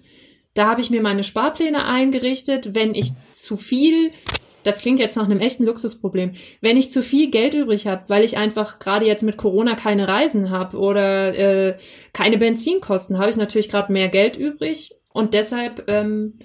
da 0.53 0.67
habe 0.67 0.79
ich 0.79 0.89
mir 0.89 1.01
meine 1.01 1.25
Sparpläne 1.25 1.83
eingerichtet. 1.83 2.75
Wenn 2.75 2.95
ich 2.95 3.11
zu 3.33 3.57
viel, 3.57 4.11
das 4.63 4.79
klingt 4.79 4.99
jetzt 4.99 5.17
nach 5.17 5.25
einem 5.25 5.39
echten 5.39 5.65
Luxusproblem, 5.65 6.33
wenn 6.61 6.77
ich 6.77 6.91
zu 6.91 7.01
viel 7.01 7.29
Geld 7.29 7.53
übrig 7.53 7.87
habe, 7.87 8.03
weil 8.07 8.23
ich 8.23 8.37
einfach 8.37 8.79
gerade 8.79 9.05
jetzt 9.05 9.23
mit 9.23 9.37
Corona 9.37 9.75
keine 9.75 10.07
Reisen 10.07 10.49
habe 10.49 10.77
oder 10.77 11.33
äh, 11.33 11.77
keine 12.13 12.37
Benzinkosten, 12.37 13.17
habe 13.17 13.29
ich 13.29 13.37
natürlich 13.37 13.69
gerade 13.69 13.91
mehr 13.91 14.09
Geld 14.09 14.37
übrig 14.37 14.93
und 15.13 15.33
deshalb, 15.33 15.85
ähm, 15.87 16.39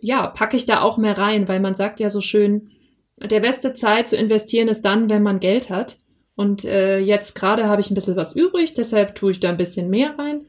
ja, 0.00 0.26
packe 0.26 0.56
ich 0.56 0.66
da 0.66 0.80
auch 0.82 0.98
mehr 0.98 1.18
rein, 1.18 1.48
weil 1.48 1.60
man 1.60 1.74
sagt 1.74 2.00
ja 2.00 2.10
so 2.10 2.20
schön, 2.20 2.70
der 3.18 3.40
beste 3.40 3.74
Zeit 3.74 4.08
zu 4.08 4.16
investieren 4.16 4.68
ist 4.68 4.82
dann, 4.82 5.10
wenn 5.10 5.22
man 5.22 5.40
Geld 5.40 5.70
hat. 5.70 5.96
Und 6.34 6.64
äh, 6.64 6.98
jetzt 6.98 7.34
gerade 7.34 7.68
habe 7.68 7.80
ich 7.80 7.90
ein 7.90 7.94
bisschen 7.94 8.16
was 8.16 8.34
übrig, 8.34 8.74
deshalb 8.74 9.14
tue 9.14 9.32
ich 9.32 9.40
da 9.40 9.50
ein 9.50 9.56
bisschen 9.56 9.90
mehr 9.90 10.18
rein. 10.18 10.44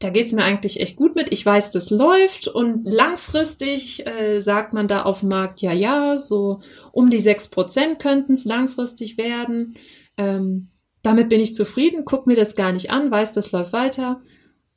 Da 0.00 0.10
geht's 0.10 0.32
mir 0.32 0.42
eigentlich 0.42 0.80
echt 0.80 0.96
gut 0.96 1.14
mit. 1.14 1.30
Ich 1.30 1.44
weiß, 1.44 1.70
das 1.70 1.90
läuft 1.90 2.48
und 2.48 2.84
langfristig 2.84 4.06
äh, 4.06 4.40
sagt 4.40 4.72
man 4.72 4.88
da 4.88 5.02
auf 5.02 5.20
dem 5.20 5.28
Markt, 5.28 5.60
ja, 5.60 5.72
ja, 5.72 6.18
so 6.18 6.60
um 6.90 7.10
die 7.10 7.18
sechs 7.18 7.48
Prozent 7.48 7.98
könnten 7.98 8.32
es 8.32 8.46
langfristig 8.46 9.18
werden. 9.18 9.76
Ähm, 10.16 10.70
damit 11.02 11.28
bin 11.28 11.40
ich 11.40 11.54
zufrieden, 11.54 12.04
guck 12.04 12.26
mir 12.26 12.36
das 12.36 12.54
gar 12.54 12.72
nicht 12.72 12.90
an, 12.90 13.10
weiß, 13.10 13.34
das 13.34 13.52
läuft 13.52 13.72
weiter. 13.72 14.20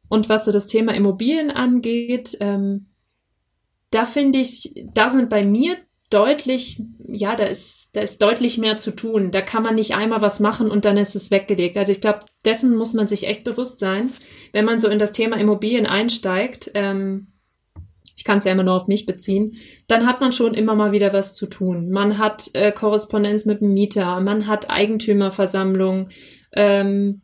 Und 0.10 0.30
was 0.30 0.46
so 0.46 0.52
das 0.52 0.68
Thema 0.68 0.94
Immobilien 0.94 1.52
angeht, 1.52 2.38
ähm, 2.40 2.88
da 3.92 4.06
finde 4.06 4.40
ich, 4.40 4.74
da 4.94 5.10
sind 5.10 5.30
bei 5.30 5.46
mir 5.46 5.78
deutlich, 6.10 6.82
ja, 7.16 7.36
da 7.36 7.46
ist, 7.46 7.92
da 7.94 8.02
ist 8.02 8.22
deutlich 8.22 8.58
mehr 8.58 8.76
zu 8.78 8.92
tun. 8.92 9.32
Da 9.32 9.42
kann 9.42 9.64
man 9.64 9.76
nicht 9.76 9.96
einmal 9.96 10.22
was 10.22 10.40
machen 10.40 10.72
und 10.72 10.86
dann 10.86 10.98
ist 10.98 11.16
es 11.16 11.30
weggelegt. 11.30 11.78
Also 11.78 11.92
ich 11.92 12.02
glaube, 12.02 12.22
dessen 12.44 12.76
muss 12.76 12.94
man 12.94 13.08
sich 13.08 13.28
echt 13.28 13.44
bewusst 13.44 13.80
sein, 13.80 14.10
wenn 14.52 14.66
man 14.66 14.80
so 14.80 14.88
in 14.88 15.00
das 15.00 15.12
Thema 15.12 15.38
Immobilien 15.38 15.86
einsteigt. 15.86 16.72
Ähm, 16.74 17.28
ich 18.16 18.24
kann 18.24 18.40
es 18.40 18.46
ja 18.46 18.52
immer 18.52 18.64
nur 18.64 18.76
auf 18.76 18.88
mich 18.88 19.06
beziehen, 19.06 19.54
dann 19.88 20.06
hat 20.06 20.22
man 20.22 20.32
schon 20.32 20.54
immer 20.54 20.76
mal 20.76 20.92
wieder 20.92 21.14
was 21.14 21.36
zu 21.36 21.48
tun. 21.48 21.90
Man 21.90 22.18
hat 22.18 22.50
äh, 22.54 22.72
Korrespondenz 22.72 23.46
mit 23.46 23.62
dem 23.62 23.74
Mieter, 23.74 24.20
man 24.20 24.48
hat 24.48 24.70
Eigentümerversammlung, 24.70 26.10
ähm, 26.54 27.22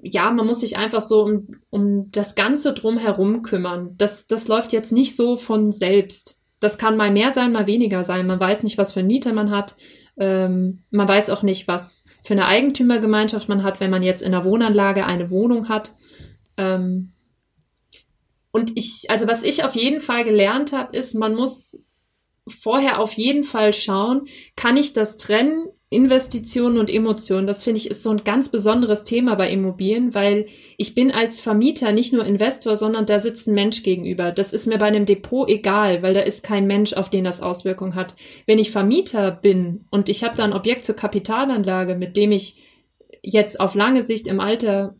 ja, 0.00 0.30
man 0.30 0.46
muss 0.46 0.60
sich 0.60 0.76
einfach 0.76 1.00
so 1.00 1.22
um, 1.22 1.48
um 1.70 2.10
das 2.10 2.34
Ganze 2.34 2.72
drumherum 2.72 3.42
kümmern. 3.42 3.94
Das, 3.96 4.26
das 4.26 4.48
läuft 4.48 4.72
jetzt 4.72 4.92
nicht 4.92 5.16
so 5.16 5.36
von 5.36 5.72
selbst. 5.72 6.40
Das 6.64 6.78
kann 6.78 6.96
mal 6.96 7.10
mehr 7.10 7.30
sein, 7.30 7.52
mal 7.52 7.66
weniger 7.66 8.04
sein. 8.04 8.26
Man 8.26 8.40
weiß 8.40 8.62
nicht, 8.62 8.78
was 8.78 8.92
für 8.92 9.00
einen 9.00 9.08
Mieter 9.08 9.34
man 9.34 9.50
hat. 9.50 9.76
Ähm, 10.16 10.82
man 10.90 11.06
weiß 11.06 11.28
auch 11.28 11.42
nicht, 11.42 11.68
was 11.68 12.04
für 12.22 12.32
eine 12.32 12.46
Eigentümergemeinschaft 12.46 13.50
man 13.50 13.62
hat, 13.62 13.80
wenn 13.80 13.90
man 13.90 14.02
jetzt 14.02 14.22
in 14.22 14.32
der 14.32 14.46
Wohnanlage 14.46 15.04
eine 15.04 15.30
Wohnung 15.30 15.68
hat. 15.68 15.94
Ähm, 16.56 17.12
und 18.50 18.72
ich, 18.76 19.10
also 19.10 19.26
was 19.26 19.42
ich 19.42 19.62
auf 19.62 19.74
jeden 19.74 20.00
Fall 20.00 20.24
gelernt 20.24 20.72
habe, 20.72 20.96
ist, 20.96 21.12
man 21.12 21.34
muss 21.34 21.84
vorher 22.48 22.98
auf 22.98 23.12
jeden 23.12 23.44
Fall 23.44 23.74
schauen, 23.74 24.26
kann 24.56 24.78
ich 24.78 24.94
das 24.94 25.18
trennen? 25.18 25.66
Investitionen 25.90 26.78
und 26.78 26.90
Emotionen, 26.90 27.46
das 27.46 27.62
finde 27.62 27.78
ich 27.78 27.88
ist 27.88 28.02
so 28.02 28.10
ein 28.10 28.24
ganz 28.24 28.48
besonderes 28.48 29.04
Thema 29.04 29.36
bei 29.36 29.50
Immobilien, 29.50 30.14
weil 30.14 30.46
ich 30.76 30.94
bin 30.94 31.12
als 31.12 31.40
Vermieter 31.40 31.92
nicht 31.92 32.12
nur 32.12 32.24
Investor, 32.24 32.74
sondern 32.74 33.06
da 33.06 33.18
sitzt 33.18 33.46
ein 33.46 33.54
Mensch 33.54 33.82
gegenüber. 33.82 34.32
Das 34.32 34.52
ist 34.52 34.66
mir 34.66 34.78
bei 34.78 34.86
einem 34.86 35.04
Depot 35.04 35.48
egal, 35.48 36.02
weil 36.02 36.14
da 36.14 36.20
ist 36.20 36.42
kein 36.42 36.66
Mensch, 36.66 36.94
auf 36.94 37.10
den 37.10 37.24
das 37.24 37.40
Auswirkungen 37.40 37.94
hat. 37.94 38.16
Wenn 38.46 38.58
ich 38.58 38.70
Vermieter 38.70 39.30
bin 39.30 39.86
und 39.90 40.08
ich 40.08 40.24
habe 40.24 40.34
da 40.34 40.44
ein 40.44 40.52
Objekt 40.52 40.84
zur 40.84 40.96
Kapitalanlage, 40.96 41.94
mit 41.94 42.16
dem 42.16 42.32
ich 42.32 42.56
jetzt 43.22 43.60
auf 43.60 43.74
lange 43.74 44.02
Sicht 44.02 44.26
im 44.26 44.40
Alter 44.40 44.96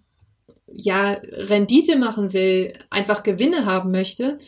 ja 0.73 1.19
Rendite 1.33 1.97
machen 1.97 2.33
will, 2.33 2.73
einfach 2.91 3.23
Gewinne 3.23 3.65
haben 3.65 3.91
möchte, 3.91 4.39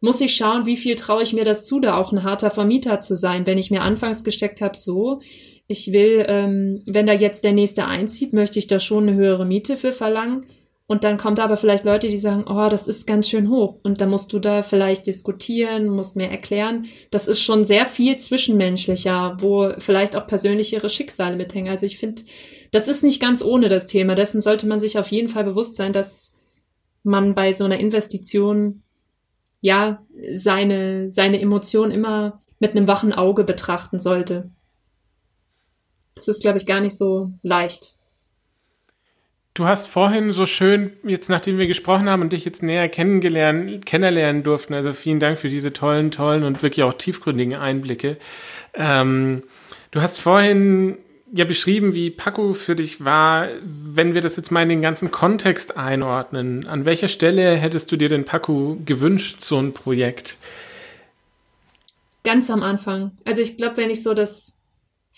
muss 0.00 0.20
ich 0.20 0.36
schauen, 0.36 0.66
wie 0.66 0.76
viel 0.76 0.94
traue 0.94 1.22
ich 1.22 1.32
mir 1.32 1.44
das 1.44 1.64
zu, 1.64 1.80
da 1.80 1.96
auch 1.96 2.12
ein 2.12 2.22
harter 2.22 2.50
Vermieter 2.50 3.00
zu 3.00 3.16
sein. 3.16 3.46
Wenn 3.46 3.58
ich 3.58 3.70
mir 3.70 3.82
anfangs 3.82 4.24
gesteckt 4.24 4.60
habe, 4.60 4.76
so, 4.76 5.20
ich 5.68 5.92
will, 5.92 6.24
ähm, 6.28 6.82
wenn 6.86 7.06
da 7.06 7.12
jetzt 7.12 7.44
der 7.44 7.52
nächste 7.52 7.86
einzieht, 7.86 8.32
möchte 8.32 8.58
ich 8.58 8.66
da 8.66 8.78
schon 8.78 9.08
eine 9.08 9.16
höhere 9.16 9.46
Miete 9.46 9.76
für 9.76 9.92
verlangen. 9.92 10.46
Und 10.88 11.02
dann 11.02 11.16
kommt 11.16 11.40
aber 11.40 11.56
vielleicht 11.56 11.84
Leute, 11.84 12.08
die 12.08 12.18
sagen, 12.18 12.44
oh, 12.48 12.68
das 12.68 12.86
ist 12.86 13.08
ganz 13.08 13.28
schön 13.28 13.50
hoch. 13.50 13.80
Und 13.82 14.00
dann 14.00 14.08
musst 14.08 14.32
du 14.32 14.38
da 14.38 14.62
vielleicht 14.62 15.08
diskutieren, 15.08 15.88
musst 15.88 16.14
mir 16.14 16.30
erklären. 16.30 16.86
Das 17.10 17.26
ist 17.26 17.40
schon 17.40 17.64
sehr 17.64 17.86
viel 17.86 18.16
zwischenmenschlicher, 18.18 19.36
wo 19.40 19.72
vielleicht 19.78 20.14
auch 20.14 20.28
persönlichere 20.28 20.88
Schicksale 20.88 21.34
mithängen. 21.34 21.72
Also 21.72 21.86
ich 21.86 21.98
finde, 21.98 22.22
das 22.70 22.86
ist 22.86 23.02
nicht 23.02 23.20
ganz 23.20 23.42
ohne 23.42 23.68
das 23.68 23.86
Thema. 23.86 24.14
Dessen 24.14 24.40
sollte 24.40 24.68
man 24.68 24.78
sich 24.78 24.96
auf 24.96 25.10
jeden 25.10 25.26
Fall 25.26 25.42
bewusst 25.42 25.74
sein, 25.74 25.92
dass 25.92 26.36
man 27.02 27.34
bei 27.34 27.52
so 27.52 27.64
einer 27.64 27.80
Investition 27.80 28.82
ja 29.60 30.02
seine, 30.32 31.10
seine 31.10 31.40
Emotionen 31.40 31.92
immer 31.92 32.34
mit 32.58 32.72
einem 32.72 32.88
wachen 32.88 33.12
Auge 33.12 33.44
betrachten 33.44 33.98
sollte. 33.98 34.50
Das 36.14 36.28
ist, 36.28 36.42
glaube 36.42 36.58
ich, 36.58 36.66
gar 36.66 36.80
nicht 36.80 36.96
so 36.96 37.30
leicht. 37.42 37.96
Du 39.56 39.64
hast 39.66 39.86
vorhin 39.86 40.32
so 40.32 40.44
schön, 40.44 40.92
jetzt 41.02 41.30
nachdem 41.30 41.56
wir 41.56 41.66
gesprochen 41.66 42.10
haben 42.10 42.20
und 42.20 42.32
dich 42.32 42.44
jetzt 42.44 42.62
näher 42.62 42.90
kennengelernt, 42.90 43.86
kennenlernen 43.86 44.42
durften, 44.42 44.74
also 44.74 44.92
vielen 44.92 45.18
Dank 45.18 45.38
für 45.38 45.48
diese 45.48 45.72
tollen, 45.72 46.10
tollen 46.10 46.42
und 46.44 46.62
wirklich 46.62 46.82
auch 46.82 46.92
tiefgründigen 46.92 47.56
Einblicke. 47.56 48.18
Ähm, 48.74 49.42
du 49.92 50.02
hast 50.02 50.20
vorhin 50.20 50.98
ja 51.32 51.44
beschrieben, 51.44 51.94
wie 51.94 52.10
Paco 52.10 52.52
für 52.52 52.76
dich 52.76 53.04
war, 53.04 53.48
wenn 53.62 54.14
wir 54.14 54.20
das 54.20 54.36
jetzt 54.36 54.50
mal 54.50 54.62
in 54.62 54.68
den 54.68 54.82
ganzen 54.82 55.10
Kontext 55.10 55.76
einordnen. 55.76 56.66
An 56.66 56.84
welcher 56.84 57.08
Stelle 57.08 57.56
hättest 57.56 57.90
du 57.90 57.96
dir 57.96 58.08
denn 58.08 58.24
Paco 58.24 58.78
gewünscht, 58.84 59.40
so 59.40 59.58
ein 59.58 59.72
Projekt? 59.72 60.38
Ganz 62.24 62.50
am 62.50 62.62
Anfang. 62.62 63.12
Also 63.24 63.42
ich 63.42 63.56
glaube, 63.56 63.76
wenn 63.76 63.90
ich 63.90 64.02
so 64.02 64.14
das 64.14 64.56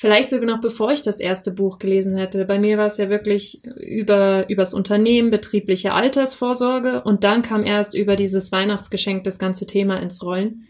Vielleicht 0.01 0.31
sogar 0.31 0.47
noch 0.47 0.61
bevor 0.61 0.93
ich 0.93 1.03
das 1.03 1.19
erste 1.19 1.51
Buch 1.51 1.81
gelesen 1.81 2.17
hätte. 2.17 2.45
Bei 2.45 2.61
mir 2.61 2.79
war 2.79 2.87
es 2.87 2.99
ja 2.99 3.11
wirklich 3.11 3.65
über 3.65 4.49
übers 4.49 4.73
Unternehmen, 4.73 5.31
betriebliche 5.31 5.93
Altersvorsorge 5.93 7.03
und 7.03 7.25
dann 7.25 7.43
kam 7.43 7.65
erst 7.65 7.95
über 7.95 8.15
dieses 8.15 8.53
Weihnachtsgeschenk 8.53 9.25
das 9.25 9.41
ganze 9.41 9.67
Thema 9.67 10.01
ins 10.01 10.23
Rollen. 10.23 10.69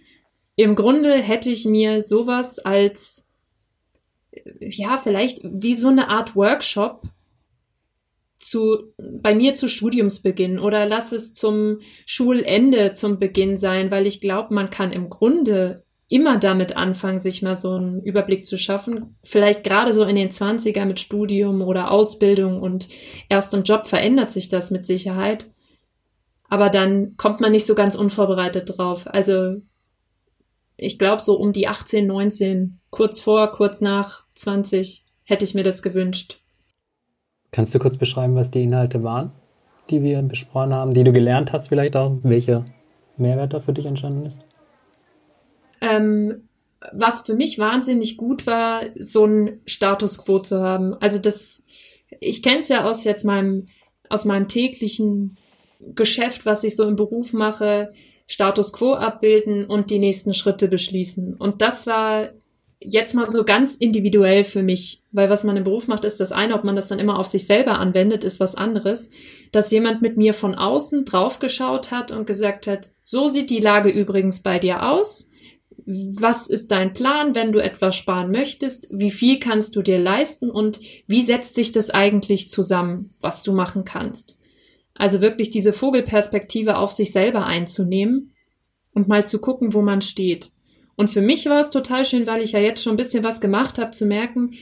Im 0.57 0.74
Grunde 0.74 1.12
hätte 1.12 1.51
ich 1.51 1.66
mir 1.66 2.01
sowas 2.01 2.59
als 2.59 3.28
ja, 4.61 4.98
vielleicht 4.98 5.40
wie 5.42 5.74
so 5.74 5.88
eine 5.88 6.09
Art 6.09 6.37
Workshop 6.37 7.03
zu, 8.38 8.94
bei 9.20 9.35
mir 9.35 9.55
zu 9.55 9.68
Studiumsbeginn 9.68 10.59
oder 10.59 10.87
lass 10.87 11.12
es 11.12 11.33
zum 11.33 11.79
Schulende 12.07 12.92
zum 12.92 13.18
Beginn 13.18 13.57
sein, 13.57 13.90
weil 13.90 14.07
ich 14.07 14.20
glaube, 14.20 14.55
man 14.55 14.70
kann 14.70 14.92
im 14.92 15.11
Grunde 15.11 15.83
immer 16.09 16.38
damit 16.38 16.77
anfangen, 16.77 17.18
sich 17.18 17.42
mal 17.42 17.57
so 17.57 17.72
einen 17.72 18.03
Überblick 18.03 18.46
zu 18.46 18.57
schaffen. 18.57 19.16
Vielleicht 19.22 19.62
gerade 19.62 19.92
so 19.92 20.05
in 20.05 20.16
den 20.16 20.31
20er 20.31 20.87
mit 20.87 21.01
Studium 21.01 21.61
oder 21.61 21.90
Ausbildung 21.90 22.62
und 22.62 22.88
erstem 23.29 23.62
Job 23.62 23.87
verändert 23.87 24.31
sich 24.31 24.48
das 24.48 24.70
mit 24.70 24.87
Sicherheit. 24.87 25.51
Aber 26.48 26.70
dann 26.70 27.16
kommt 27.18 27.40
man 27.40 27.53
nicht 27.53 27.66
so 27.66 27.74
ganz 27.74 27.94
unvorbereitet 27.94 28.79
drauf. 28.79 29.07
Also 29.07 29.57
ich 30.79 30.98
glaube, 30.98 31.21
so 31.21 31.35
um 31.35 31.52
die 31.52 31.69
18, 31.69 32.06
19, 32.06 32.79
kurz 32.88 33.21
vor, 33.21 33.50
kurz 33.50 33.83
nach 33.83 34.25
20 34.39 35.05
hätte 35.25 35.45
ich 35.45 35.55
mir 35.55 35.63
das 35.63 35.83
gewünscht. 35.83 36.41
Kannst 37.51 37.75
du 37.75 37.79
kurz 37.79 37.97
beschreiben, 37.97 38.35
was 38.35 38.51
die 38.51 38.63
Inhalte 38.63 39.03
waren, 39.03 39.33
die 39.91 40.03
wir 40.03 40.21
besprochen 40.23 40.75
haben, 40.75 40.95
die 40.95 41.05
du 41.05 41.13
gelernt 41.13 41.53
hast, 41.53 41.69
vielleicht 41.69 41.97
auch, 41.97 42.19
welcher 42.23 42.65
Mehrwert 43.17 43.55
da 43.55 43.61
für 43.61 43.73
dich 43.73 43.87
entstanden 43.87 44.27
ist? 44.27 44.43
Ähm, 45.81 46.49
was 46.93 47.23
für 47.23 47.35
mich 47.35 47.59
wahnsinnig 47.59 48.17
gut 48.17 48.47
war, 48.47 48.83
so 48.99 49.25
ein 49.25 49.61
Status 49.67 50.19
quo 50.19 50.39
zu 50.39 50.61
haben. 50.61 50.95
Also 50.95 51.19
das, 51.19 51.65
ich 52.21 52.43
kenne 52.43 52.61
es 52.61 52.69
ja 52.69 52.85
aus 52.85 53.05
jetzt 53.05 53.25
meinem, 53.25 53.67
aus 54.09 54.25
meinem 54.25 54.49
täglichen 54.49 55.37
Geschäft, 55.81 56.47
was 56.47 56.65
ich 56.65 56.77
so 56.77 56.87
im 56.87 56.97
Beruf 56.97 57.33
mache, 57.33 57.89
Status 58.27 58.73
quo 58.73 58.95
abbilden 58.95 59.65
und 59.65 59.91
die 59.91 59.99
nächsten 59.99 60.35
Schritte 60.35 60.69
beschließen. 60.69 61.35
Und 61.35 61.63
das 61.63 61.87
war 61.87 62.31
jetzt 62.81 63.14
mal 63.14 63.29
so 63.29 63.44
ganz 63.44 63.74
individuell 63.74 64.44
für 64.44 64.62
mich, 64.62 65.00
weil 65.10 65.31
was 65.31 65.44
man 65.44 65.56
im 65.56 65.64
Beruf 65.64 65.88
macht, 65.88 66.04
ist 66.04 66.20
das 66.20 66.33
eine, 66.33 66.54
ob 66.54 66.64
man 66.64 66.76
das 66.76 66.87
dann 66.87 66.98
immer 66.98 67.18
auf 67.18 67.26
sich 67.26 67.46
selber 67.46 67.79
anwendet, 67.79 68.24
ist 68.24 68.40
was 68.40 68.54
anderes, 68.54 69.10
dass 69.52 69.70
jemand 69.70 70.00
mit 70.00 70.16
mir 70.16 70.33
von 70.33 70.54
außen 70.54 71.04
draufgeschaut 71.04 71.90
hat 71.90 72.12
und 72.12 72.26
gesagt 72.26 72.66
hat, 72.66 72.92
so 73.02 73.29
sieht 73.29 73.50
die 73.50 73.60
Lage 73.60 73.90
übrigens 73.90 74.40
bei 74.40 74.58
dir 74.58 74.90
aus. 74.90 75.29
Was 75.87 76.48
ist 76.48 76.70
dein 76.70 76.92
Plan, 76.92 77.35
wenn 77.35 77.52
du 77.52 77.62
etwas 77.62 77.96
sparen 77.96 78.31
möchtest? 78.31 78.88
Wie 78.90 79.10
viel 79.10 79.38
kannst 79.38 79.74
du 79.74 79.83
dir 79.83 79.98
leisten 79.98 80.50
und 80.50 80.81
wie 81.06 81.22
setzt 81.22 81.54
sich 81.54 81.72
das 81.72 81.90
eigentlich 81.90 82.48
zusammen, 82.48 83.14
was 83.20 83.42
du 83.42 83.52
machen 83.52 83.85
kannst? 83.85 84.38
Also 84.94 85.20
wirklich 85.20 85.50
diese 85.50 85.72
Vogelperspektive 85.72 86.76
auf 86.76 86.90
sich 86.90 87.12
selber 87.12 87.46
einzunehmen 87.46 88.35
und 88.92 89.08
mal 89.08 89.26
zu 89.26 89.40
gucken, 89.40 89.72
wo 89.72 89.81
man 89.81 90.02
steht. 90.02 90.50
Und 90.99 91.11
für 91.11 91.21
mich 91.21 91.46
war 91.46 91.61
es 91.61 91.71
total 91.71 92.05
schön, 92.05 92.27
weil 92.27 92.42
ich 92.42 92.51
ja 92.51 92.59
jetzt 92.59 92.83
schon 92.83 92.94
ein 92.94 92.96
bisschen 92.96 93.23
was 93.23 93.40
gemacht 93.40 93.79
habe, 93.79 93.92
zu 93.92 94.05
merken, 94.05 94.55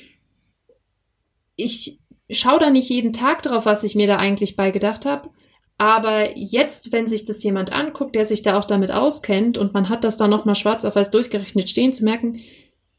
ich 1.56 1.98
schaue 2.30 2.58
da 2.58 2.68
nicht 2.68 2.90
jeden 2.90 3.14
Tag 3.14 3.40
drauf, 3.42 3.64
was 3.64 3.82
ich 3.84 3.94
mir 3.94 4.06
da 4.06 4.18
eigentlich 4.18 4.54
beigedacht 4.54 5.06
habe. 5.06 5.30
Aber 5.78 6.36
jetzt, 6.36 6.92
wenn 6.92 7.06
sich 7.06 7.24
das 7.24 7.42
jemand 7.42 7.72
anguckt, 7.72 8.14
der 8.14 8.26
sich 8.26 8.42
da 8.42 8.58
auch 8.58 8.66
damit 8.66 8.92
auskennt 8.92 9.56
und 9.56 9.72
man 9.72 9.88
hat 9.88 10.04
das 10.04 10.18
dann 10.18 10.28
nochmal 10.28 10.56
schwarz 10.56 10.84
auf 10.84 10.94
weiß 10.94 11.10
durchgerechnet 11.10 11.70
stehen, 11.70 11.94
zu 11.94 12.04
merken, 12.04 12.38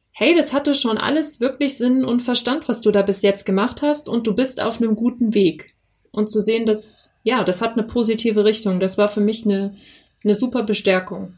hey, 0.10 0.36
das 0.36 0.52
hatte 0.52 0.74
schon 0.74 0.98
alles 0.98 1.40
wirklich 1.40 1.78
Sinn 1.78 2.06
und 2.06 2.24
Verstand, 2.24 2.68
was 2.68 2.82
du 2.82 2.90
da 2.90 3.04
bis 3.04 3.22
jetzt 3.22 3.46
gemacht 3.46 3.84
hast 3.84 4.10
und 4.10 4.26
du 4.26 4.34
bist 4.34 4.60
auf 4.60 4.82
einem 4.82 4.96
guten 4.96 5.36
Weg. 5.36 5.76
Und 6.10 6.32
zu 6.32 6.42
sehen, 6.42 6.66
dass, 6.66 7.14
ja, 7.22 7.44
das 7.44 7.62
hat 7.62 7.74
eine 7.74 7.84
positive 7.84 8.46
Richtung. 8.46 8.80
Das 8.80 8.98
war 8.98 9.10
für 9.10 9.22
mich 9.22 9.46
eine, 9.46 9.76
eine 10.24 10.34
super 10.34 10.64
Bestärkung. 10.64 11.38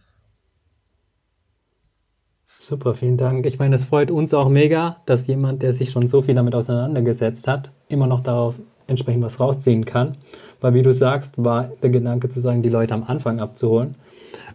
Super, 2.70 2.94
vielen 2.94 3.18
Dank. 3.18 3.48
Ich 3.48 3.58
meine, 3.58 3.76
es 3.78 3.86
freut 3.86 4.12
uns 4.12 4.32
auch 4.32 4.48
mega, 4.48 4.98
dass 5.08 5.26
jemand, 5.26 5.64
der 5.64 5.74
sich 5.74 5.90
schon 5.90 6.06
so 6.06 6.22
viel 6.22 6.36
damit 6.36 6.54
auseinandergesetzt 6.54 7.48
hat, 7.48 7.72
immer 7.88 8.06
noch 8.06 8.22
daraus 8.22 8.60
entsprechend 8.86 9.24
was 9.24 9.40
rausziehen 9.40 9.86
kann. 9.86 10.18
Weil, 10.62 10.76
wie 10.76 10.84
du 10.84 10.94
sagst, 10.94 11.44
war 11.44 11.72
der 11.82 11.90
Gedanke 11.90 12.30
zu 12.30 12.40
sagen, 12.40 12.62
die 12.62 12.70
Leute 12.70 12.94
am 12.94 13.02
Anfang 13.02 13.40
abzuholen. 13.40 13.96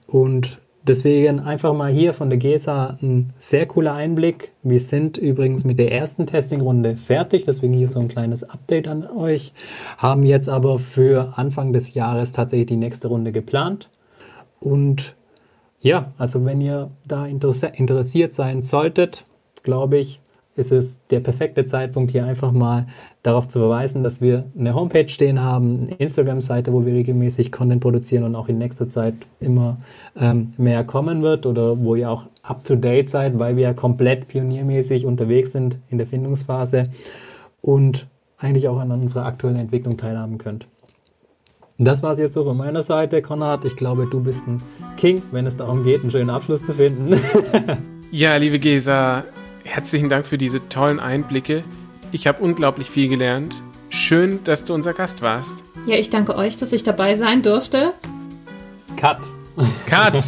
Und 0.06 0.60
deswegen 0.84 1.40
einfach 1.40 1.74
mal 1.74 1.90
hier 1.90 2.14
von 2.14 2.30
der 2.30 2.38
GESA 2.38 2.98
ein 3.02 3.32
sehr 3.38 3.66
cooler 3.66 3.94
Einblick. 3.94 4.52
Wir 4.62 4.78
sind 4.78 5.18
übrigens 5.18 5.64
mit 5.64 5.80
der 5.80 5.90
ersten 5.90 6.28
Testingrunde 6.28 6.96
fertig, 6.96 7.46
deswegen 7.46 7.72
hier 7.72 7.88
so 7.88 7.98
ein 7.98 8.06
kleines 8.06 8.44
Update 8.44 8.86
an 8.86 9.08
euch. 9.10 9.52
Haben 9.98 10.22
jetzt 10.22 10.48
aber 10.48 10.78
für 10.78 11.32
Anfang 11.34 11.72
des 11.72 11.94
Jahres 11.94 12.30
tatsächlich 12.30 12.68
die 12.68 12.76
nächste 12.76 13.08
Runde 13.08 13.32
geplant. 13.32 13.90
Und 14.60 15.16
ja, 15.85 16.12
also 16.16 16.47
wenn 16.47 16.62
ihr 16.62 16.91
da 17.07 17.26
interessiert 17.26 18.32
sein 18.32 18.62
solltet, 18.62 19.24
glaube 19.62 19.99
ich, 19.99 20.20
ist 20.57 20.72
es 20.72 20.99
der 21.11 21.20
perfekte 21.20 21.66
Zeitpunkt, 21.66 22.12
hier 22.12 22.24
einfach 22.24 22.53
mal 22.53 22.87
darauf 23.22 23.49
zu 23.49 23.59
verweisen, 23.59 24.03
dass 24.03 24.22
wir 24.22 24.45
eine 24.59 24.74
Homepage 24.74 25.09
stehen 25.09 25.43
haben, 25.43 25.80
eine 25.87 25.97
Instagram-Seite, 25.97 26.72
wo 26.72 26.87
wir 26.87 26.95
regelmäßig 26.95 27.53
Content 27.53 27.82
produzieren 27.82 28.24
und 28.24 28.35
auch 28.35 28.49
in 28.49 28.57
nächster 28.57 28.89
Zeit 28.89 29.14
immer 29.41 29.76
ähm, 30.18 30.55
mehr 30.57 30.85
kommen 30.85 31.22
wird 31.22 31.45
oder 31.45 31.78
wo 31.78 31.97
ihr 31.97 32.11
auch 32.11 32.24
up-to-date 32.43 33.11
seid, 33.11 33.39
weil 33.39 33.57
wir 33.57 33.64
ja 33.64 33.74
komplett 33.74 34.28
pioniermäßig 34.28 35.05
unterwegs 35.05 35.53
sind 35.53 35.78
in 35.89 35.99
der 35.99 36.07
Findungsphase 36.07 36.89
und 37.61 38.07
eigentlich 38.39 38.68
auch 38.68 38.78
an 38.78 38.91
unserer 38.91 39.26
aktuellen 39.26 39.57
Entwicklung 39.57 39.99
teilhaben 39.99 40.39
könnt. 40.39 40.66
Das 41.78 42.04
war 42.04 42.12
es 42.12 42.20
jetzt 42.20 42.34
so 42.34 42.44
von 42.44 42.56
meiner 42.56 42.82
Seite, 42.82 43.20
Konrad. 43.20 43.64
Ich 43.64 43.74
glaube, 43.74 44.06
du 44.06 44.20
bist 44.20 44.46
ein 44.46 44.62
King, 44.96 45.22
wenn 45.32 45.44
es 45.44 45.56
darum 45.56 45.82
geht, 45.82 46.02
einen 46.02 46.10
schönen 46.12 46.30
Abschluss 46.30 46.64
zu 46.64 46.72
finden. 46.72 47.18
ja, 48.12 48.36
liebe 48.36 48.60
Gesa, 48.60 49.24
herzlichen 49.64 50.08
Dank 50.08 50.24
für 50.24 50.38
diese 50.38 50.68
tollen 50.68 51.00
Einblicke. 51.00 51.64
Ich 52.12 52.28
habe 52.28 52.40
unglaublich 52.40 52.88
viel 52.88 53.08
gelernt. 53.08 53.60
Schön, 53.88 54.38
dass 54.44 54.64
du 54.64 54.72
unser 54.72 54.92
Gast 54.92 55.20
warst. 55.20 55.64
Ja, 55.84 55.96
ich 55.96 56.10
danke 56.10 56.36
euch, 56.36 56.56
dass 56.56 56.72
ich 56.72 56.84
dabei 56.84 57.16
sein 57.16 57.42
durfte. 57.42 57.92
Cut. 58.96 59.18
Cut. 59.86 60.22